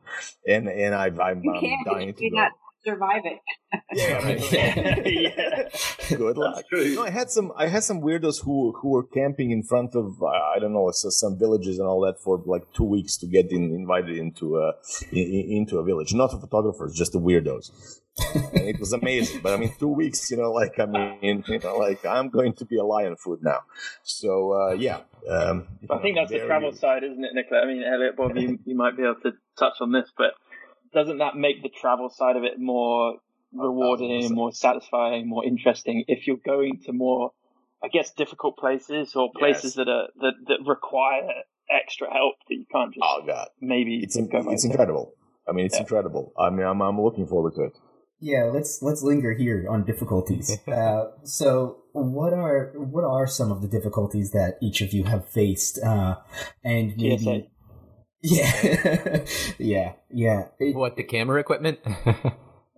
And 0.46 0.68
and 0.68 0.94
I, 0.94 1.06
I'm, 1.06 1.18
I'm 1.18 1.42
dying 1.86 2.12
to 2.14 2.30
go. 2.30 2.48
Not 2.86 2.92
survive 2.92 3.22
it. 3.24 3.40
yeah, 3.92 5.68
yeah. 6.10 6.16
Good 6.16 6.36
luck. 6.36 6.64
No, 6.72 7.02
I 7.02 7.10
had 7.10 7.30
some. 7.30 7.52
I 7.56 7.66
had 7.66 7.84
some 7.84 8.00
weirdos 8.00 8.44
who 8.44 8.72
who 8.80 8.90
were 8.90 9.02
camping 9.02 9.50
in 9.50 9.62
front 9.62 9.94
of 9.94 10.22
uh, 10.22 10.26
I 10.26 10.58
don't 10.60 10.72
know 10.72 10.90
some 10.92 11.38
villages 11.38 11.78
and 11.78 11.86
all 11.86 12.00
that 12.02 12.20
for 12.20 12.42
like 12.46 12.72
two 12.72 12.84
weeks 12.84 13.16
to 13.18 13.26
get 13.26 13.50
in, 13.50 13.74
invited 13.74 14.16
into 14.16 14.58
a 14.58 14.74
in, 15.12 15.58
into 15.58 15.78
a 15.78 15.84
village. 15.84 16.14
Not 16.14 16.30
the 16.30 16.38
photographers, 16.38 16.94
just 16.94 17.12
the 17.12 17.20
weirdos. 17.20 18.00
and 18.34 18.66
it 18.66 18.80
was 18.80 18.94
amazing. 18.94 19.40
But 19.42 19.54
I 19.54 19.56
mean, 19.58 19.74
two 19.78 19.88
weeks. 19.88 20.30
You 20.30 20.38
know, 20.38 20.52
like 20.52 20.78
I 20.78 20.86
mean, 20.86 21.44
you 21.46 21.58
know, 21.58 21.76
like 21.76 22.06
I'm 22.06 22.28
going 22.30 22.54
to 22.54 22.64
be 22.64 22.78
a 22.78 22.84
lion 22.84 23.16
food 23.16 23.40
now. 23.42 23.60
So 24.04 24.52
uh, 24.52 24.72
yeah. 24.72 25.00
Um, 25.28 25.66
I 25.90 25.98
think 25.98 26.16
that's 26.16 26.30
the 26.30 26.46
travel 26.46 26.72
side, 26.72 27.02
isn't 27.02 27.24
it, 27.24 27.34
Nicola? 27.34 27.62
I 27.62 27.66
mean, 27.66 27.82
Elliot, 27.82 28.16
Bob, 28.16 28.36
you, 28.36 28.60
you 28.64 28.76
might 28.76 28.96
be 28.96 29.02
able 29.02 29.16
to 29.24 29.32
touch 29.58 29.74
on 29.80 29.90
this, 29.90 30.08
but 30.16 30.34
doesn't 30.96 31.18
that 31.18 31.36
make 31.36 31.62
the 31.62 31.68
travel 31.68 32.08
side 32.08 32.36
of 32.36 32.44
it 32.44 32.58
more 32.58 33.18
rewarding, 33.52 34.34
more 34.34 34.50
satisfying, 34.50 35.28
more 35.28 35.44
interesting 35.44 36.04
if 36.08 36.26
you're 36.26 36.38
going 36.44 36.80
to 36.86 36.92
more, 36.92 37.32
I 37.84 37.88
guess, 37.88 38.12
difficult 38.12 38.56
places 38.56 39.14
or 39.14 39.30
places 39.38 39.64
yes. 39.64 39.74
that 39.74 39.88
are 39.88 40.08
that, 40.22 40.32
that 40.48 40.58
require 40.66 41.28
extra 41.70 42.10
help 42.10 42.36
that 42.48 42.54
you 42.54 42.64
can't 42.72 42.94
just. 42.94 43.04
Oh 43.04 43.22
God! 43.26 43.48
Maybe 43.60 44.00
it's 44.02 44.16
in, 44.16 44.30
it's 44.32 44.64
incredible. 44.64 45.12
I 45.46 45.52
mean, 45.52 45.66
it's 45.66 45.76
yeah. 45.76 45.82
incredible. 45.82 46.32
I 46.38 46.48
mean, 46.48 46.66
I'm 46.66 46.80
I'm 46.80 47.00
looking 47.00 47.26
forward 47.26 47.54
to 47.56 47.64
it. 47.64 47.72
Yeah, 48.18 48.44
let's 48.44 48.80
let's 48.80 49.02
linger 49.02 49.34
here 49.34 49.66
on 49.68 49.84
difficulties. 49.84 50.58
uh, 50.66 51.10
so, 51.24 51.82
what 51.92 52.32
are 52.32 52.72
what 52.74 53.04
are 53.04 53.26
some 53.26 53.52
of 53.52 53.60
the 53.60 53.68
difficulties 53.68 54.30
that 54.30 54.56
each 54.62 54.80
of 54.80 54.94
you 54.94 55.04
have 55.04 55.28
faced, 55.28 55.78
uh, 55.84 56.16
and 56.64 56.96
maybe 56.96 57.50
yeah, 58.26 59.24
yeah, 59.58 59.92
yeah. 60.10 60.48
It, 60.58 60.74
what 60.74 60.96
the 60.96 61.04
camera 61.04 61.40
equipment? 61.40 61.78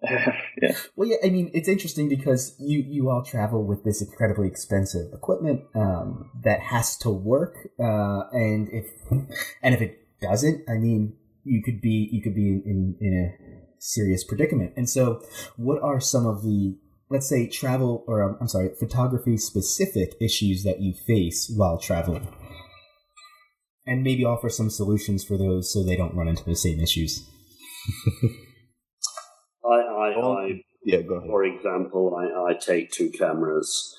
yeah. 0.63 0.73
Well, 0.95 1.09
yeah. 1.09 1.17
I 1.25 1.31
mean, 1.31 1.51
it's 1.55 1.69
interesting 1.69 2.09
because 2.09 2.55
you 2.59 2.85
you 2.87 3.11
all 3.11 3.23
travel 3.23 3.65
with 3.65 3.85
this 3.85 4.01
incredibly 4.01 4.47
expensive 4.47 5.13
equipment 5.13 5.63
um, 5.75 6.31
that 6.45 6.61
has 6.61 6.97
to 6.99 7.11
work, 7.11 7.57
uh, 7.81 8.29
and 8.33 8.69
if 8.71 8.87
and 9.63 9.75
if 9.75 9.81
it 9.81 9.99
doesn't, 10.21 10.69
I 10.69 10.75
mean, 10.75 11.15
you 11.45 11.63
could 11.63 11.81
be 11.81 12.09
you 12.13 12.23
could 12.23 12.35
be 12.35 12.49
in 12.49 12.97
in 13.01 13.15
a 13.15 13.81
serious 13.81 14.25
predicament. 14.25 14.75
And 14.77 14.89
so, 14.89 15.23
what 15.57 15.83
are 15.83 16.01
some 16.01 16.27
of 16.27 16.43
the 16.43 16.77
let's 17.11 17.29
say 17.29 17.49
travel 17.49 18.05
or 18.07 18.23
um, 18.23 18.37
I'm 18.41 18.49
sorry, 18.49 18.71
photography 18.79 19.37
specific 19.37 20.15
issues 20.21 20.63
that 20.63 20.81
you 20.81 20.95
face 20.95 21.53
while 21.55 21.79
traveling? 21.79 22.29
And 23.89 24.03
maybe 24.03 24.25
offer 24.25 24.51
some 24.51 24.71
solutions 24.71 25.25
for 25.25 25.39
those 25.39 25.73
so 25.73 25.83
they 25.83 25.97
don't 25.97 26.15
run 26.15 26.29
into 26.29 26.45
the 26.45 26.55
same 26.55 26.79
issues. 26.81 27.27
I, 29.65 29.75
I, 29.75 30.09
I, 30.21 30.63
Yeah, 30.85 31.01
go 31.03 31.17
ahead. 31.17 31.29
for 31.29 31.45
example, 31.45 32.15
I, 32.15 32.51
I 32.51 32.55
take 32.55 32.91
two 32.91 33.11
cameras. 33.11 33.97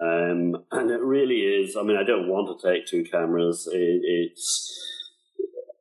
Um, 0.00 0.64
and 0.70 0.90
it 0.90 1.00
really 1.00 1.40
is, 1.40 1.76
I 1.76 1.82
mean, 1.82 1.96
I 1.96 2.04
don't 2.04 2.28
want 2.28 2.60
to 2.60 2.72
take 2.72 2.86
two 2.86 3.04
cameras. 3.04 3.68
It, 3.70 4.00
it's 4.02 4.74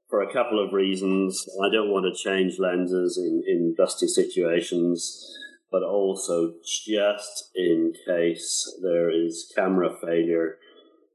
for 0.10 0.22
a 0.22 0.34
couple 0.34 0.64
of 0.64 0.74
reasons. 0.74 1.45
I 1.64 1.70
don't 1.72 1.91
want 1.91 2.06
to 2.06 2.24
change 2.24 2.60
lenses 2.60 3.18
in, 3.18 3.43
in 3.48 3.76
dusty 3.78 4.08
situations, 4.08 5.38
but 5.72 5.84
also 5.84 6.54
just 6.64 7.50
in 7.56 7.93
case 8.08 8.78
there 8.82 9.10
is 9.10 9.52
camera 9.56 9.95
failure 10.02 10.58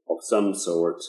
of 0.09 0.17
some 0.21 0.53
sort, 0.53 1.03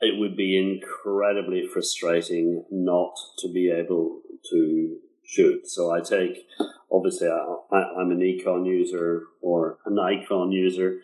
it 0.00 0.18
would 0.18 0.36
be 0.36 0.56
incredibly 0.56 1.66
frustrating 1.66 2.64
not 2.70 3.14
to 3.38 3.52
be 3.52 3.70
able 3.70 4.20
to 4.50 4.98
shoot. 5.24 5.68
So 5.68 5.90
I 5.90 6.00
take, 6.00 6.46
obviously, 6.90 7.28
I, 7.28 7.76
I'm 7.76 8.10
an 8.10 8.18
Nikon 8.18 8.64
user 8.64 9.24
or 9.40 9.78
an 9.86 9.96
Nikon 9.96 10.52
user, 10.52 11.00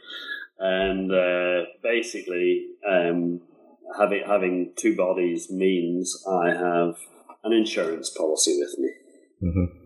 and 0.58 1.12
uh, 1.12 1.66
basically, 1.82 2.68
um, 2.88 3.40
having 3.98 4.22
having 4.26 4.72
two 4.76 4.96
bodies 4.96 5.50
means 5.50 6.24
I 6.28 6.50
have 6.50 6.96
an 7.42 7.52
insurance 7.52 8.10
policy 8.10 8.58
with 8.58 8.78
me. 8.78 8.90
Mm-hmm. 9.42 9.78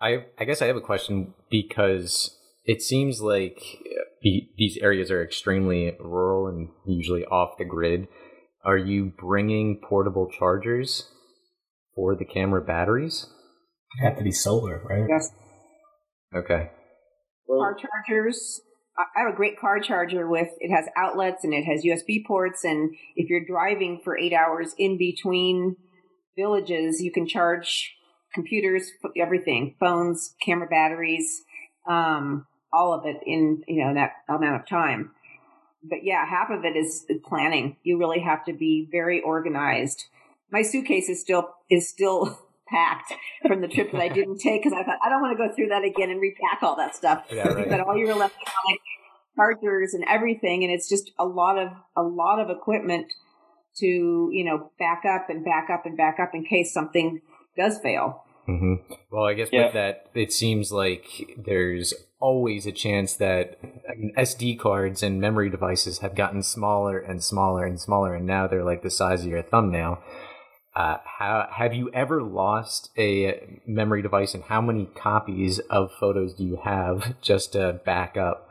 I 0.00 0.24
I 0.38 0.44
guess 0.44 0.62
I 0.62 0.66
have 0.66 0.76
a 0.76 0.80
question 0.82 1.34
because 1.50 2.38
it 2.64 2.82
seems 2.82 3.20
like 3.20 3.60
the- 4.24 4.48
these 4.56 4.78
areas 4.78 5.10
are 5.10 5.22
extremely 5.22 5.94
rural 6.00 6.48
and 6.48 6.70
usually 6.86 7.24
off 7.26 7.58
the 7.58 7.64
grid. 7.64 8.08
Are 8.64 8.78
you 8.78 9.12
bringing 9.16 9.80
portable 9.80 10.28
chargers 10.30 11.12
for 11.94 12.16
the 12.16 12.24
camera 12.24 12.62
batteries? 12.62 13.26
It'd 13.96 14.08
have 14.08 14.18
to 14.18 14.24
be 14.24 14.32
solar, 14.32 14.82
right? 14.88 15.06
Yes. 15.08 15.30
Okay. 16.34 16.70
Well, 17.46 17.60
car 17.60 17.76
chargers. 17.76 18.62
I 18.96 19.04
I 19.16 19.24
have 19.24 19.34
a 19.34 19.36
great 19.36 19.58
car 19.58 19.78
charger 19.80 20.26
with 20.26 20.48
it 20.58 20.74
has 20.74 20.86
outlets 20.96 21.44
and 21.44 21.52
it 21.52 21.64
has 21.64 21.84
USB 21.84 22.24
ports 22.26 22.64
and 22.64 22.96
if 23.16 23.28
you're 23.28 23.44
driving 23.44 24.00
for 24.02 24.16
8 24.16 24.32
hours 24.32 24.74
in 24.78 24.96
between 24.96 25.76
villages 26.36 27.02
you 27.02 27.12
can 27.12 27.26
charge 27.26 27.92
computers 28.32 28.90
everything 29.16 29.74
phones 29.78 30.34
camera 30.44 30.68
batteries 30.68 31.42
um, 31.88 32.46
all 32.74 32.92
of 32.92 33.06
it 33.06 33.16
in 33.26 33.62
you 33.68 33.84
know 33.84 33.94
that 33.94 34.12
amount 34.28 34.60
of 34.60 34.66
time 34.66 35.10
but 35.82 35.98
yeah 36.02 36.26
half 36.26 36.50
of 36.50 36.64
it 36.64 36.76
is 36.76 37.06
planning 37.24 37.76
you 37.82 37.98
really 37.98 38.20
have 38.20 38.44
to 38.44 38.52
be 38.52 38.88
very 38.90 39.20
organized 39.20 40.06
my 40.50 40.62
suitcase 40.62 41.08
is 41.08 41.20
still 41.20 41.54
is 41.70 41.88
still 41.88 42.38
packed 42.68 43.12
from 43.46 43.60
the 43.60 43.68
trip 43.68 43.92
that 43.92 44.00
I 44.00 44.08
didn't 44.08 44.38
take 44.38 44.62
because 44.62 44.72
I 44.72 44.84
thought 44.84 44.98
I 45.04 45.08
don't 45.08 45.20
want 45.20 45.36
to 45.36 45.48
go 45.48 45.54
through 45.54 45.68
that 45.68 45.84
again 45.84 46.10
and 46.10 46.20
repack 46.20 46.62
all 46.62 46.76
that 46.76 46.96
stuff. 46.96 47.24
Yeah, 47.30 47.48
right. 47.48 47.58
You've 47.58 47.68
got 47.68 47.80
all 47.80 47.96
your 47.96 48.10
electronic 48.10 48.80
chargers 49.36 49.94
and 49.94 50.04
everything, 50.08 50.64
and 50.64 50.72
it's 50.72 50.88
just 50.88 51.12
a 51.18 51.24
lot 51.24 51.58
of 51.58 51.68
a 51.96 52.02
lot 52.02 52.40
of 52.40 52.50
equipment 52.50 53.12
to 53.78 54.30
you 54.32 54.44
know 54.44 54.70
back 54.78 55.02
up 55.04 55.28
and 55.28 55.44
back 55.44 55.68
up 55.70 55.86
and 55.86 55.96
back 55.96 56.18
up 56.20 56.30
in 56.34 56.44
case 56.44 56.72
something 56.72 57.20
does 57.56 57.78
fail. 57.80 58.23
Hmm 58.46 58.74
Well, 59.10 59.24
I 59.24 59.34
guess 59.34 59.48
Yeah. 59.52 59.64
with 59.66 59.74
that, 59.74 60.06
it 60.14 60.32
seems 60.32 60.70
like 60.72 61.06
there's 61.36 61.94
always 62.20 62.66
a 62.66 62.72
chance 62.72 63.14
that 63.16 63.58
I 63.88 63.94
mean, 63.94 64.12
SD 64.16 64.58
cards 64.58 65.02
and 65.02 65.20
memory 65.20 65.50
devices 65.50 65.98
have 65.98 66.14
gotten 66.14 66.42
smaller 66.42 66.98
and 66.98 67.22
smaller 67.22 67.64
and 67.64 67.80
smaller, 67.80 68.14
and 68.14 68.26
now 68.26 68.46
they're 68.46 68.64
like 68.64 68.82
the 68.82 68.90
size 68.90 69.22
of 69.24 69.30
your 69.30 69.42
thumbnail. 69.42 70.02
Uh, 70.74 70.96
how, 71.04 71.46
have 71.52 71.72
you 71.72 71.88
ever 71.94 72.20
lost 72.20 72.90
a 72.98 73.60
memory 73.66 74.02
device, 74.02 74.34
and 74.34 74.44
how 74.44 74.60
many 74.60 74.86
copies 74.86 75.60
of 75.70 75.92
photos 76.00 76.34
do 76.34 76.44
you 76.44 76.58
have 76.64 77.14
just 77.22 77.52
to 77.52 77.80
back 77.84 78.16
up? 78.16 78.48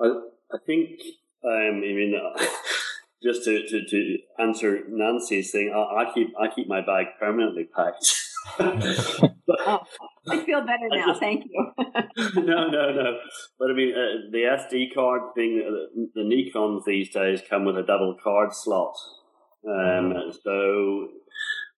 I, 0.00 0.06
I 0.52 0.58
think, 0.64 1.00
um, 1.44 1.82
I 1.84 1.92
mean, 1.92 2.14
uh, 2.14 2.44
just 3.22 3.44
to, 3.44 3.66
to, 3.66 3.84
to 3.84 4.18
answer 4.38 4.80
Nancy's 4.88 5.50
thing, 5.50 5.72
I, 5.74 6.02
I 6.02 6.12
keep 6.14 6.28
I 6.40 6.48
keep 6.54 6.68
my 6.68 6.80
bag 6.80 7.06
permanently 7.18 7.64
packed. 7.74 8.14
but, 8.58 9.28
Oh, 9.66 9.80
I 10.28 10.44
feel 10.44 10.60
better 10.60 10.88
now. 10.90 11.06
just- 11.08 11.20
Thank 11.20 11.44
you. 11.44 11.72
no, 12.42 12.68
no, 12.68 12.92
no. 12.92 13.18
But 13.58 13.70
I 13.70 13.74
mean, 13.74 13.92
uh, 13.92 14.30
the 14.30 14.38
SD 14.58 14.94
card 14.94 15.34
thing, 15.34 15.62
uh, 15.66 16.06
the 16.14 16.22
Nikons 16.22 16.84
these 16.84 17.10
days 17.10 17.42
come 17.48 17.64
with 17.64 17.76
a 17.76 17.82
double 17.82 18.16
card 18.22 18.50
slot. 18.52 18.94
Um, 19.68 20.32
so 20.42 21.08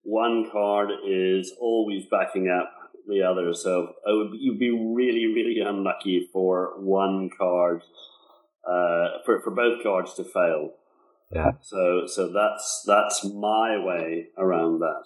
one 0.02 0.48
card 0.50 0.90
is 1.06 1.52
always 1.60 2.04
backing 2.10 2.48
up 2.48 2.70
the 3.06 3.22
other. 3.22 3.52
So 3.54 3.92
would, 4.06 4.30
you'd 4.38 4.58
be 4.58 4.70
really, 4.70 5.26
really 5.26 5.60
unlucky 5.60 6.28
for 6.32 6.74
one 6.78 7.28
card, 7.36 7.82
uh, 8.66 9.18
for, 9.26 9.40
for 9.42 9.50
both 9.50 9.82
cards 9.82 10.14
to 10.14 10.24
fail. 10.24 10.70
Yeah. 11.32 11.52
So, 11.62 12.02
so 12.06 12.32
that's 12.32 12.84
that's 12.86 13.24
my 13.24 13.76
way 13.82 14.26
around 14.38 14.78
that. 14.80 15.02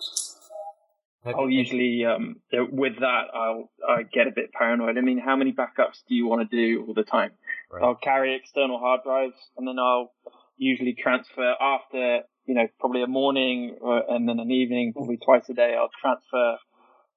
I'll 1.27 1.51
usually, 1.51 2.05
um, 2.05 2.37
with 2.53 3.01
that, 3.01 3.25
I'll 3.35 3.71
I 3.87 4.03
get 4.03 4.27
a 4.29 4.33
bit 4.35 4.53
paranoid. 4.53 4.97
I 4.97 5.01
mean, 5.01 5.19
how 5.19 5.37
many 5.37 5.53
backups 5.53 6.03
do 6.09 6.15
you 6.15 6.27
want 6.27 6.49
to 6.49 6.57
do 6.57 6.85
all 6.87 6.95
the 6.95 7.03
time? 7.03 7.33
Right. 7.71 7.83
I'll 7.83 7.97
carry 7.97 8.35
external 8.37 8.79
hard 8.79 9.01
drives, 9.05 9.37
and 9.57 9.67
then 9.67 9.79
I'll 9.79 10.13
usually 10.57 10.95
transfer 10.95 11.55
after, 11.61 12.21
you 12.47 12.55
know, 12.55 12.67
probably 12.81 13.03
a 13.03 13.07
morning 13.07 13.77
or, 13.81 14.03
and 14.09 14.29
then 14.29 14.39
an 14.39 14.51
evening, 14.51 14.93
probably 14.93 15.19
twice 15.19 15.49
a 15.49 15.55
day. 15.55 15.75
I'll 15.79 15.91
transfer 16.01 16.57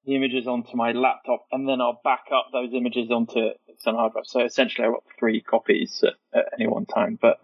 the 0.04 0.16
images 0.16 0.46
onto 0.46 0.76
my 0.76 0.92
laptop, 0.92 1.46
and 1.52 1.68
then 1.68 1.80
I'll 1.80 2.00
back 2.02 2.24
up 2.34 2.46
those 2.52 2.74
images 2.74 3.10
onto 3.10 3.50
external 3.68 4.00
hard 4.00 4.12
drive. 4.12 4.26
So 4.26 4.44
essentially, 4.44 4.86
I've 4.86 4.94
got 4.94 5.04
three 5.18 5.40
copies 5.40 6.02
at, 6.02 6.38
at 6.38 6.46
any 6.58 6.66
one 6.68 6.86
time. 6.86 7.18
But 7.20 7.38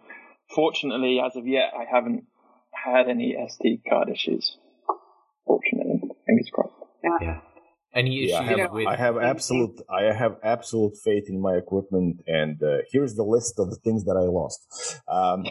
fortunately, 0.54 1.20
as 1.24 1.36
of 1.36 1.46
yet, 1.46 1.72
I 1.78 1.84
haven't 1.90 2.24
had 2.72 3.08
any 3.08 3.34
SD 3.34 3.82
card 3.88 4.08
issues. 4.08 4.58
Fortunately, 5.46 5.97
fingers 6.28 6.50
crossed. 6.52 6.74
yeah. 7.22 7.40
Any 7.94 8.18
issues 8.24 8.30
Yeah, 8.32 8.40
I 8.40 8.58
have, 8.58 8.72
with? 8.72 8.86
I 8.86 8.96
have 8.96 9.16
absolute 9.16 9.80
I 9.90 10.12
have 10.12 10.36
absolute 10.42 10.94
faith 11.02 11.24
in 11.28 11.40
my 11.40 11.54
equipment, 11.54 12.20
and 12.26 12.62
uh, 12.62 12.78
here's 12.92 13.14
the 13.14 13.22
list 13.24 13.58
of 13.58 13.70
the 13.70 13.76
things 13.76 14.04
that 14.04 14.14
I 14.14 14.28
lost. 14.28 14.60
Um, 15.08 15.46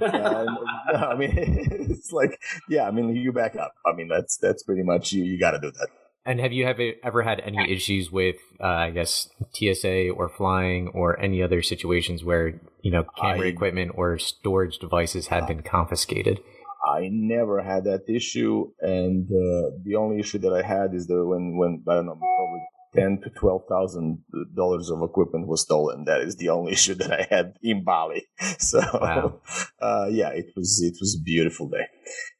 and, 0.00 0.46
no, 0.92 0.98
I 0.98 1.16
mean, 1.16 1.34
it's 1.90 2.12
like, 2.12 2.40
yeah, 2.68 2.84
I 2.84 2.92
mean, 2.92 3.14
you 3.16 3.32
back 3.32 3.56
up. 3.56 3.74
I 3.84 3.92
mean, 3.92 4.06
that's 4.08 4.38
that's 4.38 4.62
pretty 4.62 4.84
much 4.84 5.12
you. 5.12 5.24
You 5.24 5.38
got 5.38 5.50
to 5.50 5.58
do 5.58 5.72
that. 5.72 5.88
And 6.24 6.38
have 6.40 6.52
you 6.52 6.64
ever 6.64 6.92
ever 7.02 7.22
had 7.22 7.40
any 7.40 7.70
issues 7.70 8.10
with, 8.10 8.36
uh, 8.60 8.66
I 8.66 8.90
guess, 8.90 9.28
TSA 9.52 10.10
or 10.10 10.28
flying 10.28 10.88
or 10.88 11.18
any 11.20 11.42
other 11.42 11.60
situations 11.60 12.22
where 12.24 12.60
you 12.82 12.92
know 12.92 13.04
camera 13.20 13.46
I- 13.46 13.50
equipment 13.50 13.92
or 13.96 14.16
storage 14.18 14.78
devices 14.78 15.26
had 15.26 15.46
been 15.48 15.62
confiscated? 15.62 16.40
I 16.86 17.08
never 17.10 17.62
had 17.62 17.84
that 17.84 18.02
issue, 18.08 18.70
and 18.80 19.26
uh, 19.30 19.70
the 19.84 19.96
only 19.96 20.20
issue 20.20 20.38
that 20.38 20.52
I 20.52 20.62
had 20.62 20.94
is 20.94 21.06
that 21.06 21.24
when 21.24 21.56
when 21.56 21.82
I 21.88 21.94
don't 21.94 22.06
know 22.06 22.18
probably 22.20 22.60
ten 22.94 23.20
to 23.22 23.30
twelve 23.30 23.62
thousand 23.68 24.22
dollars 24.56 24.90
of 24.90 25.02
equipment 25.02 25.48
was 25.48 25.62
stolen. 25.62 26.04
That 26.04 26.20
is 26.20 26.36
the 26.36 26.50
only 26.50 26.72
issue 26.78 26.94
that 26.96 27.10
I 27.12 27.26
had 27.34 27.54
in 27.62 27.84
Bali. 27.84 28.24
So 28.58 28.80
Wow. 29.00 29.40
uh, 29.80 30.06
yeah, 30.10 30.30
it 30.30 30.46
was 30.56 30.80
it 30.82 30.96
was 31.00 31.18
a 31.20 31.22
beautiful 31.22 31.68
day. 31.68 31.86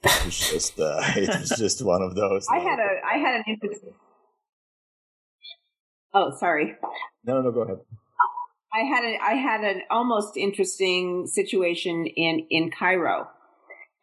It 0.04 0.24
was 0.26 0.38
just 0.50 0.78
uh, 0.78 1.00
it 1.16 1.28
was 1.40 1.50
just 1.58 1.84
one 1.84 2.02
of 2.02 2.14
those. 2.14 2.46
I 2.50 2.58
had 2.58 2.78
a 2.78 2.90
I 3.14 3.18
had 3.18 3.34
an 3.36 3.44
interesting. 3.48 3.94
Oh, 6.12 6.32
sorry. 6.38 6.74
no 7.24 7.42
no 7.42 7.50
go 7.50 7.62
ahead. 7.62 7.78
I 8.72 8.80
had 8.80 9.04
a 9.04 9.16
I 9.22 9.34
had 9.34 9.60
an 9.64 9.82
almost 9.90 10.36
interesting 10.36 11.26
situation 11.26 12.06
in 12.06 12.46
in 12.50 12.70
Cairo, 12.70 13.28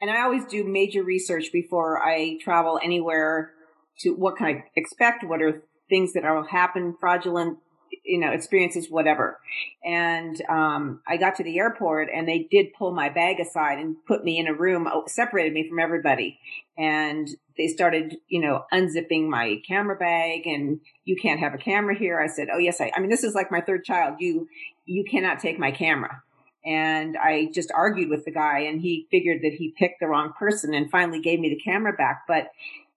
and 0.02 0.10
I 0.10 0.22
always 0.22 0.46
do 0.46 0.64
major 0.64 1.04
research 1.04 1.52
before 1.52 2.02
I 2.02 2.38
travel 2.42 2.80
anywhere. 2.84 3.52
To 4.00 4.16
what 4.16 4.38
can 4.38 4.48
I 4.48 4.64
expect? 4.76 5.24
What 5.24 5.42
are 5.42 5.64
things 5.90 6.14
that 6.14 6.24
will 6.24 6.48
happen? 6.48 6.96
Fraudulent, 7.00 7.60
you 8.04 8.20
know, 8.20 8.32
experiences, 8.32 8.90
whatever. 8.90 9.40
And 9.86 10.42
um, 10.50 11.02
I 11.08 11.18
got 11.18 11.36
to 11.36 11.44
the 11.44 11.60
airport, 11.60 12.10
and 12.12 12.28
they 12.28 12.48
did 12.50 12.74
pull 12.74 12.94
my 12.94 13.10
bag 13.10 13.40
aside 13.40 13.78
and 13.78 13.96
put 14.08 14.24
me 14.24 14.40
in 14.40 14.48
a 14.48 14.54
room, 14.54 14.88
oh, 14.92 15.04
separated 15.08 15.54
me 15.54 15.70
from 15.70 15.78
everybody, 15.78 16.40
and 16.78 17.30
they 17.58 17.68
started, 17.68 18.16
you 18.28 18.42
know, 18.42 18.66
unzipping 18.74 19.28
my 19.28 19.62
camera 19.68 19.98
bag, 19.98 20.48
and 20.48 20.80
you 21.04 21.16
can't 21.16 21.42
have 21.42 21.54
a 21.54 21.60
camera 21.60 21.96
here. 21.96 22.20
I 22.20 22.28
said, 22.28 22.48
oh 22.52 22.58
yes, 22.58 22.82
I. 22.82 22.92
I 22.96 23.02
mean, 23.02 23.10
this 23.10 23.24
is 23.24 23.36
like 23.36 23.52
my 23.52 23.62
third 23.62 23.84
child. 23.84 24.16
You 24.20 24.48
you 24.86 25.04
cannot 25.04 25.40
take 25.40 25.60
my 25.60 25.72
camera. 25.72 26.24
And 26.66 27.18
I 27.18 27.50
just 27.54 27.72
argued 27.76 28.10
with 28.10 28.26
the 28.26 28.32
guy, 28.32 28.60
and 28.60 28.82
he 28.82 29.08
figured 29.10 29.40
that 29.42 29.54
he 29.54 29.74
picked 29.78 30.00
the 30.00 30.08
wrong 30.08 30.34
person 30.38 30.74
and 30.74 30.92
finally 30.92 31.20
gave 31.20 31.40
me 31.40 31.50
the 31.50 31.72
camera 31.72 31.94
back. 31.94 32.24
But, 32.28 32.50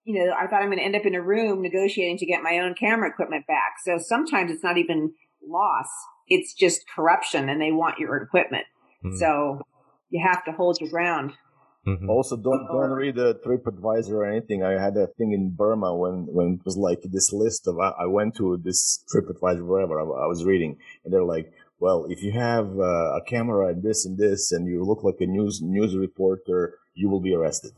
you 0.05 0.19
know, 0.19 0.35
I 0.35 0.47
thought 0.47 0.63
I'm 0.63 0.69
going 0.69 0.79
to 0.79 0.85
end 0.85 0.97
up 0.97 1.07
in 1.07 1.15
a 1.15 1.23
room 1.23 1.63
negotiating 1.63 2.19
to 2.19 2.27
get 2.27 2.43
my 2.43 2.59
own 2.59 2.75
camera 2.75 3.09
equipment 3.09 3.47
back. 3.47 3.77
So 3.83 3.99
sometimes 3.99 4.51
it's 4.51 4.63
not 4.63 4.77
even 4.77 5.15
loss, 5.47 5.89
it's 6.29 6.53
just 6.53 6.85
corruption, 6.95 7.49
and 7.49 7.61
they 7.61 7.73
want 7.73 7.99
your 7.99 8.17
equipment. 8.17 8.65
Hmm. 9.03 9.17
So 9.17 9.61
you 10.11 10.23
have 10.27 10.45
to 10.45 10.53
hold 10.53 10.81
your 10.81 10.91
ground. 10.91 11.33
Mm-hmm. 11.87 12.09
Also, 12.09 12.37
don't 12.37 12.67
don't 12.73 12.93
read 12.93 13.17
the 13.17 13.35
TripAdvisor 13.45 14.13
or 14.13 14.25
anything. 14.25 14.63
I 14.63 14.73
had 14.83 14.97
a 14.97 15.07
thing 15.07 15.33
in 15.33 15.51
Burma 15.55 15.95
when 15.95 16.27
when 16.31 16.55
it 16.55 16.65
was 16.65 16.79
like 16.79 17.01
this 17.03 17.31
list 17.31 17.69
of 17.69 17.79
I 17.79 18.07
went 18.07 18.37
to 18.37 18.57
this 18.57 19.05
TripAdvisor 19.15 19.67
wherever 19.67 20.01
I, 20.01 20.05
I 20.05 20.27
was 20.27 20.45
reading, 20.47 20.79
and 21.05 21.13
they're 21.13 21.25
like, 21.25 21.53
well, 21.79 22.07
if 22.09 22.23
you 22.23 22.33
have 22.33 22.79
uh, 22.79 23.17
a 23.17 23.21
camera 23.27 23.69
and 23.69 23.83
this 23.83 24.07
and 24.07 24.17
this, 24.17 24.53
and 24.53 24.67
you 24.67 24.85
look 24.85 25.03
like 25.03 25.17
a 25.21 25.27
news 25.27 25.61
news 25.63 25.97
reporter, 25.97 26.79
you 26.95 27.09
will 27.09 27.21
be 27.21 27.35
arrested. 27.35 27.73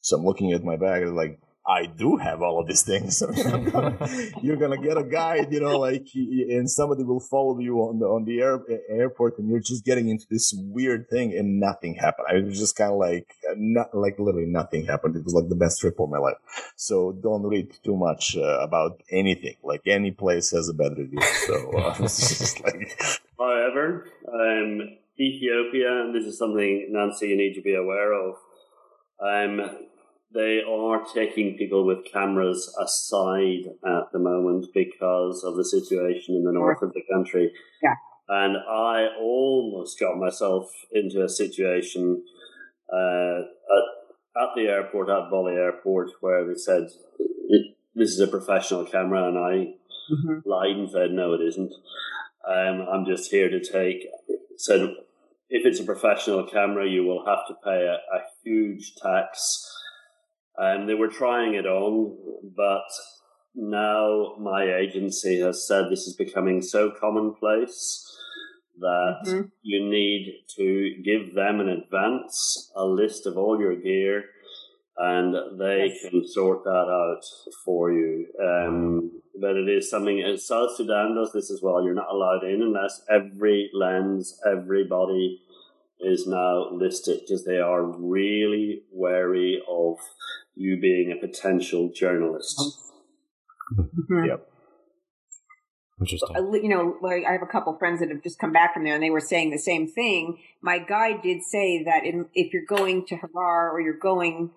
So 0.00 0.16
I'm 0.16 0.24
looking 0.24 0.52
at 0.52 0.62
my 0.62 0.76
bag 0.76 1.06
like, 1.08 1.38
I 1.66 1.86
do 1.86 2.16
have 2.16 2.42
all 2.42 2.60
of 2.60 2.66
these 2.66 2.82
things. 2.82 3.22
you're 4.42 4.56
gonna 4.56 4.76
get 4.76 4.98
a 4.98 5.02
guide, 5.02 5.50
you 5.50 5.60
know, 5.60 5.78
like, 5.78 6.06
and 6.14 6.70
somebody 6.70 7.04
will 7.04 7.20
follow 7.20 7.58
you 7.58 7.78
on 7.78 7.98
the 8.00 8.06
on 8.06 8.24
the 8.24 8.40
air, 8.40 8.60
airport, 8.90 9.38
and 9.38 9.48
you're 9.48 9.60
just 9.60 9.82
getting 9.84 10.08
into 10.08 10.26
this 10.30 10.52
weird 10.56 11.08
thing, 11.08 11.32
and 11.32 11.58
nothing 11.58 11.94
happened. 11.94 12.26
I 12.30 12.40
was 12.40 12.58
just 12.58 12.76
kind 12.76 12.92
of 12.92 12.98
like, 12.98 13.28
not 13.56 13.94
like 13.94 14.18
literally 14.18 14.46
nothing 14.46 14.84
happened. 14.84 15.16
It 15.16 15.24
was 15.24 15.32
like 15.32 15.48
the 15.48 15.54
best 15.54 15.80
trip 15.80 15.98
of 15.98 16.10
my 16.10 16.18
life. 16.18 16.36
So 16.76 17.12
don't 17.12 17.44
read 17.44 17.72
too 17.82 17.96
much 17.96 18.36
uh, 18.36 18.58
about 18.60 19.02
anything. 19.10 19.56
Like 19.62 19.82
any 19.86 20.10
place 20.10 20.50
has 20.50 20.68
a 20.68 20.74
bad 20.74 20.98
review. 20.98 21.22
So 21.46 21.78
uh, 21.78 21.94
it's 22.00 22.38
just 22.38 22.62
like. 22.62 23.20
However, 23.38 24.06
um, 24.32 24.98
Ethiopia, 25.18 26.02
and 26.02 26.14
this 26.14 26.26
is 26.26 26.38
something 26.38 26.88
Nancy 26.90 27.28
you 27.28 27.36
need 27.36 27.54
to 27.54 27.62
be 27.62 27.74
aware 27.74 28.12
of. 28.12 28.34
Um, 29.20 29.86
they 30.34 30.60
are 30.68 31.04
taking 31.14 31.56
people 31.56 31.86
with 31.86 32.04
cameras 32.12 32.74
aside 32.82 33.66
at 33.86 34.12
the 34.12 34.18
moment 34.18 34.66
because 34.74 35.44
of 35.44 35.56
the 35.56 35.64
situation 35.64 36.34
in 36.34 36.42
the 36.44 36.52
north 36.52 36.82
of 36.82 36.92
the 36.92 37.02
country. 37.12 37.52
Yeah. 37.82 37.94
And 38.28 38.56
I 38.56 39.06
almost 39.20 40.00
got 40.00 40.16
myself 40.16 40.70
into 40.92 41.22
a 41.22 41.28
situation 41.28 42.24
uh, 42.92 43.38
at, 43.38 44.42
at 44.42 44.48
the 44.56 44.66
airport, 44.66 45.08
at 45.08 45.30
Bali 45.30 45.54
Airport, 45.54 46.10
where 46.20 46.44
they 46.46 46.54
said, 46.54 46.88
This 47.94 48.10
is 48.10 48.20
a 48.20 48.26
professional 48.26 48.86
camera. 48.86 49.28
And 49.28 49.38
I 49.38 49.74
mm-hmm. 50.12 50.48
lied 50.48 50.76
and 50.76 50.90
said, 50.90 51.12
No, 51.12 51.34
it 51.34 51.42
isn't. 51.42 51.72
Um, 52.48 52.86
I'm 52.92 53.06
just 53.06 53.30
here 53.30 53.48
to 53.48 53.60
take, 53.60 54.06
said, 54.56 54.80
if 55.48 55.64
it's 55.64 55.80
a 55.80 55.84
professional 55.84 56.44
camera, 56.44 56.88
you 56.88 57.04
will 57.04 57.24
have 57.26 57.46
to 57.46 57.54
pay 57.62 57.86
a, 57.86 57.94
a 57.94 58.20
huge 58.42 58.94
tax 58.96 59.70
and 60.56 60.88
they 60.88 60.94
were 60.94 61.08
trying 61.08 61.54
it 61.54 61.66
on, 61.66 62.16
but 62.56 62.84
now 63.54 64.34
my 64.40 64.64
agency 64.64 65.40
has 65.40 65.66
said 65.66 65.84
this 65.88 66.06
is 66.06 66.16
becoming 66.16 66.62
so 66.62 66.90
commonplace 66.90 68.10
that 68.80 69.20
mm-hmm. 69.26 69.42
you 69.62 69.88
need 69.88 70.44
to 70.56 70.94
give 71.04 71.34
them 71.34 71.60
in 71.60 71.68
advance 71.68 72.72
a 72.74 72.84
list 72.84 73.26
of 73.26 73.36
all 73.36 73.60
your 73.60 73.76
gear 73.76 74.24
and 74.96 75.34
they 75.58 75.90
yes. 75.92 76.10
can 76.10 76.26
sort 76.26 76.64
that 76.64 76.70
out 76.70 77.24
for 77.64 77.92
you. 77.92 78.26
Um, 78.40 79.22
but 79.40 79.56
it 79.56 79.68
is 79.68 79.90
something, 79.90 80.22
South 80.36 80.76
Sudan 80.76 81.16
does 81.16 81.32
this 81.32 81.50
as 81.50 81.60
well. 81.62 81.82
You're 81.82 81.94
not 81.94 82.12
allowed 82.12 82.44
in 82.44 82.62
unless 82.62 83.02
every 83.10 83.70
lens, 83.74 84.40
everybody 84.46 85.40
is 86.00 86.26
now 86.26 86.70
listed 86.70 87.20
because 87.20 87.44
they 87.44 87.58
are 87.58 87.82
really 87.82 88.82
wary 88.92 89.60
of 89.68 89.96
you 90.54 90.78
being 90.80 91.12
a 91.12 91.16
potential 91.16 91.90
journalist. 91.94 92.60
Mm-hmm. 93.76 94.24
Yep. 94.26 94.48
Interesting. 96.00 96.36
You 96.62 96.68
know, 96.68 96.96
like 97.00 97.24
I 97.28 97.32
have 97.32 97.42
a 97.42 97.50
couple 97.50 97.76
friends 97.78 98.00
that 98.00 98.10
have 98.10 98.22
just 98.22 98.38
come 98.38 98.52
back 98.52 98.74
from 98.74 98.84
there, 98.84 98.94
and 98.94 99.02
they 99.02 99.10
were 99.10 99.20
saying 99.20 99.50
the 99.50 99.58
same 99.58 99.86
thing. 99.86 100.38
My 100.60 100.78
guide 100.78 101.22
did 101.22 101.42
say 101.42 101.84
that 101.84 102.04
in, 102.04 102.26
if 102.34 102.52
you're 102.52 102.66
going 102.66 103.06
to 103.06 103.16
Harar 103.16 103.70
or 103.70 103.80
you're 103.80 103.98
going 103.98 104.50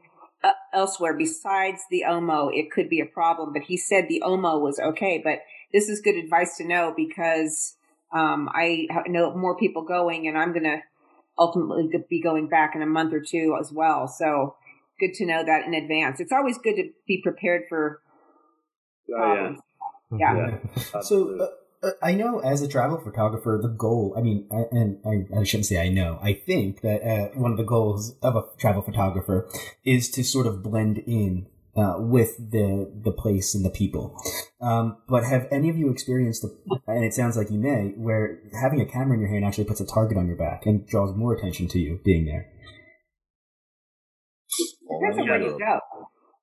uh, 0.43 0.51
elsewhere 0.73 1.15
besides 1.15 1.81
the 1.91 2.05
Omo, 2.07 2.49
it 2.53 2.71
could 2.71 2.89
be 2.89 2.99
a 2.99 3.05
problem. 3.05 3.53
But 3.53 3.63
he 3.63 3.77
said 3.77 4.05
the 4.07 4.23
Omo 4.25 4.59
was 4.59 4.79
okay. 4.79 5.21
But 5.23 5.39
this 5.71 5.89
is 5.89 6.01
good 6.01 6.15
advice 6.15 6.57
to 6.57 6.67
know 6.67 6.93
because 6.95 7.75
um, 8.11 8.49
I 8.51 8.87
know 9.07 9.35
more 9.35 9.57
people 9.57 9.83
going, 9.83 10.27
and 10.27 10.37
I'm 10.37 10.53
going 10.53 10.63
to 10.63 10.81
ultimately 11.37 11.87
be 12.09 12.19
going 12.19 12.47
back 12.47 12.75
in 12.75 12.81
a 12.81 12.87
month 12.87 13.13
or 13.13 13.21
two 13.21 13.55
as 13.59 13.71
well. 13.71 14.07
So 14.07 14.55
good 14.99 15.13
to 15.15 15.25
know 15.25 15.43
that 15.45 15.65
in 15.65 15.73
advance. 15.73 16.19
It's 16.19 16.31
always 16.31 16.57
good 16.57 16.75
to 16.75 16.89
be 17.07 17.21
prepared 17.21 17.63
for 17.69 18.01
problems. 19.09 19.59
Oh, 20.11 20.17
yeah. 20.17 20.35
yeah. 20.35 20.57
yeah. 20.93 21.01
So 21.01 21.39
uh, 21.39 21.47
uh, 21.87 21.91
I 22.01 22.13
know 22.13 22.39
as 22.39 22.61
a 22.61 22.67
travel 22.67 22.97
photographer, 22.97 23.59
the 23.61 23.69
goal, 23.69 24.13
I 24.17 24.21
mean, 24.21 24.47
I, 24.51 24.65
and 24.71 24.99
I, 25.05 25.39
I, 25.39 25.43
shouldn't 25.43 25.67
say 25.67 25.79
I 25.79 25.89
know, 25.89 26.19
I 26.21 26.33
think 26.33 26.81
that 26.81 27.03
uh, 27.03 27.39
one 27.39 27.51
of 27.51 27.57
the 27.57 27.63
goals 27.63 28.15
of 28.21 28.35
a 28.35 28.43
travel 28.57 28.81
photographer 28.81 29.49
is 29.85 30.09
to 30.11 30.23
sort 30.23 30.47
of 30.47 30.63
blend 30.63 30.99
in 30.99 31.47
uh, 31.75 31.97
with 31.99 32.37
the 32.51 32.91
the 33.03 33.11
place 33.11 33.53
and 33.53 33.63
the 33.63 33.69
people. 33.69 34.19
Um, 34.59 34.97
but 35.07 35.23
have 35.23 35.47
any 35.51 35.69
of 35.69 35.77
you 35.77 35.91
experienced, 35.91 36.41
the, 36.41 36.81
and 36.87 37.05
it 37.05 37.13
sounds 37.13 37.37
like 37.37 37.51
you 37.51 37.59
may, 37.59 37.93
where 37.95 38.39
having 38.59 38.81
a 38.81 38.85
camera 38.85 39.13
in 39.13 39.21
your 39.21 39.29
hand 39.29 39.45
actually 39.45 39.65
puts 39.65 39.79
a 39.79 39.85
target 39.85 40.17
on 40.17 40.27
your 40.27 40.37
back 40.37 40.65
and 40.65 40.87
draws 40.87 41.15
more 41.15 41.35
attention 41.35 41.67
to 41.67 41.79
you 41.79 41.99
being 42.03 42.25
there? 42.25 42.49
That's 45.17 45.29
a 45.29 45.31
way 45.31 45.39
to 45.39 45.57
go. 45.57 45.79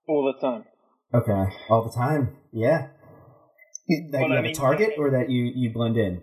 All 0.07 0.33
the 0.33 0.41
time. 0.41 0.64
Okay, 1.12 1.57
all 1.70 1.83
the 1.83 1.93
time. 1.93 2.37
Yeah. 2.53 2.89
That 3.87 4.12
well, 4.12 4.29
you 4.31 4.35
have 4.37 4.39
I 4.39 4.43
mean, 4.49 4.51
a 4.53 4.55
target, 4.55 4.95
or 4.97 5.11
that 5.11 5.29
you 5.29 5.53
you 5.55 5.70
blend 5.70 5.99
in. 5.99 6.22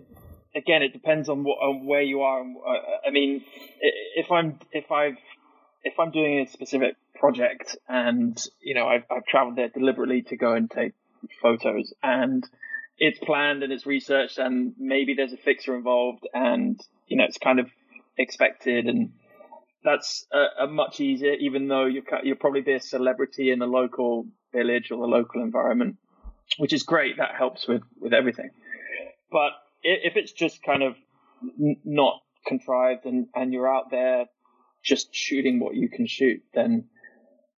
Again, 0.52 0.82
it 0.82 0.92
depends 0.92 1.28
on 1.28 1.44
what 1.44 1.58
on 1.58 1.86
where 1.86 2.02
you 2.02 2.22
are. 2.22 2.40
Uh, 2.40 3.06
I 3.06 3.10
mean, 3.12 3.44
if 4.16 4.32
I'm 4.32 4.58
if 4.72 4.90
I've 4.90 5.16
if 5.84 5.98
I'm 6.00 6.10
doing 6.10 6.40
a 6.40 6.50
specific 6.50 6.96
project 7.14 7.76
and 7.88 8.36
you 8.60 8.74
know 8.74 8.88
I've 8.88 9.04
I've 9.08 9.24
traveled 9.26 9.54
there 9.54 9.68
deliberately 9.68 10.22
to 10.22 10.36
go 10.36 10.54
and 10.54 10.68
take 10.68 10.92
photos 11.40 11.94
and 12.02 12.44
it's 12.98 13.20
planned 13.20 13.62
and 13.62 13.72
it's 13.72 13.86
researched 13.86 14.38
and 14.38 14.74
maybe 14.78 15.14
there's 15.14 15.32
a 15.32 15.36
fixer 15.36 15.76
involved 15.76 16.26
and 16.34 16.80
you 17.06 17.16
know 17.16 17.24
it's 17.24 17.38
kind 17.38 17.60
of 17.60 17.70
expected 18.18 18.86
and 18.86 19.12
that's 19.84 20.26
a, 20.32 20.64
a, 20.64 20.66
much 20.66 21.00
easier, 21.00 21.34
even 21.34 21.68
though 21.68 21.86
you 21.86 22.02
you'll 22.22 22.36
probably 22.36 22.60
be 22.60 22.74
a 22.74 22.80
celebrity 22.80 23.50
in 23.50 23.58
the 23.58 23.66
local 23.66 24.26
village 24.52 24.90
or 24.90 24.98
the 24.98 25.06
local 25.06 25.42
environment, 25.42 25.96
which 26.58 26.72
is 26.72 26.82
great. 26.82 27.16
That 27.18 27.34
helps 27.36 27.66
with 27.66 27.82
with 27.98 28.12
everything. 28.12 28.50
But 29.30 29.52
if 29.82 30.16
it's 30.16 30.32
just 30.32 30.62
kind 30.62 30.82
of 30.82 30.94
not 31.84 32.20
contrived 32.46 33.06
and 33.06 33.26
and 33.34 33.52
you're 33.52 33.72
out 33.72 33.90
there 33.90 34.26
just 34.84 35.14
shooting 35.14 35.60
what 35.60 35.74
you 35.74 35.88
can 35.88 36.06
shoot, 36.06 36.42
then 36.54 36.88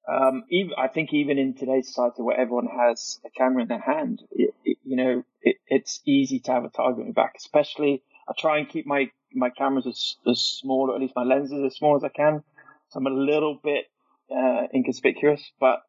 um, 0.06 0.44
even, 0.50 0.72
I 0.76 0.88
think 0.88 1.12
even 1.14 1.38
in 1.38 1.54
today's 1.54 1.88
society 1.88 2.22
where 2.22 2.38
everyone 2.38 2.66
has 2.66 3.18
a 3.24 3.30
camera 3.30 3.62
in 3.62 3.68
their 3.68 3.80
hand, 3.80 4.22
it, 4.30 4.54
it, 4.64 4.78
you 4.84 4.96
know, 4.96 5.24
it, 5.40 5.56
it's 5.66 6.00
easy 6.04 6.40
to 6.40 6.52
have 6.52 6.64
a 6.64 6.68
target 6.68 7.00
on 7.00 7.06
your 7.06 7.14
back. 7.14 7.34
Especially, 7.36 8.02
I 8.28 8.32
try 8.38 8.58
and 8.58 8.68
keep 8.68 8.86
my 8.86 9.10
my 9.32 9.50
cameras 9.50 9.86
as, 9.86 10.16
as 10.30 10.40
small, 10.40 10.90
or 10.90 10.94
at 10.94 11.00
least 11.00 11.14
my 11.16 11.24
lenses 11.24 11.60
as 11.64 11.74
small 11.74 11.96
as 11.96 12.04
I 12.04 12.08
can. 12.08 12.42
So 12.90 12.98
I'm 12.98 13.06
a 13.06 13.10
little 13.10 13.58
bit 13.62 13.86
uh, 14.30 14.62
inconspicuous. 14.72 15.42
But 15.58 15.82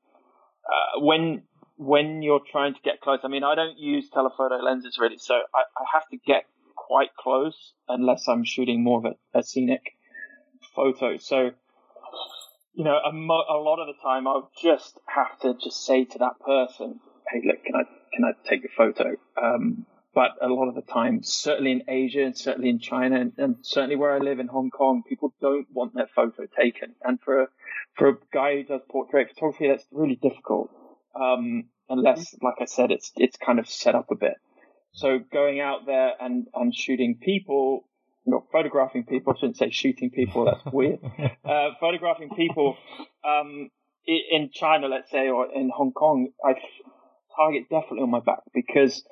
uh, 0.65 0.99
when 0.99 1.43
when 1.77 2.21
you're 2.21 2.41
trying 2.51 2.73
to 2.73 2.79
get 2.83 3.01
close, 3.01 3.19
I 3.23 3.27
mean, 3.27 3.43
I 3.43 3.55
don't 3.55 3.77
use 3.77 4.09
telephoto 4.09 4.57
lenses 4.57 4.97
really, 4.99 5.17
so 5.17 5.35
I, 5.35 5.61
I 5.77 5.85
have 5.93 6.07
to 6.09 6.17
get 6.25 6.45
quite 6.75 7.15
close 7.17 7.73
unless 7.87 8.27
I'm 8.27 8.43
shooting 8.43 8.83
more 8.83 8.99
of 8.99 9.05
a, 9.05 9.39
a 9.39 9.43
scenic 9.43 9.81
photo. 10.75 11.17
So 11.17 11.51
you 12.75 12.83
know, 12.83 12.97
a, 12.97 13.11
mo- 13.11 13.45
a 13.49 13.57
lot 13.57 13.79
of 13.79 13.87
the 13.87 14.01
time 14.03 14.27
I'll 14.27 14.51
just 14.61 14.99
have 15.07 15.39
to 15.41 15.53
just 15.63 15.85
say 15.85 16.03
to 16.03 16.19
that 16.19 16.39
person, 16.45 16.99
"Hey, 17.31 17.41
look, 17.45 17.63
can 17.63 17.75
I 17.75 17.83
can 18.13 18.25
I 18.25 18.49
take 18.49 18.65
a 18.65 18.69
photo?" 18.75 19.15
Um, 19.41 19.85
but 20.15 20.31
a 20.41 20.47
lot 20.47 20.69
of 20.69 20.75
the 20.75 20.81
time, 20.81 21.21
certainly 21.23 21.73
in 21.73 21.83
Asia 21.89 22.23
and 22.23 22.37
certainly 22.37 22.69
in 22.69 22.79
China 22.79 23.19
and, 23.19 23.33
and, 23.37 23.57
certainly 23.61 23.97
where 23.97 24.13
I 24.13 24.19
live 24.19 24.39
in 24.39 24.47
Hong 24.47 24.71
Kong, 24.71 25.03
people 25.07 25.33
don't 25.41 25.67
want 25.73 25.93
their 25.93 26.07
photo 26.15 26.47
taken. 26.57 26.95
And 27.03 27.19
for 27.19 27.43
a, 27.43 27.47
for 27.97 28.07
a 28.07 28.17
guy 28.33 28.55
who 28.55 28.63
does 28.63 28.81
portrait 28.89 29.27
photography, 29.33 29.67
that's 29.67 29.85
really 29.91 30.15
difficult. 30.15 30.71
Um, 31.19 31.65
unless, 31.89 32.33
like 32.41 32.55
I 32.61 32.65
said, 32.65 32.91
it's, 32.91 33.11
it's 33.17 33.35
kind 33.35 33.59
of 33.59 33.67
set 33.67 33.93
up 33.93 34.09
a 34.09 34.15
bit. 34.15 34.35
So 34.93 35.19
going 35.33 35.59
out 35.59 35.85
there 35.85 36.13
and, 36.17 36.47
and 36.55 36.73
shooting 36.73 37.19
people, 37.21 37.85
not 38.25 38.43
photographing 38.53 39.03
people, 39.03 39.33
I 39.35 39.39
shouldn't 39.39 39.57
say 39.57 39.69
shooting 39.69 40.11
people, 40.11 40.45
that's 40.45 40.63
weird. 40.73 40.99
uh, 41.43 41.71
photographing 41.81 42.29
people, 42.29 42.77
um, 43.27 43.69
in 44.07 44.49
China, 44.53 44.87
let's 44.87 45.11
say, 45.11 45.27
or 45.27 45.51
in 45.53 45.69
Hong 45.75 45.91
Kong, 45.91 46.29
I 46.41 46.53
target 47.35 47.63
definitely 47.69 48.03
on 48.03 48.11
my 48.11 48.21
back 48.21 48.39
because 48.53 49.03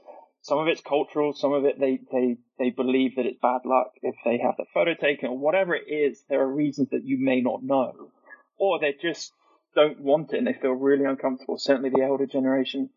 some 0.43 0.59
of 0.59 0.67
it's 0.67 0.81
cultural, 0.81 1.33
some 1.33 1.53
of 1.53 1.65
it 1.65 1.79
they, 1.79 1.99
they, 2.11 2.37
they 2.59 2.69
believe 2.69 3.15
that 3.15 3.25
it's 3.25 3.39
bad 3.41 3.61
luck 3.65 3.93
if 4.03 4.15
they 4.25 4.37
have 4.37 4.55
the 4.57 4.65
photo 4.73 4.93
taken 4.93 5.29
or 5.29 5.37
whatever 5.37 5.73
it 5.75 5.87
is. 5.87 6.23
There 6.29 6.41
are 6.41 6.47
reasons 6.53 6.89
that 6.91 7.03
you 7.05 7.17
may 7.19 7.41
not 7.41 7.63
know, 7.63 8.11
or 8.57 8.79
they 8.79 8.93
just 9.01 9.33
don't 9.75 10.01
want 10.01 10.33
it 10.33 10.37
and 10.37 10.47
they 10.47 10.53
feel 10.53 10.71
really 10.73 11.05
uncomfortable. 11.05 11.57
Certainly 11.57 11.91
the 11.95 12.03
elder 12.03 12.27
generation. 12.27 12.89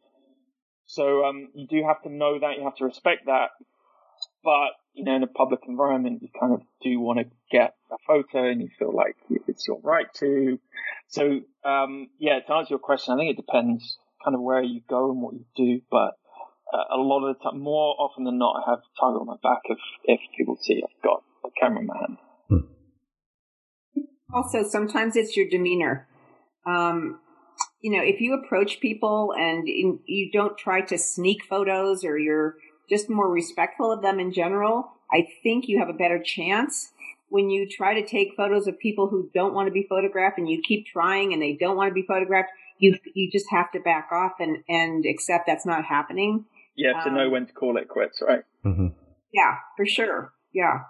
So 0.87 1.25
um, 1.25 1.49
you 1.55 1.67
do 1.67 1.83
have 1.87 2.03
to 2.03 2.11
know 2.13 2.39
that. 2.39 2.59
You 2.59 2.65
have 2.65 2.77
to 2.77 2.85
respect 2.85 3.27
that. 3.27 3.51
but 4.45 4.71
you 4.95 5.05
know, 5.05 5.15
in 5.15 5.23
a 5.23 5.27
public 5.29 5.61
environment, 5.69 6.23
you 6.23 6.29
kind 6.41 6.55
of 6.55 6.63
do 6.83 6.99
want 6.99 7.19
to 7.19 7.27
get 7.51 7.75
a 7.93 7.97
photo, 8.07 8.49
and 8.51 8.63
you 8.63 8.69
feel 8.79 8.95
like 8.95 9.17
it's 9.47 9.69
your 9.69 9.79
right 9.83 10.07
to. 10.15 10.59
So, 11.09 11.41
um, 11.65 12.09
yeah, 12.19 12.41
to 12.41 12.53
answer 12.55 12.71
your 12.71 12.79
question, 12.79 13.13
I 13.15 13.19
think 13.19 13.39
it 13.39 13.47
depends 13.47 13.99
kind 14.25 14.35
of 14.35 14.41
where 14.41 14.63
you 14.63 14.81
go 14.89 15.11
and 15.11 15.21
what 15.21 15.35
you 15.35 15.45
do, 15.55 15.83
but 15.91 16.15
a 16.73 16.99
lot 16.99 17.27
of 17.27 17.37
the 17.37 17.43
time, 17.43 17.61
more 17.61 17.95
often 17.99 18.25
than 18.25 18.39
not, 18.39 18.63
I 18.63 18.71
have 18.71 18.79
a 18.81 19.01
target 19.01 19.21
on 19.21 19.27
my 19.27 19.37
back 19.43 19.63
if 19.67 19.79
if 20.05 20.21
people 20.37 20.57
see 20.61 20.83
I've 20.83 21.03
got 21.03 21.23
a 21.45 21.49
camera 21.61 21.81
in 21.81 21.87
my 21.87 21.97
hand. 21.99 22.19
Also, 24.35 24.65
sometimes 24.65 25.17
it's 25.17 25.37
your 25.37 25.49
demeanor. 25.49 26.09
Um, 26.67 27.21
you 27.81 27.97
know, 27.97 28.03
if 28.03 28.21
you 28.21 28.35
approach 28.35 28.81
people 28.81 29.33
and 29.37 29.69
in, 29.69 30.01
you 30.07 30.31
don't 30.33 30.59
try 30.59 30.81
to 30.83 30.99
sneak 30.99 31.45
photos 31.49 32.05
or 32.05 32.19
you're 32.19 32.57
just 32.91 33.09
more 33.09 33.31
respectful 33.31 33.93
of 33.93 34.03
them 34.03 34.19
in 34.19 34.33
general, 34.33 34.93
I 35.13 35.27
think 35.43 35.69
you 35.69 35.79
have 35.79 35.89
a 35.89 35.93
better 35.93 36.21
chance. 36.23 36.93
When 37.29 37.51
you 37.51 37.69
try 37.69 38.01
to 38.01 38.07
take 38.07 38.37
photos 38.37 38.67
of 38.67 38.79
people 38.79 39.09
who 39.09 39.31
don't 39.35 39.55
want 39.55 39.67
to 39.67 39.73
be 39.73 39.87
photographed 39.89 40.39
and 40.39 40.49
you 40.49 40.63
keep 40.67 40.87
trying 40.87 41.33
and 41.33 41.43
they 41.43 41.57
don't 41.59 41.77
want 41.77 41.91
to 41.91 41.95
be 41.95 42.05
photographed, 42.07 42.51
you 42.79 42.97
you 43.15 43.31
just 43.31 43.47
have 43.51 43.71
to 43.73 43.81
back 43.81 44.09
off 44.13 44.33
and, 44.39 44.59
and 44.69 45.05
accept 45.07 45.45
that's 45.47 45.67
not 45.67 45.85
happening. 45.85 46.45
You 46.77 46.93
have 46.93 47.05
to 47.05 47.11
know 47.11 47.27
Um, 47.27 47.33
when 47.33 47.47
to 47.47 47.53
call 47.53 47.77
it 47.79 47.89
quits, 47.89 48.21
right? 48.23 48.45
hmm 48.63 48.89
Yeah, 49.33 49.57
for 49.77 49.87
sure. 49.87 50.33
Yeah. 50.53 50.81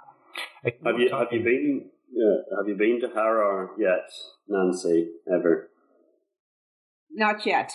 Have 0.64 0.98
you 1.00 1.08
have 1.10 1.32
you 1.32 1.42
been 1.42 1.90
uh, 2.24 2.56
have 2.56 2.68
you 2.68 2.74
been 2.76 3.00
to 3.00 3.08
Harar 3.08 3.70
yet, 3.78 4.08
Nancy? 4.48 5.08
Ever? 5.32 5.70
Not 7.10 7.46
yet. 7.46 7.72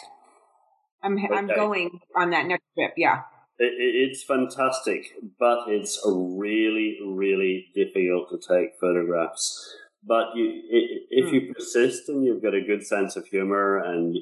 I'm 1.04 1.18
I'm 1.34 1.48
going 1.48 2.00
on 2.16 2.30
that 2.32 2.46
next 2.46 2.66
trip. 2.76 2.94
Yeah. 2.98 3.22
It, 3.58 3.74
it, 3.86 4.10
it's 4.10 4.24
fantastic, 4.24 5.02
but 5.40 5.68
it's 5.68 6.02
really, 6.06 6.98
really 7.06 7.68
difficult 7.76 8.30
to 8.32 8.38
take 8.38 8.72
photographs. 8.80 9.76
But 10.04 10.36
you, 10.36 10.46
i- 10.78 11.06
if 11.12 11.32
you 11.32 11.54
persist 11.54 12.10
and 12.10 12.24
you've 12.26 12.42
got 12.42 12.56
a 12.56 12.62
good 12.62 12.84
sense 12.86 13.16
of 13.16 13.26
humor 13.28 13.78
and 13.78 14.16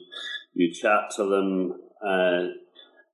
you 0.53 0.73
chat 0.73 1.11
to 1.15 1.23
them, 1.25 1.73
uh, 2.05 2.47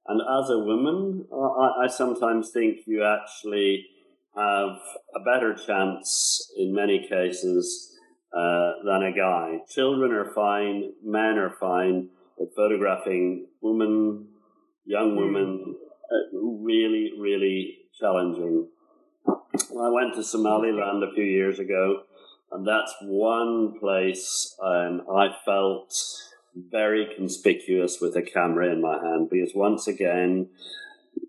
and 0.08 0.22
as 0.22 0.50
a 0.50 0.60
woman, 0.60 1.26
I, 1.34 1.86
I 1.86 1.88
sometimes 1.88 2.52
think 2.52 2.80
you 2.86 3.04
actually 3.04 3.88
have 4.36 4.78
a 5.16 5.20
better 5.24 5.56
chance 5.56 6.52
in 6.58 6.74
many 6.74 7.08
cases 7.08 7.98
uh, 8.36 8.74
than 8.84 9.04
a 9.04 9.14
guy. 9.16 9.60
Children 9.70 10.12
are 10.12 10.32
fine, 10.34 10.92
men 11.04 11.38
are 11.38 11.56
fine, 11.60 12.10
but 12.38 12.50
photographing 12.56 13.48
women, 13.62 14.28
young 14.86 15.16
women, 15.16 15.76
uh, 16.12 16.38
really, 16.38 17.14
really 17.18 17.78
challenging. 18.00 18.68
I 19.28 19.90
went 19.90 20.16
to 20.16 20.24
Somaliland 20.24 21.04
a 21.04 21.14
few 21.16 21.24
years 21.24 21.60
ago, 21.60 22.04
and 22.52 22.68
that's 22.68 22.94
one 23.02 23.80
place 23.80 24.56
um, 24.62 25.02
I 25.12 25.30
felt 25.46 25.96
very 26.56 27.08
conspicuous 27.16 28.00
with 28.00 28.16
a 28.16 28.22
camera 28.22 28.72
in 28.72 28.82
my 28.82 28.98
hand 28.98 29.30
because 29.30 29.52
once 29.54 29.88
again 29.88 30.50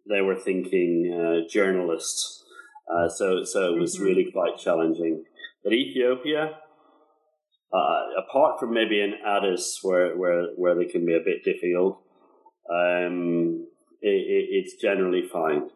they 0.08 0.20
were 0.20 0.36
thinking 0.36 1.12
uh, 1.12 1.48
journalist. 1.50 2.44
Uh, 2.92 3.08
so, 3.08 3.42
so 3.44 3.74
it 3.74 3.80
was 3.80 3.98
Mhm. 3.98 4.04
really 4.04 4.30
quite 4.30 4.56
challenging. 4.58 5.24
But 5.64 5.72
Ethiopia, 5.72 6.60
uh, 7.72 8.02
apart 8.16 8.60
from 8.60 8.72
maybe 8.72 9.00
in 9.00 9.14
Addis, 9.24 9.80
where, 9.82 10.16
where, 10.16 10.46
where 10.56 10.76
they 10.76 10.84
can 10.84 11.04
be 11.04 11.14
a 11.14 11.20
bit 11.20 11.42
difficult, 11.44 12.00
um, 12.70 13.66
it, 14.00 14.08
it, 14.08 14.46
it's 14.50 14.74
generally 14.80 15.22
fine. 15.26 15.70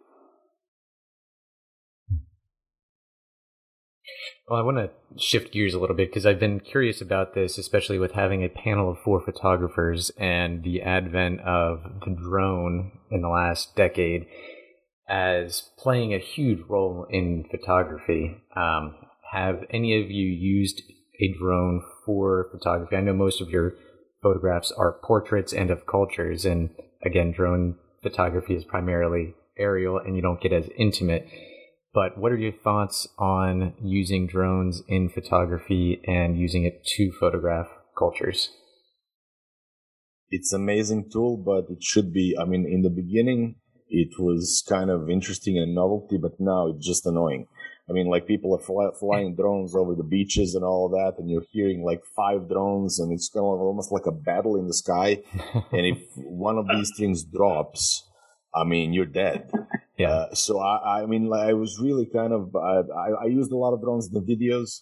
Well, 4.50 4.58
I 4.58 4.64
want 4.64 4.78
to 4.78 4.90
shift 5.16 5.52
gears 5.52 5.74
a 5.74 5.78
little 5.78 5.94
bit 5.94 6.10
because 6.10 6.26
I've 6.26 6.40
been 6.40 6.58
curious 6.58 7.00
about 7.00 7.34
this, 7.34 7.56
especially 7.56 8.00
with 8.00 8.12
having 8.12 8.42
a 8.42 8.48
panel 8.48 8.90
of 8.90 8.98
four 8.98 9.20
photographers 9.20 10.10
and 10.18 10.64
the 10.64 10.82
advent 10.82 11.40
of 11.42 11.84
the 12.04 12.10
drone 12.10 12.90
in 13.12 13.22
the 13.22 13.28
last 13.28 13.76
decade 13.76 14.26
as 15.08 15.70
playing 15.78 16.12
a 16.12 16.18
huge 16.18 16.64
role 16.68 17.06
in 17.08 17.44
photography. 17.48 18.38
Um, 18.56 18.96
have 19.30 19.62
any 19.70 20.02
of 20.02 20.10
you 20.10 20.26
used 20.26 20.82
a 21.20 21.32
drone 21.38 21.84
for 22.04 22.48
photography? 22.50 22.96
I 22.96 23.02
know 23.02 23.12
most 23.12 23.40
of 23.40 23.50
your 23.50 23.74
photographs 24.20 24.72
are 24.72 24.98
portraits 25.04 25.52
and 25.52 25.70
of 25.70 25.86
cultures, 25.86 26.44
and 26.44 26.70
again, 27.06 27.30
drone 27.30 27.76
photography 28.02 28.56
is 28.56 28.64
primarily 28.64 29.34
aerial 29.56 29.98
and 29.98 30.16
you 30.16 30.22
don't 30.22 30.40
get 30.40 30.52
as 30.52 30.68
intimate. 30.76 31.28
But 31.92 32.18
what 32.18 32.32
are 32.32 32.38
your 32.38 32.52
thoughts 32.52 33.08
on 33.18 33.74
using 33.82 34.26
drones 34.26 34.82
in 34.86 35.08
photography 35.08 36.00
and 36.06 36.38
using 36.38 36.64
it 36.64 36.84
to 36.96 37.10
photograph 37.18 37.68
cultures? 37.98 38.50
it's 40.30 40.52
amazing 40.52 41.10
tool, 41.10 41.36
but 41.36 41.70
it 41.70 41.82
should 41.82 42.12
be. 42.12 42.36
I 42.40 42.44
mean, 42.44 42.64
in 42.64 42.82
the 42.82 42.90
beginning, 42.90 43.56
it 43.88 44.10
was 44.18 44.64
kind 44.68 44.90
of 44.90 45.10
interesting 45.10 45.58
and 45.58 45.74
novelty, 45.74 46.16
but 46.16 46.38
now 46.38 46.68
it's 46.68 46.86
just 46.86 47.06
annoying. 47.06 47.46
I 47.88 47.92
mean, 47.92 48.06
like 48.06 48.28
people 48.28 48.54
are 48.54 48.62
fly, 48.62 48.90
flying 48.98 49.34
drones 49.34 49.74
over 49.74 49.96
the 49.96 50.04
beaches 50.04 50.54
and 50.54 50.64
all 50.64 50.86
of 50.86 50.92
that, 50.92 51.20
and 51.20 51.28
you're 51.28 51.42
hearing 51.50 51.82
like 51.82 52.02
five 52.14 52.48
drones, 52.48 53.00
and 53.00 53.12
it's 53.12 53.28
kind 53.28 53.44
of 53.44 53.60
almost 53.60 53.90
like 53.90 54.06
a 54.06 54.12
battle 54.12 54.56
in 54.56 54.68
the 54.68 54.74
sky. 54.74 55.18
and 55.72 55.86
if 55.86 55.98
one 56.16 56.56
of 56.56 56.68
these 56.68 56.92
things 56.96 57.24
drops, 57.24 58.04
I 58.54 58.64
mean, 58.64 58.92
you're 58.92 59.06
dead. 59.06 59.50
Yeah. 59.96 60.08
Uh, 60.08 60.34
so 60.34 60.58
I, 60.60 61.02
I 61.02 61.06
mean, 61.06 61.26
like, 61.26 61.48
I 61.48 61.52
was 61.52 61.78
really 61.78 62.06
kind 62.06 62.32
of, 62.32 62.56
I, 62.56 62.80
I, 63.22 63.26
used 63.26 63.52
a 63.52 63.56
lot 63.56 63.74
of 63.74 63.82
drones 63.82 64.08
in 64.08 64.14
the 64.14 64.20
videos, 64.20 64.80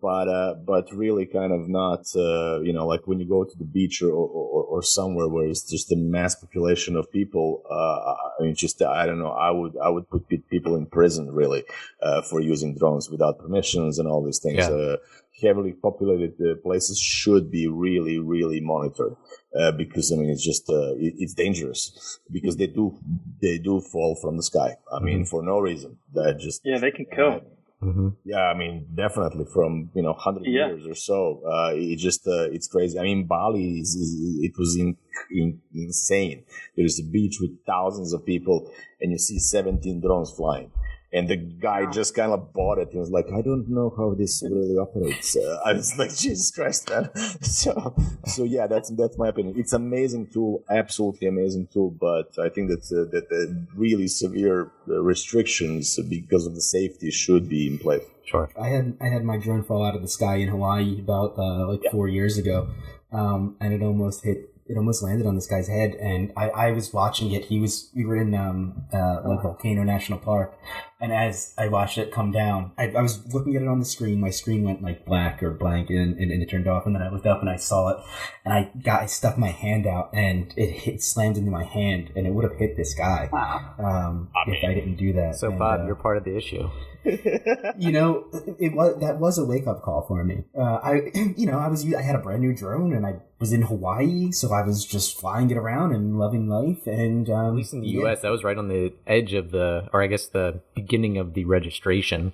but, 0.00 0.28
uh, 0.28 0.54
but 0.64 0.92
really 0.92 1.24
kind 1.24 1.52
of 1.52 1.68
not, 1.68 2.04
uh, 2.14 2.60
you 2.60 2.72
know, 2.72 2.86
like 2.86 3.06
when 3.06 3.18
you 3.18 3.26
go 3.26 3.44
to 3.44 3.58
the 3.58 3.64
beach 3.64 4.02
or, 4.02 4.12
or, 4.12 4.64
or 4.64 4.82
somewhere 4.82 5.26
where 5.26 5.46
it's 5.46 5.68
just 5.68 5.90
a 5.90 5.96
mass 5.96 6.34
population 6.34 6.96
of 6.96 7.10
people, 7.10 7.62
uh, 7.70 8.12
I 8.38 8.44
mean, 8.44 8.54
just, 8.54 8.82
I 8.82 9.06
don't 9.06 9.18
know, 9.18 9.30
I 9.30 9.50
would, 9.50 9.74
I 9.82 9.88
would 9.88 10.08
put 10.10 10.28
people 10.50 10.76
in 10.76 10.84
prison 10.86 11.32
really, 11.32 11.64
uh, 12.02 12.20
for 12.20 12.40
using 12.40 12.76
drones 12.76 13.08
without 13.10 13.38
permissions 13.38 13.98
and 13.98 14.06
all 14.06 14.22
these 14.22 14.38
things. 14.38 14.68
Yeah. 14.68 14.96
Uh, 15.42 15.46
heavily 15.46 15.72
populated 15.72 16.34
uh, 16.40 16.54
places 16.62 16.98
should 16.98 17.50
be 17.50 17.66
really, 17.66 18.18
really 18.18 18.60
monitored 18.60 19.16
uh, 19.58 19.72
because 19.72 20.12
I 20.12 20.16
mean 20.16 20.30
it's 20.30 20.44
just 20.44 20.68
uh, 20.68 20.94
it, 20.96 21.14
it's 21.18 21.34
dangerous 21.34 22.18
because 22.30 22.56
they 22.56 22.66
do 22.66 22.98
they 23.40 23.58
do 23.58 23.80
fall 23.80 24.16
from 24.16 24.36
the 24.36 24.42
sky. 24.42 24.76
I 24.92 25.00
mean 25.00 25.24
for 25.24 25.42
no 25.42 25.58
reason. 25.58 25.98
That 26.14 26.38
just 26.38 26.62
Yeah, 26.64 26.78
they 26.78 26.90
can 26.90 27.06
kill. 27.06 27.40
hmm 27.80 28.10
yeah, 28.24 28.44
I 28.52 28.54
mean 28.56 28.86
definitely 28.94 29.46
from 29.52 29.90
you 29.94 30.02
know 30.02 30.12
hundred 30.12 30.46
Yeah. 30.46 30.68
years 30.68 30.86
or 30.86 30.94
so. 30.94 31.42
Uh, 31.46 31.72
it 31.74 31.96
just 31.96 32.26
uh, 32.26 32.48
it's 32.56 32.68
crazy. 32.68 32.98
I 32.98 33.02
mean 33.02 33.24
Bali 33.26 33.80
is, 33.80 33.94
is 33.94 34.10
it 34.46 34.52
was 34.58 34.76
in, 34.76 34.96
in, 35.30 35.60
insane. 35.74 36.44
There's 36.76 36.98
a 37.00 37.04
beach 37.04 37.38
with 37.40 37.64
thousands 37.66 38.12
of 38.12 38.24
people 38.24 38.70
and 39.00 39.10
you 39.12 39.18
see 39.18 39.38
17 39.38 40.00
drones 40.00 40.30
flying. 40.30 40.70
And 41.14 41.28
the 41.28 41.36
guy 41.36 41.90
just 41.90 42.14
kind 42.14 42.32
of 42.32 42.52
bought 42.54 42.78
it. 42.78 42.88
He 42.90 42.98
was 42.98 43.10
like, 43.10 43.26
I 43.32 43.42
don't 43.42 43.68
know 43.68 43.92
how 43.94 44.14
this 44.14 44.42
really 44.42 44.78
operates. 44.78 45.36
Uh, 45.36 45.60
I 45.64 45.74
was 45.74 45.98
like, 45.98 46.14
Jesus 46.16 46.50
Christ, 46.50 46.88
man. 46.88 47.10
So, 47.42 47.94
so 48.26 48.44
yeah, 48.44 48.66
that's 48.66 48.90
that's 48.90 49.18
my 49.18 49.28
opinion. 49.28 49.54
It's 49.58 49.72
amazing 49.72 50.28
tool, 50.28 50.64
absolutely 50.70 51.28
amazing 51.28 51.68
tool. 51.72 51.90
But 51.90 52.32
I 52.38 52.48
think 52.48 52.70
that 52.70 52.84
uh, 52.90 53.10
that 53.10 53.28
the 53.28 53.66
really 53.74 54.08
severe 54.08 54.70
uh, 54.88 55.02
restrictions 55.02 55.98
because 56.08 56.46
of 56.46 56.54
the 56.54 56.60
safety 56.60 57.10
should 57.10 57.48
be 57.48 57.66
in 57.66 57.78
place. 57.78 58.02
Sure. 58.24 58.50
I 58.58 58.68
had 58.68 58.96
I 59.00 59.08
had 59.08 59.24
my 59.24 59.36
drone 59.36 59.62
fall 59.62 59.84
out 59.84 59.94
of 59.94 60.02
the 60.02 60.08
sky 60.08 60.36
in 60.36 60.48
Hawaii 60.48 60.98
about 60.98 61.38
uh, 61.38 61.68
like 61.68 61.82
four 61.90 62.08
years 62.08 62.38
ago, 62.38 62.68
um, 63.12 63.56
and 63.60 63.74
it 63.74 63.82
almost 63.82 64.24
hit. 64.24 64.51
It 64.66 64.76
almost 64.76 65.02
landed 65.02 65.26
on 65.26 65.34
this 65.34 65.46
guy's 65.48 65.68
head, 65.68 65.94
and 65.96 66.32
I, 66.36 66.48
I 66.48 66.70
was 66.70 66.92
watching 66.92 67.32
it. 67.32 67.46
He 67.46 67.58
was 67.58 67.90
we 67.94 68.04
were 68.04 68.16
in 68.16 68.32
um, 68.34 68.84
uh, 68.92 69.20
like 69.24 69.42
Volcano 69.42 69.82
National 69.82 70.18
Park, 70.18 70.56
and 71.00 71.12
as 71.12 71.52
I 71.58 71.68
watched 71.68 71.98
it 71.98 72.12
come 72.12 72.30
down, 72.30 72.70
I, 72.78 72.90
I 72.90 73.02
was 73.02 73.26
looking 73.34 73.56
at 73.56 73.62
it 73.62 73.68
on 73.68 73.80
the 73.80 73.84
screen. 73.84 74.20
My 74.20 74.30
screen 74.30 74.62
went 74.64 74.80
like 74.80 75.04
black 75.04 75.42
or 75.42 75.50
blank, 75.50 75.90
and, 75.90 76.16
and, 76.16 76.30
and 76.30 76.42
it 76.42 76.48
turned 76.48 76.68
off. 76.68 76.86
And 76.86 76.94
then 76.94 77.02
I 77.02 77.10
looked 77.10 77.26
up 77.26 77.40
and 77.40 77.50
I 77.50 77.56
saw 77.56 77.88
it, 77.88 77.96
and 78.44 78.54
I 78.54 78.70
got 78.82 79.02
I 79.02 79.06
stuck 79.06 79.36
my 79.36 79.50
hand 79.50 79.86
out, 79.86 80.10
and 80.14 80.54
it 80.56 80.70
hit 80.70 81.02
slammed 81.02 81.36
into 81.36 81.50
my 81.50 81.64
hand, 81.64 82.12
and 82.14 82.26
it 82.26 82.30
would 82.30 82.44
have 82.44 82.56
hit 82.58 82.76
this 82.76 82.94
guy 82.94 83.28
Wow. 83.32 83.74
um, 83.78 84.28
if 84.46 84.62
I 84.64 84.74
didn't 84.74 84.96
do 84.96 85.12
that. 85.14 85.36
So, 85.36 85.48
And, 85.50 85.58
Bob, 85.58 85.80
uh, 85.80 85.86
you're 85.86 85.96
part 85.96 86.16
of 86.18 86.24
the 86.24 86.36
issue. 86.36 86.70
You 87.04 87.92
know, 87.92 88.26
it, 88.32 88.56
it 88.58 88.72
was 88.74 89.00
that 89.00 89.18
was 89.18 89.38
a 89.38 89.44
wake 89.44 89.66
up 89.66 89.82
call 89.82 90.02
for 90.02 90.24
me. 90.24 90.44
Uh, 90.56 90.78
I, 90.82 91.10
you 91.36 91.46
know, 91.46 91.58
I 91.58 91.68
was 91.68 91.84
I 91.94 92.02
had 92.02 92.14
a 92.14 92.18
brand 92.18 92.42
new 92.42 92.54
drone 92.54 92.92
and 92.92 93.04
I 93.04 93.16
was 93.38 93.52
in 93.52 93.62
Hawaii, 93.62 94.30
so 94.30 94.52
I 94.52 94.62
was 94.62 94.84
just 94.86 95.18
flying 95.18 95.50
it 95.50 95.56
around 95.56 95.92
and 95.92 96.18
loving 96.18 96.48
life. 96.48 96.86
And 96.86 97.28
um, 97.28 97.46
At 97.46 97.54
least 97.54 97.72
in 97.72 97.80
the 97.80 97.88
yeah. 97.88 98.00
U.S., 98.00 98.22
that 98.22 98.30
was 98.30 98.44
right 98.44 98.56
on 98.56 98.68
the 98.68 98.92
edge 99.06 99.34
of 99.34 99.50
the, 99.50 99.88
or 99.92 100.02
I 100.02 100.06
guess 100.06 100.26
the 100.26 100.60
beginning 100.74 101.18
of 101.18 101.34
the 101.34 101.44
registration. 101.44 102.32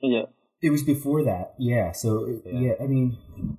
Yeah. 0.00 0.24
It 0.60 0.70
was 0.70 0.82
before 0.82 1.22
that, 1.22 1.54
yeah. 1.56 1.92
So 1.92 2.40
yeah. 2.44 2.60
yeah. 2.60 2.72
I 2.80 2.88
mean, 2.88 3.16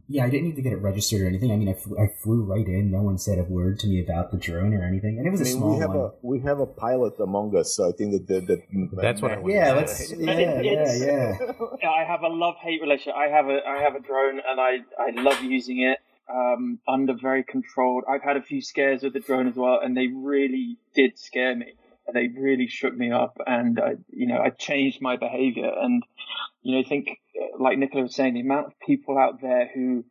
yeah, 0.09 0.25
I 0.25 0.29
didn't 0.29 0.47
need 0.47 0.57
to 0.57 0.61
get 0.61 0.73
it 0.73 0.81
registered 0.81 1.21
or 1.21 1.27
anything. 1.27 1.49
I 1.49 1.55
mean, 1.55 1.69
I 1.69 1.73
flew, 1.73 1.97
I 1.97 2.07
flew 2.21 2.43
right 2.43 2.67
in. 2.67 2.91
No 2.91 3.01
one 3.01 3.17
said 3.17 3.39
a 3.39 3.43
word 3.43 3.79
to 3.79 3.87
me 3.87 4.03
about 4.03 4.31
the 4.31 4.37
drone 4.37 4.73
or 4.73 4.83
anything, 4.83 5.17
and 5.17 5.25
it 5.25 5.31
was 5.31 5.39
I 5.39 5.45
mean, 5.45 5.53
a 5.53 5.57
small 5.57 5.75
we 5.75 5.79
have 5.79 5.89
one. 5.91 5.97
A, 5.97 6.11
we 6.21 6.39
have 6.41 6.59
a 6.59 6.65
pilot 6.65 7.13
among 7.21 7.55
us, 7.55 7.73
so 7.73 7.87
I 7.87 7.93
think 7.93 8.11
that 8.11 8.27
that, 8.27 8.47
that 8.47 9.01
that's 9.01 9.21
what. 9.21 9.31
I 9.31 9.41
yeah, 9.45 9.71
let's. 9.71 10.11
Yeah, 10.11 10.61
yeah, 10.61 11.37
yeah. 11.81 11.89
I 11.89 12.03
have 12.03 12.23
a 12.23 12.27
love 12.27 12.55
hate 12.61 12.81
relationship. 12.81 13.15
I 13.15 13.27
have 13.27 13.47
a 13.47 13.65
I 13.65 13.81
have 13.81 13.95
a 13.95 14.01
drone, 14.01 14.41
and 14.45 14.59
I 14.59 14.79
I 14.99 15.11
love 15.11 15.41
using 15.41 15.81
it. 15.81 15.99
Um, 16.29 16.79
under 16.87 17.15
very 17.15 17.43
controlled. 17.43 18.03
I've 18.07 18.21
had 18.21 18.37
a 18.37 18.41
few 18.43 18.61
scares 18.61 19.01
with 19.01 19.13
the 19.13 19.19
drone 19.19 19.47
as 19.47 19.55
well, 19.55 19.79
and 19.81 19.97
they 19.97 20.07
really 20.07 20.77
did 20.93 21.17
scare 21.17 21.55
me 21.55 21.73
they 22.13 22.27
really 22.27 22.67
shook 22.67 22.95
me 22.95 23.11
up 23.11 23.37
and 23.45 23.79
I, 23.79 23.95
you 24.09 24.27
know, 24.27 24.39
I 24.39 24.49
changed 24.49 25.01
my 25.01 25.17
behavior. 25.17 25.71
And, 25.75 26.03
you 26.61 26.75
know, 26.75 26.81
I 26.81 26.87
think, 26.87 27.09
like 27.59 27.77
Nicola 27.77 28.03
was 28.03 28.15
saying, 28.15 28.33
the 28.33 28.41
amount 28.41 28.67
of 28.67 28.73
people 28.85 29.17
out 29.17 29.41
there 29.41 29.69
who 29.73 30.05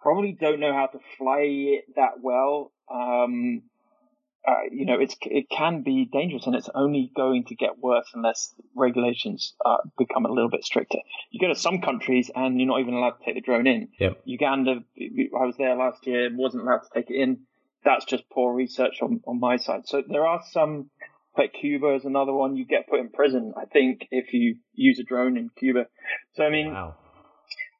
probably 0.00 0.36
don't 0.38 0.60
know 0.60 0.72
how 0.72 0.86
to 0.86 0.98
fly 1.18 1.42
it 1.42 1.84
that 1.96 2.20
well, 2.22 2.72
um, 2.92 3.62
uh, 4.48 4.62
you 4.72 4.86
know, 4.86 4.98
it's, 4.98 5.14
it 5.22 5.50
can 5.50 5.82
be 5.82 6.08
dangerous 6.10 6.46
and 6.46 6.54
it's 6.54 6.70
only 6.74 7.12
going 7.14 7.44
to 7.44 7.54
get 7.54 7.78
worse 7.78 8.06
unless 8.14 8.54
regulations 8.74 9.54
uh, 9.64 9.76
become 9.98 10.24
a 10.24 10.32
little 10.32 10.48
bit 10.48 10.64
stricter. 10.64 10.98
You 11.30 11.40
go 11.40 11.52
to 11.52 11.58
some 11.58 11.82
countries 11.82 12.30
and 12.34 12.58
you're 12.58 12.68
not 12.68 12.80
even 12.80 12.94
allowed 12.94 13.18
to 13.18 13.24
take 13.24 13.34
the 13.34 13.42
drone 13.42 13.66
in. 13.66 13.88
Yep. 13.98 14.22
Uganda, 14.24 14.76
I 14.98 15.44
was 15.44 15.56
there 15.58 15.76
last 15.76 16.06
year, 16.06 16.30
wasn't 16.32 16.62
allowed 16.62 16.78
to 16.78 16.88
take 16.94 17.10
it 17.10 17.20
in. 17.20 17.40
That's 17.84 18.06
just 18.06 18.24
poor 18.30 18.54
research 18.54 19.02
on, 19.02 19.20
on 19.26 19.40
my 19.40 19.56
side. 19.56 19.82
So 19.86 20.02
there 20.06 20.26
are 20.26 20.42
some 20.50 20.90
like 21.36 21.52
Cuba 21.58 21.94
is 21.94 22.04
another 22.04 22.32
one. 22.32 22.56
You 22.56 22.64
get 22.64 22.88
put 22.88 23.00
in 23.00 23.10
prison, 23.10 23.54
I 23.56 23.64
think, 23.66 24.06
if 24.10 24.32
you 24.32 24.56
use 24.74 24.98
a 24.98 25.04
drone 25.04 25.36
in 25.36 25.50
Cuba. 25.56 25.86
So 26.34 26.44
I 26.44 26.50
mean, 26.50 26.72
wow. 26.72 26.96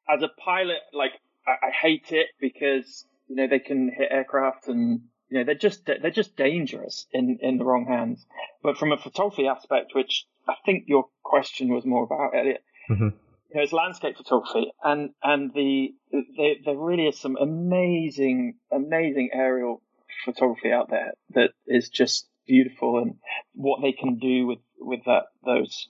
as 0.09 0.21
a 0.23 0.29
pilot, 0.43 0.79
like 0.93 1.11
I, 1.47 1.67
I 1.67 1.71
hate 1.71 2.11
it 2.11 2.27
because 2.39 3.05
you 3.27 3.35
know 3.35 3.47
they 3.47 3.59
can 3.59 3.91
hit 3.95 4.07
aircraft 4.11 4.67
and 4.67 5.01
you 5.29 5.37
know 5.37 5.43
they're 5.43 5.55
just 5.55 5.85
they're 5.85 6.11
just 6.11 6.35
dangerous 6.35 7.07
in 7.11 7.39
in 7.41 7.57
the 7.57 7.65
wrong 7.65 7.85
hands. 7.87 8.25
But 8.63 8.77
from 8.77 8.91
a 8.91 8.97
photography 8.97 9.47
aspect, 9.47 9.91
which 9.93 10.25
I 10.47 10.53
think 10.65 10.85
your 10.87 11.05
question 11.23 11.73
was 11.73 11.85
more 11.85 12.03
about, 12.03 12.35
Elliot. 12.35 12.63
Mm-hmm. 12.89 13.03
You 13.03 13.57
know, 13.57 13.63
it's 13.63 13.73
landscape 13.73 14.15
photography, 14.15 14.71
and 14.83 15.11
and 15.21 15.53
the, 15.53 15.93
the 16.11 16.55
there 16.63 16.77
really 16.77 17.07
is 17.07 17.19
some 17.19 17.35
amazing 17.35 18.55
amazing 18.71 19.29
aerial 19.33 19.81
photography 20.25 20.71
out 20.71 20.89
there 20.89 21.13
that 21.33 21.51
is 21.67 21.89
just 21.89 22.27
beautiful 22.47 22.99
and 22.99 23.15
what 23.53 23.81
they 23.81 23.91
can 23.91 24.17
do 24.17 24.47
with 24.47 24.59
with 24.79 25.01
that 25.05 25.23
those 25.45 25.87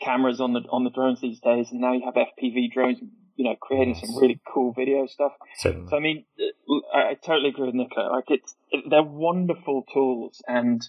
cameras 0.00 0.40
on 0.40 0.52
the 0.52 0.60
on 0.70 0.84
the 0.84 0.90
drones 0.90 1.20
these 1.20 1.40
days. 1.40 1.68
And 1.70 1.80
now 1.80 1.92
you 1.92 2.02
have 2.04 2.14
FPV 2.14 2.72
drones, 2.72 2.98
you 3.36 3.44
know, 3.44 3.56
creating 3.60 3.94
yes. 3.94 4.06
some 4.06 4.16
really 4.20 4.40
cool 4.52 4.72
video 4.72 5.06
stuff. 5.06 5.32
Certainly. 5.58 5.88
So 5.90 5.96
I 5.96 6.00
mean, 6.00 6.24
I, 6.94 7.10
I 7.10 7.14
totally 7.14 7.50
agree 7.50 7.66
with 7.66 7.74
Nicola. 7.74 8.10
Like 8.10 8.30
it's 8.30 8.54
it, 8.70 8.84
they're 8.88 9.02
wonderful 9.02 9.84
tools, 9.92 10.42
and 10.46 10.86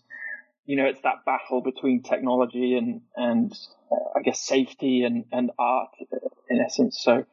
you 0.65 0.75
know, 0.75 0.85
it's 0.85 1.01
that 1.01 1.25
battle 1.25 1.61
between 1.61 2.03
technology 2.03 2.75
and 2.77 3.01
and 3.15 3.51
uh, 3.91 4.17
I 4.19 4.21
guess 4.21 4.41
safety 4.41 5.03
and 5.03 5.25
and 5.31 5.51
art 5.57 5.91
in 6.49 6.59
essence. 6.59 6.99
So 7.01 7.25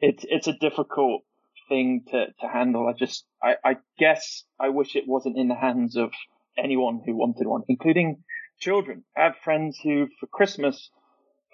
it's 0.00 0.24
it's 0.28 0.46
a 0.46 0.52
difficult 0.52 1.22
thing 1.70 2.04
to, 2.10 2.26
to 2.40 2.48
handle. 2.52 2.86
I 2.86 2.92
just, 2.92 3.24
I, 3.42 3.54
I 3.64 3.76
guess 3.98 4.44
I 4.58 4.68
wish 4.68 4.96
it 4.96 5.04
wasn't 5.06 5.38
in 5.38 5.48
the 5.48 5.54
hands 5.54 5.96
of 5.96 6.10
anyone 6.58 7.00
who 7.04 7.16
wanted 7.16 7.46
one, 7.46 7.62
including 7.68 8.22
children. 8.58 9.04
I 9.16 9.24
have 9.24 9.36
friends 9.42 9.78
who, 9.82 10.08
for 10.18 10.26
Christmas, 10.26 10.90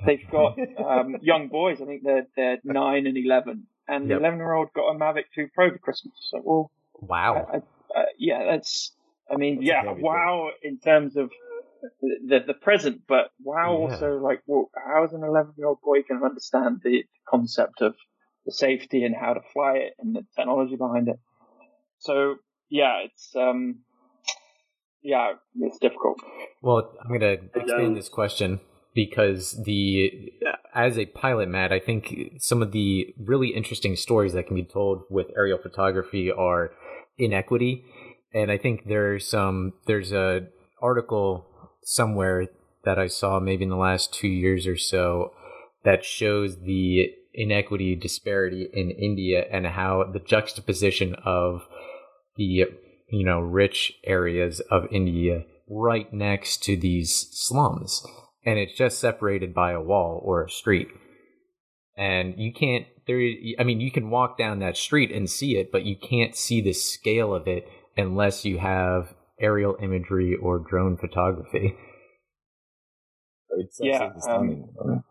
they've 0.05 0.29
got 0.31 0.59
um, 0.85 1.17
young 1.23 1.49
boys. 1.49 1.81
I 1.81 1.87
think 1.87 2.03
they're 2.05 2.27
they're 2.37 2.59
nine 2.65 3.07
and 3.07 3.17
eleven, 3.17 3.67
and 3.89 4.09
yep. 4.09 4.19
the 4.19 4.25
eleven 4.25 4.39
year 4.39 4.53
old 4.53 4.69
got 4.75 4.89
a 4.89 4.99
Mavic 4.99 5.25
Two 5.35 5.49
Pro 5.55 5.71
for 5.71 5.79
Christmas. 5.79 6.15
So, 6.31 6.41
well, 6.45 6.71
wow, 7.01 7.47
I, 7.53 7.57
I, 7.57 8.01
uh, 8.01 8.05
yeah, 8.19 8.45
that's. 8.51 8.93
I 9.31 9.37
mean, 9.37 9.57
that's 9.57 9.67
yeah, 9.67 9.83
wow, 9.91 10.51
in 10.63 10.79
terms 10.79 11.17
of 11.17 11.31
the 12.01 12.41
the 12.47 12.55
present, 12.55 13.03
but 13.09 13.31
wow, 13.43 13.73
yeah. 13.73 13.95
also 13.95 14.19
like, 14.19 14.43
well, 14.47 14.71
how 14.75 15.05
is 15.05 15.13
an 15.13 15.25
eleven 15.25 15.53
year 15.57 15.69
old 15.69 15.81
boy 15.83 16.03
going 16.09 16.21
to 16.21 16.27
understand 16.27 16.81
the 16.85 17.05
concept 17.29 17.81
of 17.81 17.95
the 18.45 18.53
safety 18.53 19.05
and 19.05 19.15
how 19.15 19.35
to 19.35 19.41
fly 19.53 19.79
it 19.79 19.95
and 19.99 20.15
the 20.15 20.25
technology 20.37 20.77
behind 20.77 21.09
it? 21.09 21.19
So 21.99 22.37
yeah, 22.69 23.03
it's 23.05 23.35
um, 23.35 23.81
yeah, 25.03 25.33
it's 25.61 25.79
difficult. 25.79 26.19
Well, 26.63 26.93
I'm 27.01 27.09
going 27.09 27.21
to 27.21 27.59
expand 27.59 27.97
this 27.97 28.09
question 28.09 28.61
because 28.95 29.63
the 29.65 30.33
as 30.75 30.99
a 30.99 31.07
pilot, 31.07 31.49
Matt, 31.49 31.73
I 31.73 31.79
think 31.79 32.33
some 32.39 32.63
of 32.63 32.73
the 32.73 33.15
really 33.19 33.49
interesting 33.49 33.95
stories 33.95 34.33
that 34.33 34.47
can 34.47 34.57
be 34.57 34.65
told 34.65 35.03
with 35.11 35.29
aerial 35.37 35.59
photography 35.59 36.31
are 36.31 36.73
inequity, 37.19 37.85
and 38.35 38.51
I 38.51 38.59
think 38.59 38.87
there's 38.87 39.29
some 39.29 39.75
there's 39.87 40.13
a 40.13 40.49
article 40.83 41.47
somewhere 41.83 42.49
that 42.85 42.99
I 42.99 43.07
saw 43.07 43.39
maybe 43.39 43.65
in 43.65 43.71
the 43.71 43.77
last 43.77 44.13
two 44.13 44.29
years 44.29 44.67
or 44.67 44.77
so 44.77 45.33
that 45.85 46.05
shows 46.05 46.59
the 46.61 47.13
inequity 47.35 47.95
disparity 47.95 48.69
in 48.73 48.91
India 48.91 49.45
and 49.51 49.67
how 49.67 50.05
the 50.11 50.19
juxtaposition 50.19 51.15
of 51.25 51.67
the 52.37 52.65
you 53.09 53.25
know, 53.25 53.41
rich 53.41 53.93
areas 54.05 54.61
of 54.71 54.87
India 54.91 55.45
right 55.69 56.13
next 56.13 56.63
to 56.65 56.77
these 56.77 57.29
slums. 57.33 58.05
And 58.45 58.59
it's 58.59 58.77
just 58.77 58.99
separated 58.99 59.55
by 59.55 59.73
a 59.73 59.81
wall 59.81 60.21
or 60.25 60.45
a 60.45 60.51
street. 60.51 60.89
And 61.97 62.35
you 62.37 62.53
can't, 62.53 62.87
there, 63.07 63.21
I 63.59 63.65
mean, 63.65 63.81
you 63.81 63.91
can 63.91 64.11
walk 64.11 64.39
down 64.39 64.59
that 64.61 64.77
street 64.77 65.11
and 65.11 65.29
see 65.29 65.57
it, 65.57 65.73
but 65.73 65.85
you 65.85 65.97
can't 65.97 66.37
see 66.37 66.61
the 66.61 66.73
scale 66.73 67.35
of 67.35 67.49
it 67.49 67.67
unless 67.97 68.45
you 68.45 68.59
have 68.59 69.15
aerial 69.41 69.77
imagery 69.83 70.37
or 70.41 70.59
drone 70.59 70.97
photography. 70.97 71.75
It's 73.59 73.79
yeah, 73.81 74.11
um, 74.29 75.03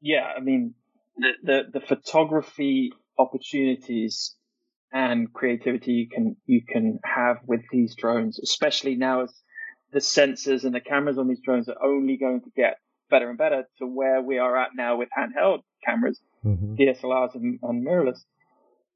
yeah. 0.00 0.32
I 0.36 0.40
mean, 0.40 0.74
the, 1.18 1.32
the, 1.42 1.62
the 1.74 1.86
photography 1.86 2.92
opportunities 3.18 4.34
and 4.92 5.32
creativity 5.32 5.92
you 5.92 6.08
can 6.08 6.36
you 6.46 6.62
can 6.66 6.98
have 7.04 7.38
with 7.46 7.62
these 7.70 7.94
drones, 7.94 8.38
especially 8.38 8.96
now 8.96 9.22
as 9.22 9.32
the 9.92 10.00
sensors 10.00 10.64
and 10.64 10.74
the 10.74 10.80
cameras 10.80 11.18
on 11.18 11.28
these 11.28 11.40
drones 11.40 11.68
are 11.68 11.82
only 11.82 12.16
going 12.16 12.40
to 12.42 12.50
get 12.56 12.76
better 13.10 13.28
and 13.28 13.38
better 13.38 13.64
to 13.78 13.86
where 13.86 14.22
we 14.22 14.38
are 14.38 14.56
at 14.56 14.70
now 14.74 14.96
with 14.96 15.08
handheld 15.16 15.62
cameras, 15.84 16.20
mm-hmm. 16.44 16.74
DSLRs 16.74 17.34
and, 17.34 17.58
and 17.62 17.86
mirrorless. 17.86 18.20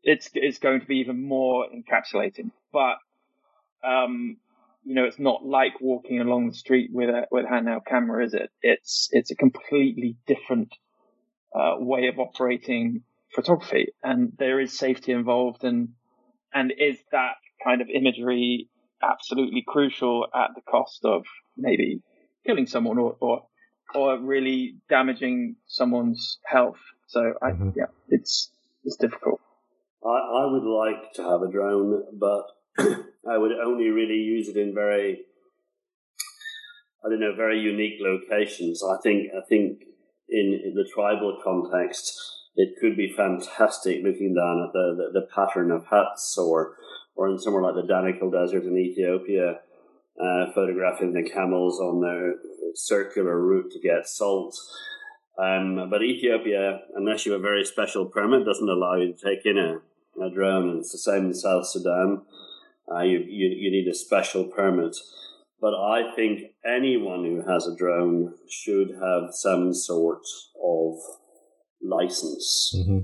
It's 0.02 0.28
it's 0.34 0.58
going 0.58 0.80
to 0.80 0.86
be 0.86 0.98
even 0.98 1.26
more 1.26 1.66
encapsulating, 1.66 2.50
but 2.72 2.96
um, 3.84 4.36
you 4.84 4.94
know, 4.94 5.04
it's 5.04 5.18
not 5.18 5.44
like 5.44 5.80
walking 5.80 6.20
along 6.20 6.48
the 6.48 6.54
street 6.54 6.90
with 6.92 7.08
a 7.08 7.26
with 7.30 7.46
a 7.46 7.48
handheld 7.48 7.86
camera, 7.86 8.24
is 8.24 8.34
it? 8.34 8.50
It's 8.62 9.08
it's 9.12 9.30
a 9.30 9.36
completely 9.36 10.16
different 10.26 10.72
uh, 11.54 11.76
way 11.78 12.08
of 12.08 12.18
operating 12.18 13.02
photography 13.34 13.88
and 14.02 14.32
there 14.38 14.60
is 14.60 14.78
safety 14.78 15.12
involved 15.12 15.64
and 15.64 15.88
and 16.52 16.72
is 16.78 16.98
that 17.10 17.34
kind 17.64 17.80
of 17.82 17.88
imagery 17.88 18.68
absolutely 19.02 19.64
crucial 19.66 20.26
at 20.34 20.50
the 20.54 20.60
cost 20.62 21.04
of 21.04 21.24
maybe 21.56 22.00
killing 22.46 22.66
someone 22.66 22.98
or 22.98 23.16
or, 23.20 23.42
or 23.94 24.18
really 24.18 24.76
damaging 24.88 25.56
someone's 25.66 26.38
health? 26.44 26.78
So 27.08 27.34
I, 27.42 27.50
mm-hmm. 27.50 27.70
yeah 27.76 27.86
it's 28.08 28.50
it's 28.84 28.96
difficult. 28.96 29.40
I, 30.04 30.08
I 30.08 30.46
would 30.46 30.64
like 30.64 31.12
to 31.14 31.22
have 31.22 31.42
a 31.42 31.50
drone 31.50 32.04
but 32.12 32.44
I 32.78 33.38
would 33.38 33.52
only 33.52 33.88
really 33.88 34.18
use 34.18 34.48
it 34.48 34.56
in 34.56 34.74
very 34.74 35.24
I 37.04 37.10
don't 37.10 37.20
know 37.20 37.34
very 37.36 37.60
unique 37.60 38.00
locations. 38.00 38.82
I 38.82 38.96
think 39.02 39.28
I 39.36 39.44
think 39.48 39.82
in, 40.28 40.60
in 40.64 40.74
the 40.74 40.88
tribal 40.94 41.38
context 41.42 42.33
it 42.56 42.76
could 42.80 42.96
be 42.96 43.12
fantastic 43.12 44.02
looking 44.04 44.34
down 44.34 44.62
at 44.66 44.72
the, 44.72 45.10
the, 45.12 45.20
the, 45.20 45.26
pattern 45.34 45.70
of 45.70 45.86
huts 45.86 46.38
or 46.38 46.76
or 47.16 47.28
in 47.28 47.38
somewhere 47.38 47.62
like 47.62 47.74
the 47.74 47.92
Danakil 47.92 48.32
Desert 48.32 48.64
in 48.64 48.76
Ethiopia, 48.76 49.60
uh, 50.20 50.52
photographing 50.52 51.12
the 51.12 51.28
camels 51.28 51.78
on 51.80 52.00
their 52.00 52.34
circular 52.74 53.40
route 53.40 53.70
to 53.70 53.80
get 53.80 54.08
salt. 54.08 54.56
Um, 55.38 55.88
but 55.90 56.02
Ethiopia, 56.02 56.80
unless 56.94 57.26
you 57.26 57.32
have 57.32 57.40
a 57.40 57.42
very 57.42 57.64
special 57.64 58.06
permit, 58.06 58.44
doesn't 58.44 58.68
allow 58.68 58.96
you 58.96 59.12
to 59.12 59.18
take 59.18 59.46
in 59.46 59.58
a, 59.58 59.80
a 60.20 60.30
drone. 60.30 60.78
It's 60.78 60.92
the 60.92 60.98
same 60.98 61.26
in 61.26 61.34
South 61.34 61.66
Sudan. 61.66 62.22
Uh, 62.90 63.02
you, 63.02 63.18
you, 63.18 63.48
you 63.48 63.70
need 63.70 63.88
a 63.88 63.94
special 63.94 64.44
permit. 64.44 64.96
But 65.60 65.74
I 65.74 66.14
think 66.14 66.52
anyone 66.64 67.24
who 67.24 67.50
has 67.50 67.66
a 67.66 67.76
drone 67.76 68.34
should 68.48 68.90
have 69.00 69.32
some 69.32 69.72
sort 69.72 70.26
of 70.62 70.98
license. 71.84 72.74
Mm-hmm. 72.76 72.98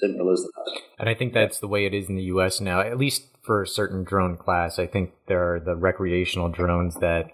Simple 0.00 0.32
as 0.32 0.42
that. 0.42 0.80
And 0.98 1.08
I 1.08 1.14
think 1.14 1.32
that's 1.32 1.60
the 1.60 1.68
way 1.68 1.86
it 1.86 1.94
is 1.94 2.08
in 2.08 2.16
the 2.16 2.24
U.S. 2.24 2.60
now, 2.60 2.80
at 2.80 2.98
least 2.98 3.22
for 3.44 3.62
a 3.62 3.66
certain 3.66 4.04
drone 4.04 4.36
class. 4.36 4.78
I 4.78 4.86
think 4.86 5.10
there 5.28 5.54
are 5.54 5.60
the 5.60 5.76
recreational 5.76 6.48
drones 6.48 6.96
that 6.96 7.26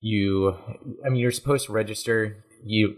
you, 0.00 0.56
I 1.04 1.08
mean, 1.08 1.20
you're 1.20 1.32
supposed 1.32 1.66
to 1.66 1.72
register 1.72 2.44
you 2.64 2.94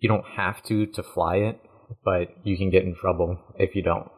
you 0.00 0.08
don't 0.08 0.26
have 0.36 0.62
to 0.64 0.86
to 0.86 1.02
fly 1.02 1.36
it, 1.36 1.60
but 2.04 2.28
you 2.44 2.56
can 2.56 2.70
get 2.70 2.84
in 2.84 2.94
trouble 2.94 3.38
if 3.56 3.74
you 3.74 3.82
don't. 3.82 4.08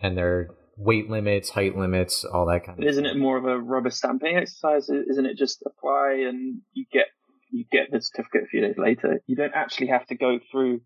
And 0.00 0.16
there 0.16 0.32
are 0.32 0.48
weight 0.76 1.10
limits, 1.10 1.50
height 1.50 1.76
limits, 1.76 2.24
all 2.24 2.46
that 2.46 2.64
kind 2.64 2.78
of. 2.78 2.88
Isn't 2.88 3.06
it 3.06 3.18
more 3.18 3.36
of 3.36 3.44
a 3.44 3.58
rubber 3.58 3.90
stamping 3.90 4.36
exercise? 4.36 4.88
Isn't 4.88 5.26
it 5.26 5.36
just 5.36 5.62
apply 5.66 6.24
and 6.28 6.60
you 6.72 6.86
get 6.92 7.06
you 7.50 7.64
get 7.70 7.90
the 7.90 8.00
certificate 8.00 8.44
a 8.44 8.46
few 8.46 8.60
days 8.60 8.78
later? 8.78 9.20
You 9.26 9.36
don't 9.36 9.54
actually 9.54 9.88
have 9.88 10.06
to 10.06 10.14
go 10.14 10.38
through 10.50 10.80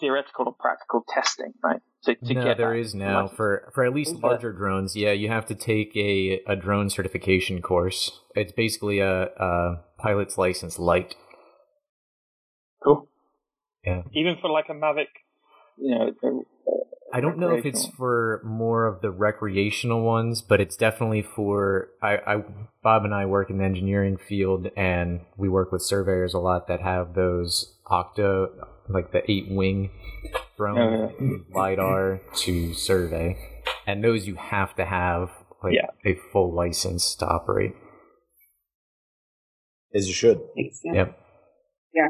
theoretical 0.00 0.46
or 0.46 0.54
practical 0.58 1.04
testing, 1.08 1.52
right? 1.62 1.80
To, 2.04 2.14
to 2.14 2.34
no, 2.34 2.54
there 2.54 2.74
is 2.74 2.94
now 2.94 3.28
for 3.28 3.70
for 3.74 3.84
at 3.84 3.94
least 3.94 4.16
larger 4.16 4.52
drones. 4.52 4.96
Yeah, 4.96 5.12
you 5.12 5.28
have 5.28 5.46
to 5.46 5.54
take 5.54 5.94
a 5.96 6.40
a 6.46 6.56
drone 6.56 6.88
certification 6.88 7.60
course. 7.60 8.20
It's 8.34 8.52
basically 8.52 9.00
a, 9.00 9.24
a 9.24 9.80
pilot's 9.98 10.38
license 10.38 10.78
light. 10.78 11.14
Cool. 12.82 13.06
Yeah. 13.84 14.02
Even 14.14 14.36
for 14.40 14.50
like 14.50 14.66
a 14.70 14.72
Mavic, 14.72 15.08
you 15.76 15.90
know. 15.90 16.44
I 17.12 17.20
don't 17.20 17.38
know 17.38 17.56
if 17.56 17.66
it's 17.66 17.86
for 17.86 18.40
more 18.44 18.86
of 18.86 19.00
the 19.00 19.10
recreational 19.10 20.02
ones, 20.02 20.42
but 20.42 20.60
it's 20.60 20.76
definitely 20.76 21.22
for 21.22 21.88
I, 22.00 22.18
I 22.26 22.44
Bob 22.82 23.04
and 23.04 23.12
I 23.12 23.26
work 23.26 23.50
in 23.50 23.58
the 23.58 23.64
engineering 23.64 24.16
field 24.16 24.68
and 24.76 25.22
we 25.36 25.48
work 25.48 25.72
with 25.72 25.82
surveyors 25.82 26.34
a 26.34 26.38
lot 26.38 26.68
that 26.68 26.80
have 26.80 27.14
those 27.14 27.74
octo 27.86 28.50
like 28.92 29.12
the 29.12 29.28
eight 29.30 29.46
wing 29.50 29.90
drone 30.56 30.78
oh, 30.78 31.12
yeah. 31.20 31.36
lidar 31.54 32.20
to 32.36 32.74
survey. 32.74 33.36
And 33.86 34.04
those 34.04 34.26
you 34.26 34.36
have 34.36 34.74
to 34.76 34.84
have 34.84 35.30
like 35.62 35.74
yeah. 35.74 36.10
a 36.10 36.16
full 36.32 36.54
license 36.54 37.14
to 37.16 37.26
operate. 37.26 37.72
As 39.94 40.06
you 40.06 40.14
should. 40.14 40.40
Yep. 40.84 41.18
Yeah. 41.92 42.08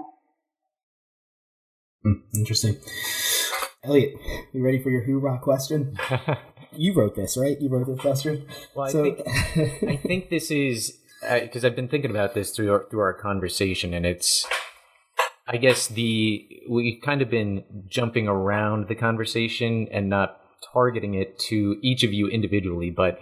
Hmm, 2.03 2.13
interesting. 2.35 2.77
Elliot, 3.83 4.15
you 4.53 4.63
ready 4.63 4.83
for 4.83 4.91
your 4.91 5.05
hoorah 5.05 5.39
question? 5.39 5.97
you 6.73 6.93
wrote 6.95 7.17
this, 7.17 7.37
right? 7.37 7.59
You 7.61 7.71
wrote 7.71 7.87
this 7.87 8.01
question. 8.01 8.47
Well, 8.75 8.89
I 8.89 8.91
so, 8.91 9.03
think 9.03 9.21
I 9.89 9.97
think 9.97 10.29
this 10.29 10.51
is 10.51 10.99
because 11.23 11.65
uh, 11.65 11.69
I've 11.69 11.77
been 11.77 11.89
thinking 11.89 12.11
about 12.11 12.35
this 12.35 12.51
through 12.51 12.73
our, 12.73 12.87
through 12.91 13.01
our 13.01 13.15
conversation, 13.15 13.95
and 13.95 14.05
it's 14.05 14.47
I 15.53 15.57
guess 15.57 15.89
the 15.89 16.47
we've 16.69 17.03
kind 17.03 17.23
of 17.23 17.29
been 17.29 17.65
jumping 17.89 18.29
around 18.29 18.87
the 18.87 18.95
conversation 18.95 19.89
and 19.91 20.09
not 20.09 20.41
targeting 20.73 21.15
it 21.15 21.41
to 21.41 21.77
each 21.83 22.05
of 22.05 22.13
you 22.13 22.29
individually, 22.29 22.91
but 22.91 23.19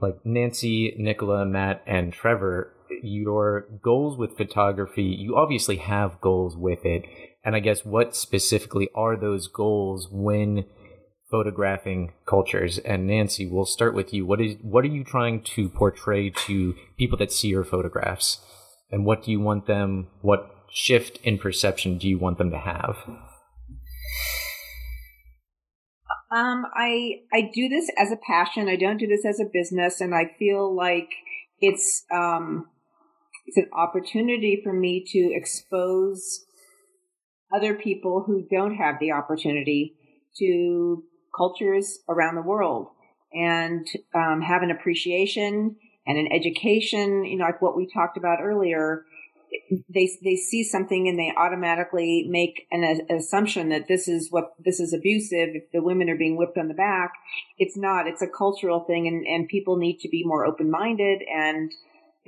like 0.00 0.14
Nancy, 0.24 0.94
Nicola, 0.98 1.44
Matt, 1.44 1.82
and 1.86 2.14
Trevor, 2.14 2.72
your 3.02 3.66
goals 3.82 4.16
with 4.16 4.38
photography, 4.38 5.04
you 5.04 5.36
obviously 5.36 5.76
have 5.76 6.20
goals 6.22 6.56
with 6.56 6.84
it. 6.84 7.04
And 7.44 7.54
I 7.54 7.60
guess 7.60 7.84
what 7.84 8.16
specifically 8.16 8.88
are 8.94 9.16
those 9.16 9.46
goals 9.46 10.08
when 10.10 10.64
photographing 11.30 12.14
cultures? 12.26 12.78
And 12.78 13.06
Nancy, 13.06 13.46
we'll 13.46 13.66
start 13.66 13.94
with 13.94 14.14
you. 14.14 14.24
What 14.24 14.40
is 14.40 14.56
what 14.62 14.84
are 14.84 14.88
you 14.88 15.04
trying 15.04 15.42
to 15.42 15.68
portray 15.68 16.30
to 16.30 16.74
people 16.96 17.18
that 17.18 17.32
see 17.32 17.48
your 17.48 17.64
photographs? 17.64 18.40
And 18.90 19.04
what 19.04 19.24
do 19.24 19.30
you 19.30 19.40
want 19.40 19.66
them 19.66 20.08
what 20.22 20.55
shift 20.76 21.18
in 21.24 21.38
perception 21.38 21.96
do 21.96 22.06
you 22.06 22.18
want 22.18 22.36
them 22.36 22.50
to 22.50 22.58
have? 22.58 22.96
Um, 26.30 26.66
I 26.74 27.22
I 27.32 27.50
do 27.52 27.68
this 27.68 27.90
as 27.96 28.12
a 28.12 28.16
passion. 28.16 28.68
I 28.68 28.76
don't 28.76 28.98
do 28.98 29.06
this 29.06 29.24
as 29.24 29.40
a 29.40 29.50
business, 29.50 30.00
and 30.00 30.14
I 30.14 30.32
feel 30.38 30.74
like 30.74 31.08
it's 31.60 32.04
um, 32.12 32.66
it's 33.46 33.56
an 33.56 33.70
opportunity 33.72 34.60
for 34.62 34.72
me 34.72 35.02
to 35.12 35.32
expose 35.34 36.44
other 37.54 37.74
people 37.74 38.24
who 38.26 38.46
don't 38.50 38.74
have 38.74 38.96
the 39.00 39.12
opportunity 39.12 39.94
to 40.38 41.04
cultures 41.34 42.00
around 42.08 42.34
the 42.34 42.42
world 42.42 42.88
and 43.32 43.86
um, 44.14 44.42
have 44.42 44.62
an 44.62 44.70
appreciation 44.70 45.76
and 46.06 46.18
an 46.18 46.28
education. 46.32 47.24
You 47.24 47.38
know, 47.38 47.44
like 47.44 47.62
what 47.62 47.76
we 47.76 47.88
talked 47.90 48.18
about 48.18 48.40
earlier 48.42 49.04
they 49.70 50.10
they 50.22 50.36
see 50.36 50.62
something 50.62 51.08
and 51.08 51.18
they 51.18 51.32
automatically 51.36 52.26
make 52.28 52.66
an, 52.70 52.84
an, 52.84 53.16
assumption 53.16 53.68
that 53.68 53.88
this 53.88 54.08
is 54.08 54.28
what 54.30 54.52
this 54.64 54.80
is 54.80 54.92
abusive 54.92 55.50
if 55.54 55.70
the 55.72 55.82
women 55.82 56.08
are 56.08 56.16
being 56.16 56.36
whipped 56.36 56.58
on 56.58 56.68
the 56.68 56.74
back 56.74 57.12
it's 57.58 57.76
not 57.76 58.06
it's 58.06 58.22
a 58.22 58.28
cultural 58.28 58.80
thing 58.80 59.06
and 59.06 59.26
and 59.26 59.48
people 59.48 59.76
need 59.76 59.98
to 59.98 60.08
be 60.08 60.22
more 60.24 60.46
open 60.46 60.70
minded 60.70 61.20
and 61.32 61.72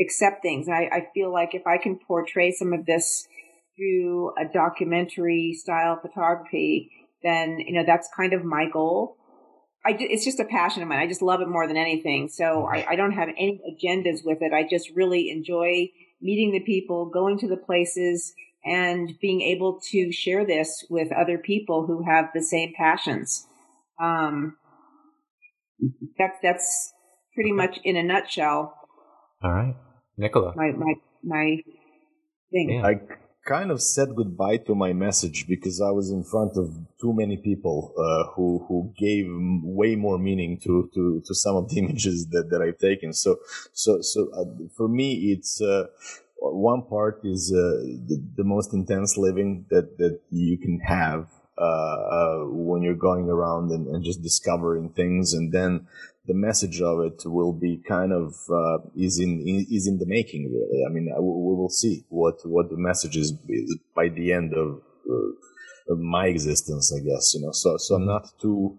accept 0.00 0.42
things 0.42 0.66
and 0.66 0.76
I, 0.76 0.88
I 0.92 1.06
feel 1.12 1.32
like 1.32 1.54
if 1.54 1.66
i 1.66 1.78
can 1.78 1.98
portray 1.98 2.52
some 2.52 2.72
of 2.72 2.86
this 2.86 3.26
through 3.76 4.32
a 4.38 4.52
documentary 4.52 5.54
style 5.54 5.98
photography 6.00 6.90
then 7.22 7.58
you 7.58 7.74
know 7.74 7.84
that's 7.86 8.08
kind 8.16 8.32
of 8.32 8.44
my 8.44 8.66
goal 8.72 9.16
I, 9.86 9.96
it's 9.98 10.24
just 10.24 10.40
a 10.40 10.44
passion 10.44 10.82
of 10.82 10.88
mine. 10.88 10.98
I 10.98 11.06
just 11.06 11.22
love 11.22 11.40
it 11.40 11.48
more 11.48 11.66
than 11.66 11.76
anything. 11.76 12.28
So 12.28 12.66
I, 12.66 12.84
I 12.90 12.96
don't 12.96 13.12
have 13.12 13.28
any 13.28 13.60
agendas 13.64 14.24
with 14.24 14.38
it. 14.42 14.52
I 14.52 14.66
just 14.68 14.90
really 14.94 15.30
enjoy 15.30 15.88
meeting 16.20 16.52
the 16.52 16.60
people, 16.60 17.06
going 17.06 17.38
to 17.38 17.48
the 17.48 17.56
places, 17.56 18.32
and 18.64 19.18
being 19.20 19.40
able 19.40 19.80
to 19.90 20.12
share 20.12 20.44
this 20.44 20.84
with 20.90 21.12
other 21.12 21.38
people 21.38 21.86
who 21.86 22.04
have 22.04 22.26
the 22.34 22.42
same 22.42 22.72
passions. 22.76 23.46
Um, 24.00 24.56
that's 26.18 26.38
that's 26.42 26.92
pretty 27.34 27.52
much 27.52 27.78
in 27.84 27.96
a 27.96 28.02
nutshell. 28.02 28.74
All 29.42 29.52
right, 29.52 29.76
Nicola. 30.16 30.52
My 30.56 30.72
my 30.72 30.94
my 31.22 31.56
thing. 32.50 32.70
Yeah. 32.70 32.86
I 32.86 33.00
kind 33.48 33.70
of 33.70 33.80
said 33.80 34.14
goodbye 34.14 34.58
to 34.58 34.74
my 34.74 34.92
message 34.92 35.46
because 35.48 35.80
I 35.80 35.90
was 35.90 36.10
in 36.10 36.22
front 36.22 36.52
of 36.56 36.66
too 37.00 37.14
many 37.14 37.38
people 37.38 37.94
uh, 37.96 38.30
who 38.34 38.64
who 38.68 38.92
gave 38.96 39.24
way 39.80 39.96
more 39.96 40.18
meaning 40.18 40.58
to 40.64 40.90
to 40.94 41.22
to 41.26 41.34
some 41.34 41.56
of 41.56 41.68
the 41.70 41.78
images 41.82 42.28
that 42.32 42.50
that 42.50 42.60
I've 42.62 42.78
taken. 42.78 43.12
So 43.12 43.30
so 43.72 44.02
so 44.02 44.20
uh, 44.38 44.44
for 44.76 44.88
me, 44.88 45.32
it's. 45.32 45.60
Uh, 45.60 45.86
one 46.40 46.82
part 46.82 47.20
is 47.24 47.52
uh, 47.52 47.58
the, 48.06 48.22
the, 48.36 48.44
most 48.44 48.72
intense 48.72 49.16
living 49.16 49.66
that, 49.70 49.98
that 49.98 50.20
you 50.30 50.56
can 50.56 50.78
have 50.78 51.26
uh, 51.60 51.64
uh, 51.64 52.38
when 52.50 52.82
you're 52.82 52.94
going 52.94 53.28
around 53.28 53.70
and, 53.72 53.88
and, 53.88 54.04
just 54.04 54.22
discovering 54.22 54.90
things, 54.90 55.32
and 55.32 55.52
then 55.52 55.88
the 56.26 56.34
message 56.34 56.80
of 56.80 57.00
it 57.00 57.22
will 57.24 57.52
be 57.52 57.82
kind 57.88 58.12
of 58.12 58.34
uh, 58.48 58.78
is 58.96 59.18
in 59.18 59.42
is 59.70 59.88
in 59.88 59.98
the 59.98 60.06
making. 60.06 60.52
Really, 60.52 60.84
I 60.88 60.92
mean, 60.92 61.06
we 61.16 61.54
will 61.56 61.68
see 61.70 62.04
what 62.10 62.36
what 62.44 62.70
the 62.70 62.76
message 62.76 63.16
is 63.16 63.32
by 63.96 64.08
the 64.08 64.32
end 64.32 64.54
of, 64.54 64.80
uh, 65.10 65.92
of 65.92 65.98
my 65.98 66.26
existence. 66.26 66.94
I 66.94 67.00
guess 67.00 67.34
you 67.34 67.42
know. 67.42 67.52
So 67.52 67.76
so 67.76 67.96
I'm 67.96 68.06
not 68.06 68.28
too. 68.40 68.78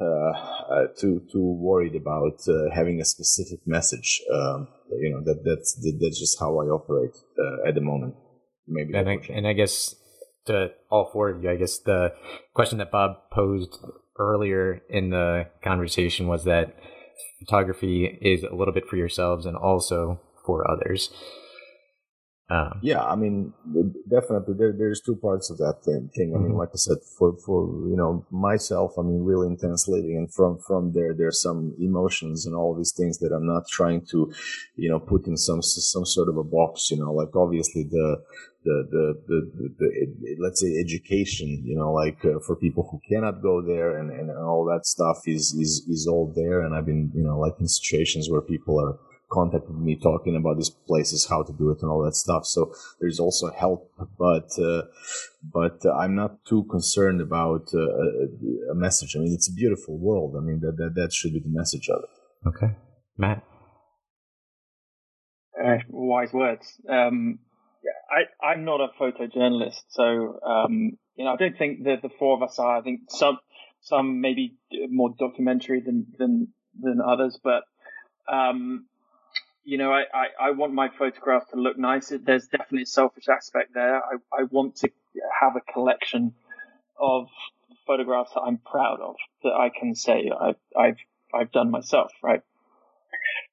Uh, 0.00 0.86
too 0.96 1.26
too 1.32 1.58
worried 1.58 1.96
about 1.96 2.38
having 2.72 3.00
a 3.00 3.04
specific 3.04 3.58
message. 3.66 4.22
Um, 4.32 4.68
you 4.92 5.10
know 5.10 5.20
that 5.24 5.42
that's 5.44 5.74
that's 6.00 6.20
just 6.20 6.38
how 6.38 6.60
I 6.60 6.66
operate 6.66 7.16
uh, 7.36 7.68
at 7.68 7.74
the 7.74 7.80
moment. 7.80 8.14
Maybe 8.68 8.94
and 8.94 9.08
I, 9.08 9.18
and 9.30 9.46
I 9.46 9.54
guess 9.54 9.96
to 10.48 10.72
all 10.90 11.10
four 11.12 11.30
of 11.30 11.42
you, 11.42 11.50
I 11.50 11.56
guess 11.56 11.78
the 11.78 12.12
question 12.52 12.78
that 12.78 12.90
Bob 12.90 13.30
posed 13.30 13.78
earlier 14.18 14.82
in 14.90 15.10
the 15.10 15.46
conversation 15.62 16.26
was 16.26 16.44
that 16.44 16.76
photography 17.38 18.18
is 18.20 18.42
a 18.42 18.54
little 18.54 18.74
bit 18.74 18.86
for 18.86 18.96
yourselves 18.96 19.46
and 19.46 19.56
also 19.56 20.20
for 20.44 20.68
others. 20.70 21.10
Um, 22.50 22.78
yeah, 22.80 23.04
I 23.04 23.14
mean, 23.14 23.52
definitely 24.08 24.54
there, 24.54 24.72
there's 24.72 25.02
two 25.02 25.16
parts 25.16 25.50
of 25.50 25.58
that 25.58 25.84
thing. 25.84 26.08
thing. 26.16 26.32
I 26.34 26.38
mean, 26.38 26.48
mm-hmm. 26.48 26.56
like 26.56 26.70
I 26.72 26.76
said, 26.76 26.96
for, 27.18 27.36
for, 27.44 27.66
you 27.86 27.94
know, 27.94 28.24
myself, 28.30 28.94
I 28.98 29.02
mean, 29.02 29.22
really 29.22 29.48
intense 29.48 29.86
living 29.86 30.16
and 30.16 30.32
from, 30.32 30.58
from 30.58 30.92
there, 30.92 31.12
there's 31.12 31.42
some 31.42 31.74
emotions 31.78 32.46
and 32.46 32.54
all 32.54 32.74
these 32.74 32.94
things 32.96 33.18
that 33.18 33.32
I'm 33.34 33.46
not 33.46 33.68
trying 33.68 34.06
to, 34.12 34.32
you 34.76 34.88
know, 34.88 34.98
put 34.98 35.26
in 35.26 35.36
some, 35.36 35.60
some 35.60 36.06
sort 36.06 36.30
of 36.30 36.38
a 36.38 36.42
box, 36.42 36.90
you 36.90 36.96
know, 36.96 37.12
like 37.12 37.36
obviously 37.36 37.82
the, 37.84 38.16
the, 38.64 38.88
the, 38.90 39.22
the, 39.28 39.52
the, 39.54 40.14
the 40.18 40.36
let's 40.40 40.62
say 40.62 40.78
education, 40.78 41.62
you 41.66 41.76
know, 41.76 41.92
like 41.92 42.24
uh, 42.24 42.38
for 42.46 42.56
people 42.56 42.88
who 42.90 42.98
cannot 43.10 43.42
go 43.42 43.60
there 43.60 43.98
and, 43.98 44.10
and 44.10 44.30
all 44.30 44.64
that 44.64 44.86
stuff 44.86 45.18
is, 45.26 45.52
is, 45.52 45.86
is 45.86 46.06
all 46.06 46.32
there. 46.34 46.62
And 46.62 46.74
I've 46.74 46.86
been, 46.86 47.10
you 47.14 47.24
know, 47.24 47.38
like 47.38 47.60
in 47.60 47.68
situations 47.68 48.30
where 48.30 48.40
people 48.40 48.80
are, 48.80 48.98
contacted 49.30 49.76
me 49.76 49.96
talking 49.96 50.36
about 50.36 50.56
these 50.56 50.70
places, 50.70 51.26
how 51.28 51.42
to 51.42 51.52
do 51.52 51.70
it, 51.70 51.78
and 51.82 51.90
all 51.90 52.02
that 52.04 52.14
stuff. 52.14 52.46
So 52.46 52.72
there's 53.00 53.20
also 53.20 53.50
help, 53.50 53.92
but 54.18 54.50
uh, 54.58 54.82
but 55.42 55.84
uh, 55.84 55.92
I'm 55.92 56.14
not 56.14 56.44
too 56.44 56.64
concerned 56.70 57.20
about 57.20 57.68
uh, 57.74 58.72
a 58.72 58.74
message. 58.74 59.16
I 59.16 59.20
mean, 59.20 59.32
it's 59.32 59.48
a 59.48 59.54
beautiful 59.54 59.98
world. 59.98 60.34
I 60.36 60.40
mean, 60.40 60.60
that 60.60 60.76
that, 60.76 60.94
that 60.94 61.12
should 61.12 61.32
be 61.32 61.40
the 61.40 61.48
message 61.48 61.88
of 61.88 62.02
it. 62.02 62.48
Okay, 62.48 62.74
Matt. 63.16 63.44
Uh, 65.62 65.78
wise 65.88 66.32
words. 66.32 66.80
Um, 66.88 67.40
I, 68.10 68.46
I'm 68.46 68.64
not 68.64 68.80
a 68.80 68.88
photojournalist, 69.00 69.82
so 69.88 70.40
um, 70.46 70.92
you 71.16 71.24
know 71.24 71.32
I 71.32 71.36
don't 71.36 71.58
think 71.58 71.84
that 71.84 72.02
the 72.02 72.10
four 72.18 72.36
of 72.36 72.42
us 72.42 72.58
are. 72.58 72.78
I 72.78 72.82
think 72.82 73.00
some 73.08 73.38
some 73.80 74.20
maybe 74.20 74.56
more 74.88 75.14
documentary 75.18 75.80
than 75.80 76.06
than 76.18 76.48
than 76.80 77.00
others, 77.04 77.38
but 77.42 77.64
um, 78.32 78.86
you 79.68 79.76
know, 79.76 79.92
I, 79.92 80.04
I, 80.14 80.48
I, 80.48 80.50
want 80.52 80.72
my 80.72 80.88
photographs 80.88 81.50
to 81.50 81.60
look 81.60 81.76
nice. 81.76 82.10
There's 82.24 82.46
definitely 82.46 82.84
a 82.84 82.86
selfish 82.86 83.28
aspect 83.28 83.74
there. 83.74 83.96
I, 83.96 84.14
I 84.32 84.44
want 84.44 84.76
to 84.76 84.88
have 85.42 85.56
a 85.56 85.72
collection 85.72 86.32
of 86.98 87.28
photographs 87.86 88.32
that 88.32 88.40
I'm 88.40 88.56
proud 88.56 89.00
of 89.02 89.16
that 89.42 89.52
I 89.52 89.68
can 89.68 89.94
say 89.94 90.30
I've 90.30 90.56
I've 90.74 90.96
I've 91.34 91.52
done 91.52 91.70
myself, 91.70 92.10
right? 92.22 92.40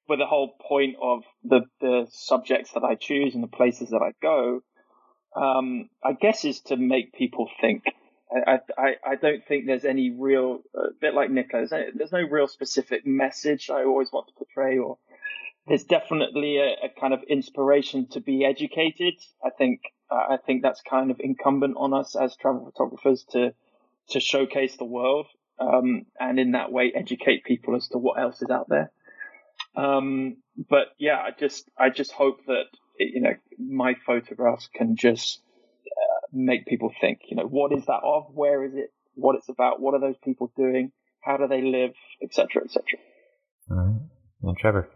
But 0.08 0.16
the 0.16 0.24
whole 0.24 0.56
point 0.58 0.96
of 1.02 1.24
the 1.44 1.66
the 1.82 2.06
subjects 2.10 2.72
that 2.72 2.82
I 2.82 2.94
choose 2.94 3.34
and 3.34 3.42
the 3.42 3.48
places 3.48 3.90
that 3.90 4.00
I 4.00 4.12
go, 4.22 4.62
um, 5.36 5.90
I 6.02 6.14
guess, 6.14 6.46
is 6.46 6.60
to 6.62 6.78
make 6.78 7.12
people 7.12 7.50
think. 7.60 7.84
I, 8.34 8.58
I, 8.76 8.94
I 9.06 9.14
don't 9.14 9.44
think 9.46 9.66
there's 9.66 9.84
any 9.84 10.10
real, 10.10 10.60
a 10.74 10.88
bit 11.00 11.14
like 11.14 11.30
no, 11.30 11.44
there's 11.52 12.10
no 12.10 12.22
real 12.22 12.48
specific 12.48 13.06
message 13.06 13.70
I 13.70 13.84
always 13.84 14.10
want 14.12 14.28
to 14.28 14.32
portray 14.34 14.78
or 14.78 14.98
there's 15.66 15.84
definitely 15.84 16.58
a, 16.58 16.86
a, 16.86 17.00
kind 17.00 17.12
of 17.12 17.22
inspiration 17.28 18.06
to 18.08 18.20
be 18.20 18.44
educated. 18.44 19.14
I 19.44 19.50
think 19.50 19.80
I 20.10 20.36
think 20.44 20.62
that's 20.62 20.80
kind 20.82 21.10
of 21.10 21.18
incumbent 21.18 21.74
on 21.76 21.92
us 21.92 22.14
as 22.14 22.36
travel 22.36 22.70
photographers 22.72 23.24
to 23.32 23.52
to 24.10 24.20
showcase 24.20 24.76
the 24.76 24.84
world 24.84 25.26
um, 25.58 26.06
and 26.20 26.38
in 26.38 26.52
that 26.52 26.70
way 26.70 26.92
educate 26.94 27.44
people 27.44 27.74
as 27.74 27.88
to 27.88 27.98
what 27.98 28.20
else 28.20 28.40
is 28.42 28.50
out 28.50 28.68
there. 28.68 28.92
Um, 29.74 30.36
but 30.70 30.88
yeah, 30.98 31.16
I 31.16 31.30
just 31.38 31.68
I 31.76 31.90
just 31.90 32.12
hope 32.12 32.44
that 32.46 32.64
you 32.98 33.20
know 33.20 33.34
my 33.58 33.94
photographs 34.06 34.68
can 34.72 34.96
just 34.96 35.40
uh, 35.86 36.26
make 36.32 36.66
people 36.66 36.92
think. 37.00 37.20
You 37.28 37.36
know, 37.36 37.46
what 37.46 37.72
is 37.72 37.86
that 37.86 38.00
of? 38.04 38.26
Where 38.32 38.64
is 38.64 38.74
it? 38.74 38.92
What 39.14 39.36
it's 39.36 39.48
about? 39.48 39.80
What 39.80 39.94
are 39.94 40.00
those 40.00 40.18
people 40.22 40.52
doing? 40.56 40.92
How 41.20 41.36
do 41.36 41.48
they 41.48 41.62
live? 41.62 41.94
Etc. 42.22 42.62
Etc. 42.62 42.82
All 43.68 43.76
right, 43.76 44.00
well, 44.40 44.54
Trevor. 44.54 44.88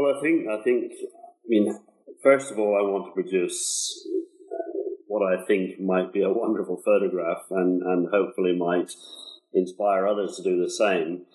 Well, 0.00 0.16
I 0.16 0.20
think 0.22 0.48
I 0.48 0.62
think 0.62 0.92
I 0.94 1.46
mean 1.46 1.78
first 2.22 2.50
of 2.50 2.58
all, 2.58 2.74
I 2.74 2.90
want 2.90 3.08
to 3.08 3.12
produce 3.22 4.08
what 5.06 5.20
I 5.20 5.44
think 5.44 5.78
might 5.78 6.10
be 6.10 6.22
a 6.22 6.32
wonderful 6.32 6.80
photograph, 6.82 7.42
and 7.50 7.82
and 7.82 8.08
hopefully 8.10 8.56
might 8.56 8.94
inspire 9.52 10.06
others 10.06 10.36
to 10.36 10.42
do 10.42 10.58
the 10.58 10.70
same. 10.70 11.26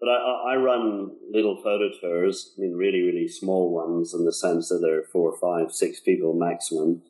But 0.00 0.08
I, 0.08 0.54
I 0.54 0.56
run 0.56 1.10
little 1.30 1.60
photo 1.62 1.90
tours, 2.00 2.54
I 2.56 2.62
mean, 2.62 2.74
really, 2.74 3.02
really 3.02 3.28
small 3.28 3.74
ones 3.74 4.14
in 4.14 4.24
the 4.24 4.32
sense 4.32 4.68
that 4.68 4.80
there 4.82 4.98
are 4.98 5.08
four, 5.12 5.36
five, 5.38 5.72
six 5.72 6.00
people 6.00 6.34
maximum. 6.34 7.02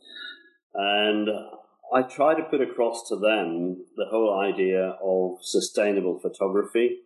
And 0.74 1.28
I 1.94 2.02
try 2.02 2.34
to 2.34 2.44
put 2.44 2.61
across 2.61 3.09
to 3.09 3.16
them 3.16 3.84
the 3.96 4.07
whole 4.11 4.40
idea 4.40 4.96
of 5.02 5.38
sustainable 5.42 6.20
photography 6.20 6.98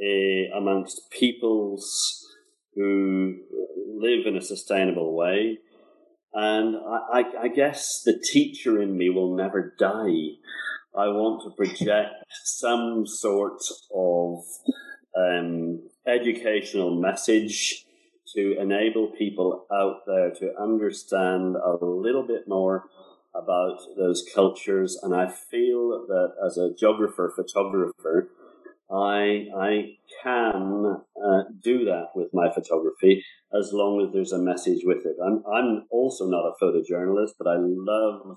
uh, 0.00 0.56
amongst 0.58 1.10
peoples 1.10 2.21
who 2.74 3.38
live 3.98 4.26
in 4.26 4.36
a 4.36 4.42
sustainable 4.42 5.14
way. 5.14 5.58
And 6.34 6.76
I, 6.76 7.20
I, 7.20 7.24
I 7.42 7.48
guess 7.48 8.02
the 8.04 8.18
teacher 8.18 8.80
in 8.80 8.96
me 8.96 9.10
will 9.10 9.34
never 9.36 9.74
die. 9.78 10.38
I 10.96 11.08
want 11.08 11.42
to 11.44 11.50
project 11.56 12.24
some 12.44 13.06
sort 13.06 13.62
of 13.94 14.44
um, 15.16 15.82
educational 16.06 17.00
message 17.00 17.86
to 18.34 18.58
enable 18.58 19.08
people 19.08 19.66
out 19.72 20.06
there 20.06 20.30
to 20.30 20.54
understand 20.58 21.56
a 21.56 21.84
little 21.84 22.26
bit 22.26 22.48
more 22.48 22.84
about 23.34 23.78
those 23.96 24.24
cultures. 24.34 24.98
And 25.02 25.14
I 25.14 25.28
feel 25.28 26.06
that 26.06 26.32
as 26.44 26.56
a 26.56 26.74
geographer, 26.74 27.32
photographer, 27.34 28.28
I 28.92 29.46
I 29.56 29.96
can 30.22 30.96
uh, 31.16 31.42
do 31.62 31.84
that 31.86 32.08
with 32.14 32.28
my 32.32 32.52
photography 32.52 33.24
as 33.58 33.70
long 33.72 34.04
as 34.04 34.12
there's 34.12 34.32
a 34.32 34.38
message 34.38 34.82
with 34.84 35.06
it. 35.06 35.16
I'm 35.24 35.42
I'm 35.50 35.86
also 35.90 36.26
not 36.26 36.44
a 36.46 36.56
photojournalist, 36.62 37.32
but 37.38 37.48
I 37.48 37.56
love 37.58 38.36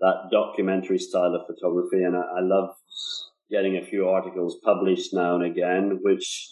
that 0.00 0.28
documentary 0.30 0.98
style 0.98 1.34
of 1.34 1.46
photography, 1.46 2.02
and 2.04 2.16
I, 2.16 2.20
I 2.20 2.40
love 2.40 2.70
getting 3.50 3.76
a 3.76 3.84
few 3.84 4.08
articles 4.08 4.58
published 4.64 5.14
now 5.14 5.36
and 5.36 5.44
again, 5.44 6.00
which 6.02 6.50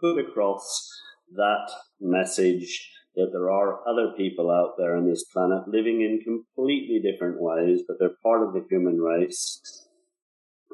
put 0.00 0.18
across 0.18 0.88
that 1.34 1.70
message 2.00 2.90
that 3.16 3.30
there 3.32 3.50
are 3.50 3.86
other 3.88 4.12
people 4.16 4.50
out 4.50 4.74
there 4.78 4.96
on 4.96 5.08
this 5.08 5.24
planet 5.32 5.66
living 5.66 6.00
in 6.00 6.20
completely 6.24 7.00
different 7.00 7.40
ways, 7.40 7.82
but 7.86 7.96
they're 7.98 8.16
part 8.22 8.46
of 8.46 8.54
the 8.54 8.64
human 8.70 8.98
race, 8.98 9.86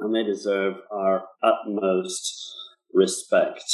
and 0.00 0.14
they 0.14 0.24
deserve 0.24 0.76
our 0.90 1.24
utmost 1.42 2.54
respect. 2.92 3.64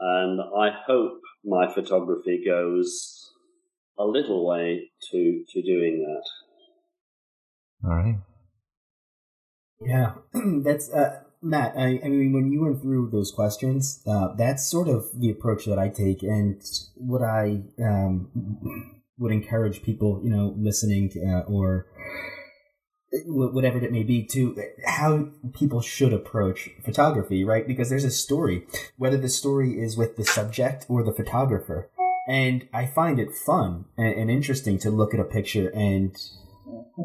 And 0.00 0.40
I 0.40 0.70
hope 0.86 1.20
my 1.44 1.72
photography 1.72 2.42
goes 2.44 3.32
a 3.98 4.04
little 4.04 4.46
way 4.46 4.90
to, 5.10 5.44
to 5.50 5.62
doing 5.62 6.04
that. 6.04 7.88
All 7.88 7.96
right. 7.96 8.18
Yeah, 9.80 10.14
that's 10.64 10.90
uh, 10.92 11.20
Matt. 11.40 11.74
I, 11.76 12.00
I 12.04 12.08
mean, 12.08 12.32
when 12.32 12.50
you 12.50 12.62
went 12.62 12.82
through 12.82 13.10
those 13.10 13.30
questions, 13.30 14.02
uh, 14.06 14.34
that's 14.36 14.66
sort 14.66 14.88
of 14.88 15.06
the 15.14 15.30
approach 15.30 15.66
that 15.66 15.78
I 15.78 15.88
take, 15.88 16.22
and 16.22 16.60
what 16.96 17.22
I 17.22 17.62
um, 17.80 19.00
would 19.18 19.32
encourage 19.32 19.82
people, 19.82 20.20
you 20.22 20.30
know, 20.30 20.54
listening 20.58 21.12
uh, 21.24 21.40
or 21.50 21.86
whatever 23.24 23.78
it 23.78 23.92
may 23.92 24.02
be 24.02 24.22
to 24.22 24.60
how 24.86 25.28
people 25.54 25.80
should 25.80 26.12
approach 26.12 26.70
photography 26.84 27.44
right 27.44 27.66
because 27.66 27.88
there's 27.88 28.04
a 28.04 28.10
story 28.10 28.66
whether 28.96 29.16
the 29.16 29.28
story 29.28 29.80
is 29.80 29.96
with 29.96 30.16
the 30.16 30.24
subject 30.24 30.84
or 30.88 31.02
the 31.02 31.12
photographer 31.12 31.88
and 32.28 32.68
i 32.74 32.84
find 32.84 33.18
it 33.18 33.32
fun 33.34 33.86
and, 33.96 34.30
interesting 34.30 34.78
to 34.78 34.90
look 34.90 35.14
at 35.14 35.20
a 35.20 35.24
picture 35.24 35.68
and 35.70 36.16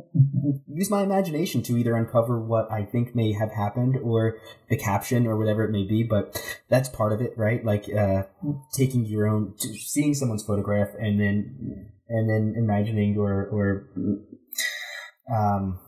use 0.67 0.89
my 0.89 1.03
imagination 1.03 1.61
to 1.63 1.77
either 1.77 1.95
uncover 1.95 2.39
what 2.39 2.71
I 2.71 2.83
think 2.83 3.15
may 3.15 3.33
have 3.33 3.51
happened 3.51 3.97
or 4.01 4.37
the 4.69 4.77
caption 4.77 5.27
or 5.27 5.37
whatever 5.37 5.63
it 5.63 5.71
may 5.71 5.83
be. 5.83 6.03
But 6.03 6.41
that's 6.69 6.89
part 6.89 7.13
of 7.13 7.21
it, 7.21 7.33
right? 7.37 7.63
Like 7.63 7.85
uh, 7.93 8.23
taking 8.73 9.05
your 9.05 9.27
own, 9.27 9.53
seeing 9.57 10.13
someone's 10.13 10.43
photograph 10.43 10.89
and 10.99 11.19
then 11.19 11.91
and 12.09 12.29
then 12.29 12.55
imagining 12.57 13.17
or 13.17 13.45
or 13.45 13.89
um, 15.33 15.79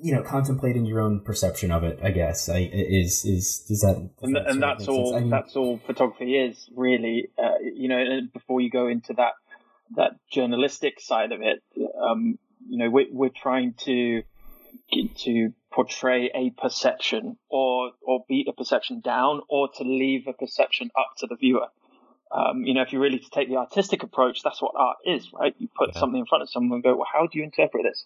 you 0.00 0.14
know, 0.14 0.22
contemplating 0.22 0.86
your 0.86 1.00
own 1.00 1.20
perception 1.20 1.72
of 1.72 1.82
it. 1.82 1.98
I 2.02 2.10
guess 2.10 2.48
I, 2.48 2.70
is 2.72 3.24
is 3.24 3.64
does 3.68 3.80
that 3.80 3.96
and, 4.22 4.36
that 4.36 4.48
and 4.48 4.62
that's 4.62 4.86
all 4.86 5.16
I 5.16 5.20
mean, 5.20 5.30
that's 5.30 5.56
all 5.56 5.80
photography 5.86 6.36
is 6.36 6.68
really. 6.74 7.30
Uh, 7.38 7.58
you 7.60 7.88
know, 7.88 8.20
before 8.32 8.60
you 8.60 8.70
go 8.70 8.86
into 8.86 9.14
that 9.14 9.32
that 9.96 10.12
journalistic 10.30 11.00
side 11.00 11.32
of 11.32 11.40
it, 11.42 11.62
um, 12.00 12.38
you 12.68 12.78
know, 12.78 12.90
we're, 12.90 13.06
we're 13.10 13.30
trying 13.30 13.74
to 13.84 14.22
to 15.16 15.52
portray 15.72 16.30
a 16.34 16.50
perception 16.50 17.36
or 17.48 17.92
or 18.02 18.24
beat 18.28 18.46
a 18.48 18.52
perception 18.52 19.00
down 19.00 19.40
or 19.48 19.68
to 19.76 19.82
leave 19.82 20.28
a 20.28 20.32
perception 20.32 20.90
up 20.96 21.16
to 21.18 21.26
the 21.26 21.36
viewer. 21.36 21.66
Um, 22.30 22.64
you 22.64 22.74
know, 22.74 22.82
if 22.82 22.92
you 22.92 23.00
really 23.00 23.18
to 23.18 23.30
take 23.30 23.48
the 23.48 23.56
artistic 23.56 24.02
approach, 24.02 24.42
that's 24.42 24.60
what 24.60 24.72
art 24.76 24.98
is, 25.04 25.30
right? 25.32 25.54
You 25.58 25.68
put 25.76 25.90
yeah. 25.94 26.00
something 26.00 26.18
in 26.18 26.26
front 26.26 26.42
of 26.42 26.50
someone 26.50 26.76
and 26.76 26.82
go, 26.82 26.96
well, 26.96 27.06
how 27.12 27.26
do 27.26 27.38
you 27.38 27.44
interpret 27.44 27.84
this? 27.84 28.04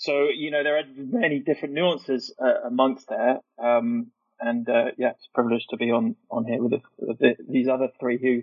So, 0.00 0.28
you 0.34 0.50
know, 0.50 0.62
there 0.62 0.78
are 0.78 0.84
many 0.96 1.40
different 1.40 1.74
nuances 1.74 2.32
uh, 2.42 2.66
amongst 2.66 3.06
there. 3.10 3.40
Um, 3.62 4.06
and, 4.40 4.66
uh, 4.66 4.92
yeah, 4.96 5.10
it's 5.10 5.28
a 5.30 5.34
privilege 5.34 5.66
to 5.68 5.76
be 5.76 5.90
on, 5.90 6.16
on 6.30 6.46
here 6.46 6.62
with, 6.62 6.70
the, 6.70 6.80
with 6.98 7.18
the, 7.18 7.36
these 7.46 7.68
other 7.68 7.88
three 8.00 8.16
who 8.16 8.42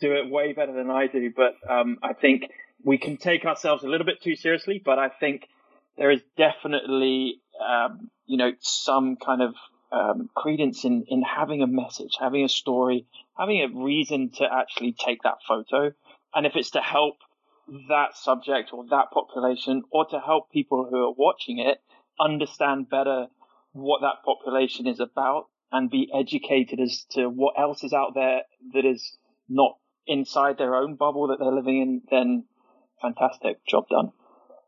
do 0.00 0.12
it 0.14 0.30
way 0.30 0.52
better 0.52 0.72
than 0.72 0.92
I 0.92 1.08
do. 1.08 1.32
But, 1.34 1.56
um, 1.68 1.98
I 2.04 2.12
think 2.12 2.44
we 2.84 2.98
can 2.98 3.16
take 3.16 3.44
ourselves 3.44 3.82
a 3.82 3.88
little 3.88 4.06
bit 4.06 4.22
too 4.22 4.36
seriously, 4.36 4.80
but 4.82 5.00
I 5.00 5.08
think 5.08 5.48
there 5.98 6.12
is 6.12 6.20
definitely, 6.36 7.40
um, 7.60 8.08
you 8.26 8.36
know, 8.36 8.52
some 8.60 9.16
kind 9.16 9.42
of, 9.42 9.54
um, 9.90 10.30
credence 10.36 10.84
in, 10.84 11.04
in 11.08 11.22
having 11.22 11.62
a 11.62 11.66
message, 11.66 12.12
having 12.20 12.44
a 12.44 12.48
story, 12.48 13.06
having 13.36 13.60
a 13.60 13.84
reason 13.84 14.30
to 14.36 14.44
actually 14.44 14.92
take 14.92 15.24
that 15.24 15.38
photo. 15.48 15.92
And 16.32 16.46
if 16.46 16.54
it's 16.54 16.70
to 16.70 16.80
help 16.80 17.16
that 17.88 18.16
subject 18.16 18.70
or 18.72 18.84
that 18.90 19.06
population 19.12 19.82
or 19.90 20.06
to 20.06 20.20
help 20.20 20.50
people 20.50 20.86
who 20.90 20.96
are 20.96 21.14
watching 21.16 21.58
it 21.58 21.78
understand 22.20 22.88
better 22.90 23.26
what 23.72 24.00
that 24.00 24.24
population 24.24 24.86
is 24.86 25.00
about 25.00 25.46
and 25.70 25.90
be 25.90 26.10
educated 26.14 26.78
as 26.80 27.04
to 27.10 27.26
what 27.28 27.54
else 27.58 27.82
is 27.82 27.92
out 27.92 28.12
there 28.14 28.42
that 28.74 28.84
is 28.84 29.16
not 29.48 29.76
inside 30.06 30.58
their 30.58 30.74
own 30.74 30.96
bubble 30.96 31.28
that 31.28 31.38
they're 31.38 31.52
living 31.52 31.80
in, 31.80 32.02
then 32.10 32.44
fantastic. 33.00 33.64
Job 33.66 33.88
done. 33.88 34.12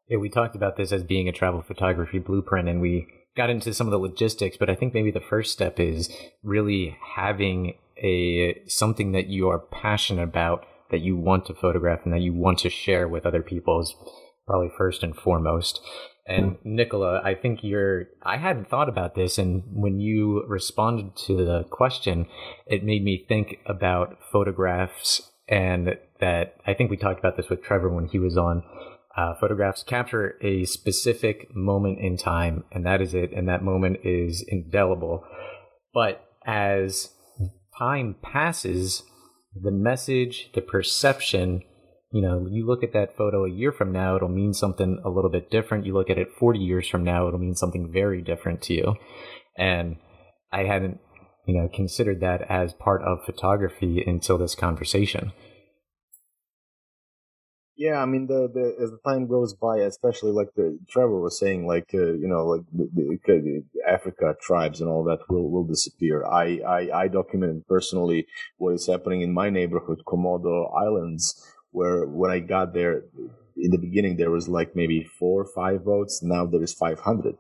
Yeah, 0.09 0.19
we 0.19 0.29
talked 0.29 0.57
about 0.57 0.77
this 0.77 0.93
as 0.93 1.03
being 1.03 1.29
a 1.29 1.33
travel 1.33 1.62
photography 1.62 2.19
blueprint 2.19 2.69
and 2.69 2.81
we 2.81 3.07
got 3.37 3.51
into 3.51 3.75
some 3.75 3.87
of 3.87 3.91
the 3.91 3.99
logistics, 3.99 4.57
but 4.57 4.71
I 4.71 4.75
think 4.75 4.95
maybe 4.95 5.11
the 5.11 5.21
first 5.21 5.53
step 5.53 5.81
is 5.81 6.15
really 6.43 6.97
having 7.16 7.75
a 7.99 8.62
something 8.66 9.12
that 9.12 9.27
you 9.27 9.49
are 9.49 9.59
passionate 9.59 10.23
about 10.23 10.66
that 10.90 11.01
you 11.01 11.16
want 11.16 11.47
to 11.47 11.55
photograph 11.55 12.01
and 12.05 12.12
that 12.12 12.20
you 12.20 12.32
want 12.32 12.59
to 12.61 12.70
share 12.70 13.09
with 13.09 13.27
other 13.27 13.43
people 13.43 13.81
is 13.81 13.94
probably 14.47 14.70
first 14.77 15.02
and 15.02 15.16
foremost. 15.16 15.81
And 16.27 16.56
Nicola, 16.65 17.20
I 17.23 17.35
think 17.35 17.61
you're, 17.62 18.06
I 18.23 18.39
hadn't 18.39 18.69
thought 18.69 18.89
about 18.89 19.15
this. 19.15 19.36
And 19.36 19.62
when 19.70 20.01
you 20.01 20.44
responded 20.47 21.16
to 21.27 21.36
the 21.36 21.65
question, 21.65 22.27
it 22.66 22.82
made 22.82 23.05
me 23.05 23.24
think 23.28 23.59
about 23.66 24.19
photographs 24.32 25.31
and 25.48 25.98
that 26.20 26.56
I 26.66 26.73
think 26.73 26.90
we 26.90 26.97
talked 26.97 27.19
about 27.19 27.36
this 27.36 27.51
with 27.51 27.62
Trevor 27.62 27.90
when 27.90 28.09
he 28.09 28.19
was 28.19 28.39
on. 28.39 28.62
Uh, 29.16 29.35
photographs 29.39 29.82
capture 29.82 30.36
a 30.40 30.65
specific 30.65 31.55
moment 31.55 32.01
in 32.01 32.16
time, 32.16 32.65
and 32.73 32.85
that 32.86 33.01
is 33.01 33.15
it. 33.15 33.31
And 33.32 33.48
that 33.48 33.62
moment 33.62 33.98
is 34.02 34.43
indelible. 34.48 35.24
But 35.93 36.24
as 36.47 37.11
time 37.78 38.16
passes, 38.23 39.02
the 39.61 39.71
message, 39.71 40.51
the 40.55 40.61
perception, 40.61 41.63
you 42.13 42.23
know, 42.23 42.47
you 42.51 42.67
look 42.67 42.83
at 42.83 42.93
that 42.93 43.17
photo 43.17 43.45
a 43.45 43.51
year 43.51 43.73
from 43.73 43.93
now, 43.93 44.17
it'll 44.17 44.29
mean 44.29 44.55
something 44.55 45.01
a 45.05 45.11
little 45.11 45.31
bit 45.31 45.51
different. 45.51 45.87
You 45.87 45.95
look 45.95 46.11
at 46.11 46.19
it 46.19 46.33
40 46.39 46.59
years 46.59 46.89
from 46.89 47.05
now, 47.05 47.27
it'll 47.27 47.41
mean 47.41 47.55
something 47.55 47.91
very 47.93 48.23
different 48.23 48.63
to 48.63 48.75
you. 48.75 48.95
And 49.57 49.97
I 50.53 50.65
hadn't, 50.65 51.01
you 51.47 51.55
know, 51.55 51.69
considered 51.73 52.21
that 52.21 52.43
as 52.51 52.73
part 52.73 53.03
of 53.03 53.25
photography 53.25 54.03
until 54.07 54.39
this 54.39 54.55
conversation. 54.55 55.33
Yeah, 57.77 58.01
I 58.01 58.07
mean, 58.07 58.29
the, 58.29 58.49
the 58.53 58.77
as 58.83 58.91
the 58.91 58.99
time 59.05 59.27
goes 59.27 59.53
by, 59.53 59.79
especially 59.79 60.31
like 60.31 60.49
the 60.55 60.79
Trevor 60.89 61.21
was 61.21 61.39
saying, 61.41 61.67
like 61.67 61.91
uh, 61.93 62.13
you 62.13 62.29
know, 62.29 62.47
like 62.47 62.63
the, 62.73 62.89
the, 62.95 63.65
Africa 63.89 64.37
tribes 64.41 64.81
and 64.81 64.89
all 64.89 65.03
that 65.05 65.19
will 65.29 65.51
will 65.51 65.65
disappear. 65.65 66.25
I, 66.25 66.61
I 66.67 67.03
I 67.03 67.09
documented 67.09 67.67
personally 67.67 68.27
what 68.59 68.75
is 68.75 68.87
happening 68.87 69.23
in 69.23 69.35
my 69.35 69.51
neighborhood, 69.51 70.03
Komodo 70.07 70.73
Islands, 70.73 71.35
where 71.73 72.07
when 72.07 72.31
I 72.31 72.39
got 72.39 72.75
there, 72.75 73.03
in 73.57 73.71
the 73.73 73.79
beginning 73.79 74.17
there 74.17 74.31
was 74.31 74.49
like 74.49 74.77
maybe 74.77 75.03
four 75.19 75.43
or 75.43 75.49
five 75.53 75.83
votes. 75.83 76.23
Now 76.23 76.47
there 76.47 76.63
is 76.63 76.73
five 76.73 77.01
hundred. 77.01 77.35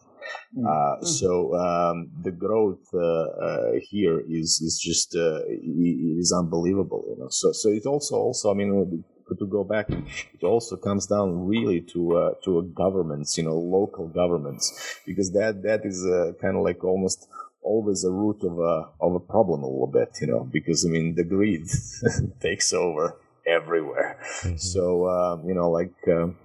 Mm. 0.58 0.66
Uh, 0.66 0.96
mm. 1.00 1.06
so 1.06 1.54
um, 1.54 2.10
the 2.22 2.32
growth 2.32 2.82
uh, 2.92 2.98
uh, 2.98 3.72
here 3.88 4.20
is 4.28 4.60
is 4.60 4.80
just 4.82 5.14
uh, 5.14 5.40
is 5.48 6.34
unbelievable. 6.36 7.04
You 7.08 7.16
know, 7.20 7.28
so 7.30 7.52
so 7.52 7.68
it 7.68 7.86
also 7.86 8.16
also 8.16 8.50
I 8.50 8.54
mean 8.54 9.04
to 9.38 9.46
go 9.46 9.64
back, 9.64 9.90
it 9.90 10.42
also 10.42 10.76
comes 10.76 11.06
down 11.06 11.46
really 11.46 11.80
to 11.92 12.16
uh, 12.16 12.30
to 12.44 12.62
governments, 12.74 13.36
you 13.38 13.44
know, 13.44 13.56
local 13.56 14.08
governments, 14.08 15.00
because 15.06 15.32
that 15.32 15.62
that 15.62 15.84
is 15.84 16.04
uh, 16.04 16.32
kind 16.40 16.56
of 16.56 16.62
like 16.62 16.84
almost 16.84 17.28
always 17.62 18.04
a 18.04 18.10
root 18.10 18.42
of 18.42 18.58
a 18.58 18.90
of 19.00 19.14
a 19.14 19.20
problem 19.20 19.62
a 19.62 19.66
little 19.66 19.90
bit, 19.92 20.10
you 20.20 20.26
know, 20.26 20.48
because 20.52 20.84
I 20.84 20.90
mean 20.90 21.14
the 21.14 21.24
greed 21.24 21.66
takes 22.40 22.72
over 22.72 23.16
everywhere. 23.46 24.18
Mm-hmm. 24.42 24.56
So 24.56 25.08
um, 25.08 25.48
you 25.48 25.54
know, 25.54 25.70
like 25.70 25.94
um, 26.08 26.36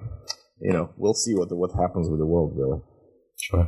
you 0.59 0.73
know, 0.73 0.91
we'll 0.97 1.13
see 1.13 1.35
what 1.35 1.51
what 1.51 1.71
happens 1.73 2.09
with 2.09 2.19
the 2.19 2.25
world, 2.25 2.53
really. 2.55 2.81
Sure. 3.37 3.67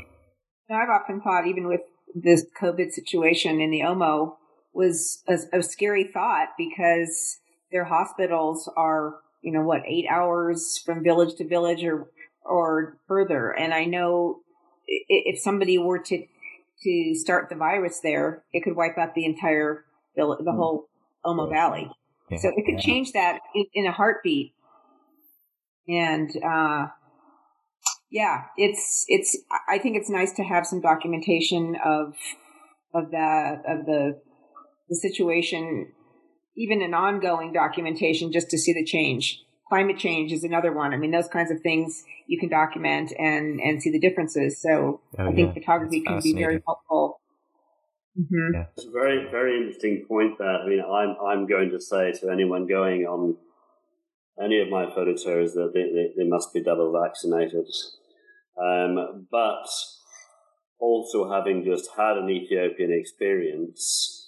I've 0.69 0.89
often 0.89 1.21
thought, 1.21 1.47
even 1.47 1.67
with 1.67 1.81
this 2.15 2.45
COVID 2.61 2.91
situation 2.91 3.59
in 3.59 3.71
the 3.71 3.81
Omo, 3.81 4.35
was 4.73 5.21
a, 5.27 5.37
a 5.57 5.63
scary 5.63 6.09
thought 6.13 6.49
because 6.57 7.39
their 7.71 7.85
hospitals 7.85 8.69
are, 8.75 9.15
you 9.41 9.51
know, 9.51 9.61
what, 9.61 9.81
eight 9.87 10.05
hours 10.09 10.81
from 10.85 11.03
village 11.03 11.35
to 11.35 11.47
village 11.47 11.83
or, 11.83 12.07
or 12.43 12.97
further. 13.07 13.51
And 13.51 13.73
I 13.73 13.85
know 13.85 14.39
if 14.87 15.39
somebody 15.39 15.77
were 15.77 15.99
to, 15.99 16.25
to 16.83 17.15
start 17.15 17.49
the 17.49 17.55
virus 17.55 17.99
there, 18.01 18.43
it 18.53 18.63
could 18.63 18.75
wipe 18.75 18.97
out 18.97 19.15
the 19.15 19.25
entire, 19.25 19.85
village, 20.15 20.39
the 20.43 20.51
hmm. 20.51 20.57
whole 20.57 20.89
Omo 21.25 21.49
Valley. 21.49 21.89
Yeah. 22.29 22.37
So 22.39 22.49
it 22.49 22.65
could 22.65 22.75
yeah. 22.75 22.85
change 22.85 23.11
that 23.13 23.39
in, 23.55 23.65
in, 23.73 23.85
a 23.85 23.91
heartbeat. 23.91 24.53
And, 25.87 26.31
uh, 26.43 26.87
yeah, 28.09 28.43
it's, 28.57 29.05
it's, 29.07 29.37
I 29.69 29.77
think 29.77 29.97
it's 29.97 30.09
nice 30.09 30.33
to 30.33 30.43
have 30.43 30.65
some 30.65 30.81
documentation 30.81 31.77
of, 31.83 32.15
of 32.93 33.11
that, 33.11 33.63
of 33.67 33.85
the, 33.85 34.19
the 34.89 34.95
situation 34.95 35.91
even 36.57 36.81
an 36.81 36.93
ongoing 36.93 37.53
documentation 37.53 38.31
just 38.31 38.49
to 38.49 38.57
see 38.57 38.73
the 38.73 38.85
change. 38.85 39.41
Climate 39.69 39.97
change 39.97 40.31
is 40.31 40.43
another 40.43 40.73
one. 40.73 40.93
I 40.93 40.97
mean, 40.97 41.11
those 41.11 41.29
kinds 41.29 41.49
of 41.49 41.61
things 41.61 42.03
you 42.27 42.37
can 42.39 42.49
document 42.49 43.13
and, 43.17 43.59
and 43.61 43.81
see 43.81 43.89
the 43.89 43.99
differences. 43.99 44.61
So 44.61 45.01
oh, 45.17 45.27
I 45.27 45.31
think 45.31 45.49
yeah. 45.49 45.53
photography 45.53 46.03
That's 46.05 46.23
can 46.23 46.33
be 46.33 46.39
very 46.39 46.61
helpful. 46.65 47.21
Mm-hmm. 48.19 48.53
Yeah. 48.53 48.65
It's 48.75 48.85
a 48.85 48.91
very, 48.91 49.29
very 49.31 49.57
interesting 49.57 50.05
point 50.07 50.37
that, 50.39 50.61
I 50.65 50.67
mean, 50.67 50.81
I'm, 50.81 51.15
I'm 51.25 51.47
going 51.47 51.69
to 51.71 51.79
say 51.79 52.11
to 52.11 52.29
anyone 52.29 52.67
going 52.67 53.03
on 53.03 53.37
any 54.43 54.59
of 54.59 54.69
my 54.69 54.87
photo 54.93 55.15
tours 55.15 55.53
that 55.53 55.71
they, 55.73 55.83
they, 55.83 56.11
they 56.17 56.29
must 56.29 56.53
be 56.53 56.61
double 56.61 56.91
vaccinated. 56.91 57.67
Um, 58.61 59.27
but 59.31 59.67
also 60.79 61.31
having 61.31 61.63
just 61.63 61.89
had 61.95 62.17
an 62.17 62.29
Ethiopian 62.29 62.91
experience, 62.91 64.20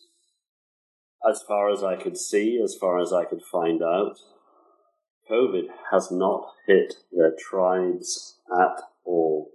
as 1.29 1.41
far 1.47 1.71
as 1.71 1.83
I 1.83 1.95
could 1.95 2.17
see, 2.17 2.59
as 2.63 2.75
far 2.75 2.99
as 2.99 3.13
I 3.13 3.25
could 3.25 3.41
find 3.41 3.81
out, 3.81 4.17
COVID 5.29 5.67
has 5.91 6.11
not 6.11 6.51
hit 6.67 6.95
their 7.11 7.33
tribes 7.37 8.39
at 8.51 8.81
all. 9.05 9.49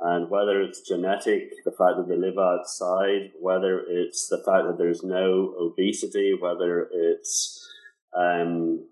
And 0.00 0.28
whether 0.28 0.60
it's 0.60 0.86
genetic, 0.86 1.52
the 1.64 1.70
fact 1.70 1.96
that 1.96 2.08
they 2.08 2.16
live 2.16 2.38
outside, 2.38 3.32
whether 3.40 3.80
it's 3.86 4.28
the 4.28 4.38
fact 4.38 4.66
that 4.66 4.76
there's 4.78 5.02
no 5.02 5.54
obesity, 5.58 6.34
whether 6.38 6.88
it's 6.92 7.68
um, 8.14 8.86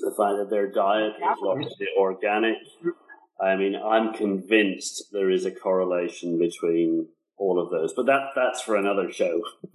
the 0.00 0.14
fact 0.16 0.36
that 0.38 0.48
their 0.50 0.70
diet 0.70 1.14
is 1.16 1.38
largely 1.42 1.88
organic. 1.98 2.58
I 3.40 3.56
mean, 3.56 3.74
I'm 3.74 4.12
convinced 4.12 5.06
there 5.12 5.30
is 5.30 5.44
a 5.44 5.50
correlation 5.50 6.38
between 6.38 7.08
all 7.42 7.60
of 7.60 7.70
those. 7.70 7.92
But 7.92 8.06
that 8.06 8.30
that's 8.34 8.62
for 8.62 8.76
another 8.76 9.12
show. 9.12 9.42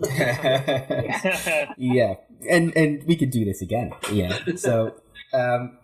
yeah, 1.78 2.16
and 2.50 2.76
and 2.76 3.04
we 3.04 3.16
could 3.16 3.32
do 3.32 3.46
this 3.46 3.62
again. 3.62 3.92
Yeah. 4.12 4.40
So 4.56 4.96
um, 5.34 5.78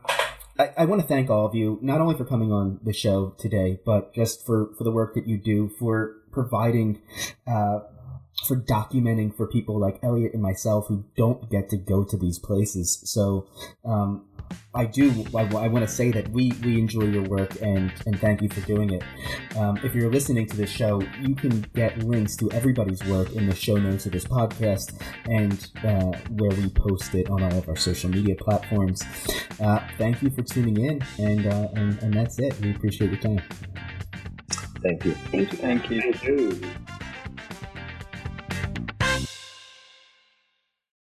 I, 0.58 0.70
I 0.78 0.86
want 0.86 1.02
to 1.02 1.08
thank 1.08 1.30
all 1.30 1.46
of 1.46 1.54
you 1.54 1.78
not 1.82 2.00
only 2.00 2.16
for 2.16 2.26
coming 2.26 2.52
on 2.52 2.80
the 2.84 2.94
show 2.94 3.36
today, 3.38 3.80
but 3.86 4.14
just 4.14 4.46
for 4.46 4.74
for 4.78 4.84
the 4.84 4.92
work 4.92 5.14
that 5.16 5.28
you 5.28 5.38
do 5.38 5.70
for 5.80 6.16
providing. 6.32 7.02
Uh, 7.46 7.80
for 8.48 8.58
documenting 8.60 9.34
for 9.34 9.48
people 9.48 9.80
like 9.80 10.00
Elliot 10.04 10.34
and 10.34 10.42
myself 10.42 10.88
who 10.88 11.06
don't 11.16 11.50
get 11.50 11.70
to 11.70 11.78
go 11.78 12.04
to 12.04 12.18
these 12.18 12.40
places. 12.40 13.00
So, 13.06 13.48
um, 13.86 14.26
I 14.76 14.86
do. 14.86 15.26
I, 15.36 15.42
I 15.42 15.68
want 15.68 15.88
to 15.88 15.88
say 15.88 16.12
that 16.12 16.30
we 16.30 16.52
we 16.64 16.80
enjoy 16.80 17.04
your 17.04 17.24
work 17.24 17.62
and 17.62 17.92
and 18.06 18.20
thank 18.20 18.42
you 18.42 18.50
for 18.50 18.62
doing 18.62 18.92
it. 18.92 19.04
Um, 19.58 19.78
if 19.84 19.94
you're 19.94 20.10
listening 20.10 20.48
to 20.48 20.58
this 20.58 20.70
show, 20.70 21.02
you 21.22 21.36
can 21.36 21.62
get 21.74 22.00
links 22.00 22.36
to 22.38 22.52
everybody's 22.52 23.04
work 23.06 23.32
in 23.34 23.48
the 23.48 23.56
show 23.56 23.76
notes 23.76 24.06
of 24.06 24.12
this 24.12 24.26
podcast 24.26 25.00
and 25.26 25.70
uh, 25.84 26.18
where 26.30 26.52
we 26.52 26.70
post 26.70 27.14
it 27.14 27.30
on 27.30 27.44
all 27.44 27.58
of 27.58 27.70
our 27.70 27.76
social 27.76 28.10
media 28.10 28.36
platforms. 28.36 29.04
Uh, 29.60 29.80
thank 29.98 30.22
you 30.22 30.30
for 30.30 30.42
tuning 30.42 30.78
in, 30.78 31.04
and, 31.20 31.46
uh, 31.46 31.68
and 31.76 32.02
and 32.02 32.14
that's 32.14 32.40
it. 32.40 32.60
We 32.62 32.72
appreciate 32.72 33.12
your 33.12 33.20
time. 33.20 33.42
Thank 34.82 35.06
you. 35.06 35.14
Thank 35.14 35.52
you. 35.52 35.58
Thank 35.58 35.90
you. 35.90 36.02
Thank 36.02 36.24
you. 36.24 36.62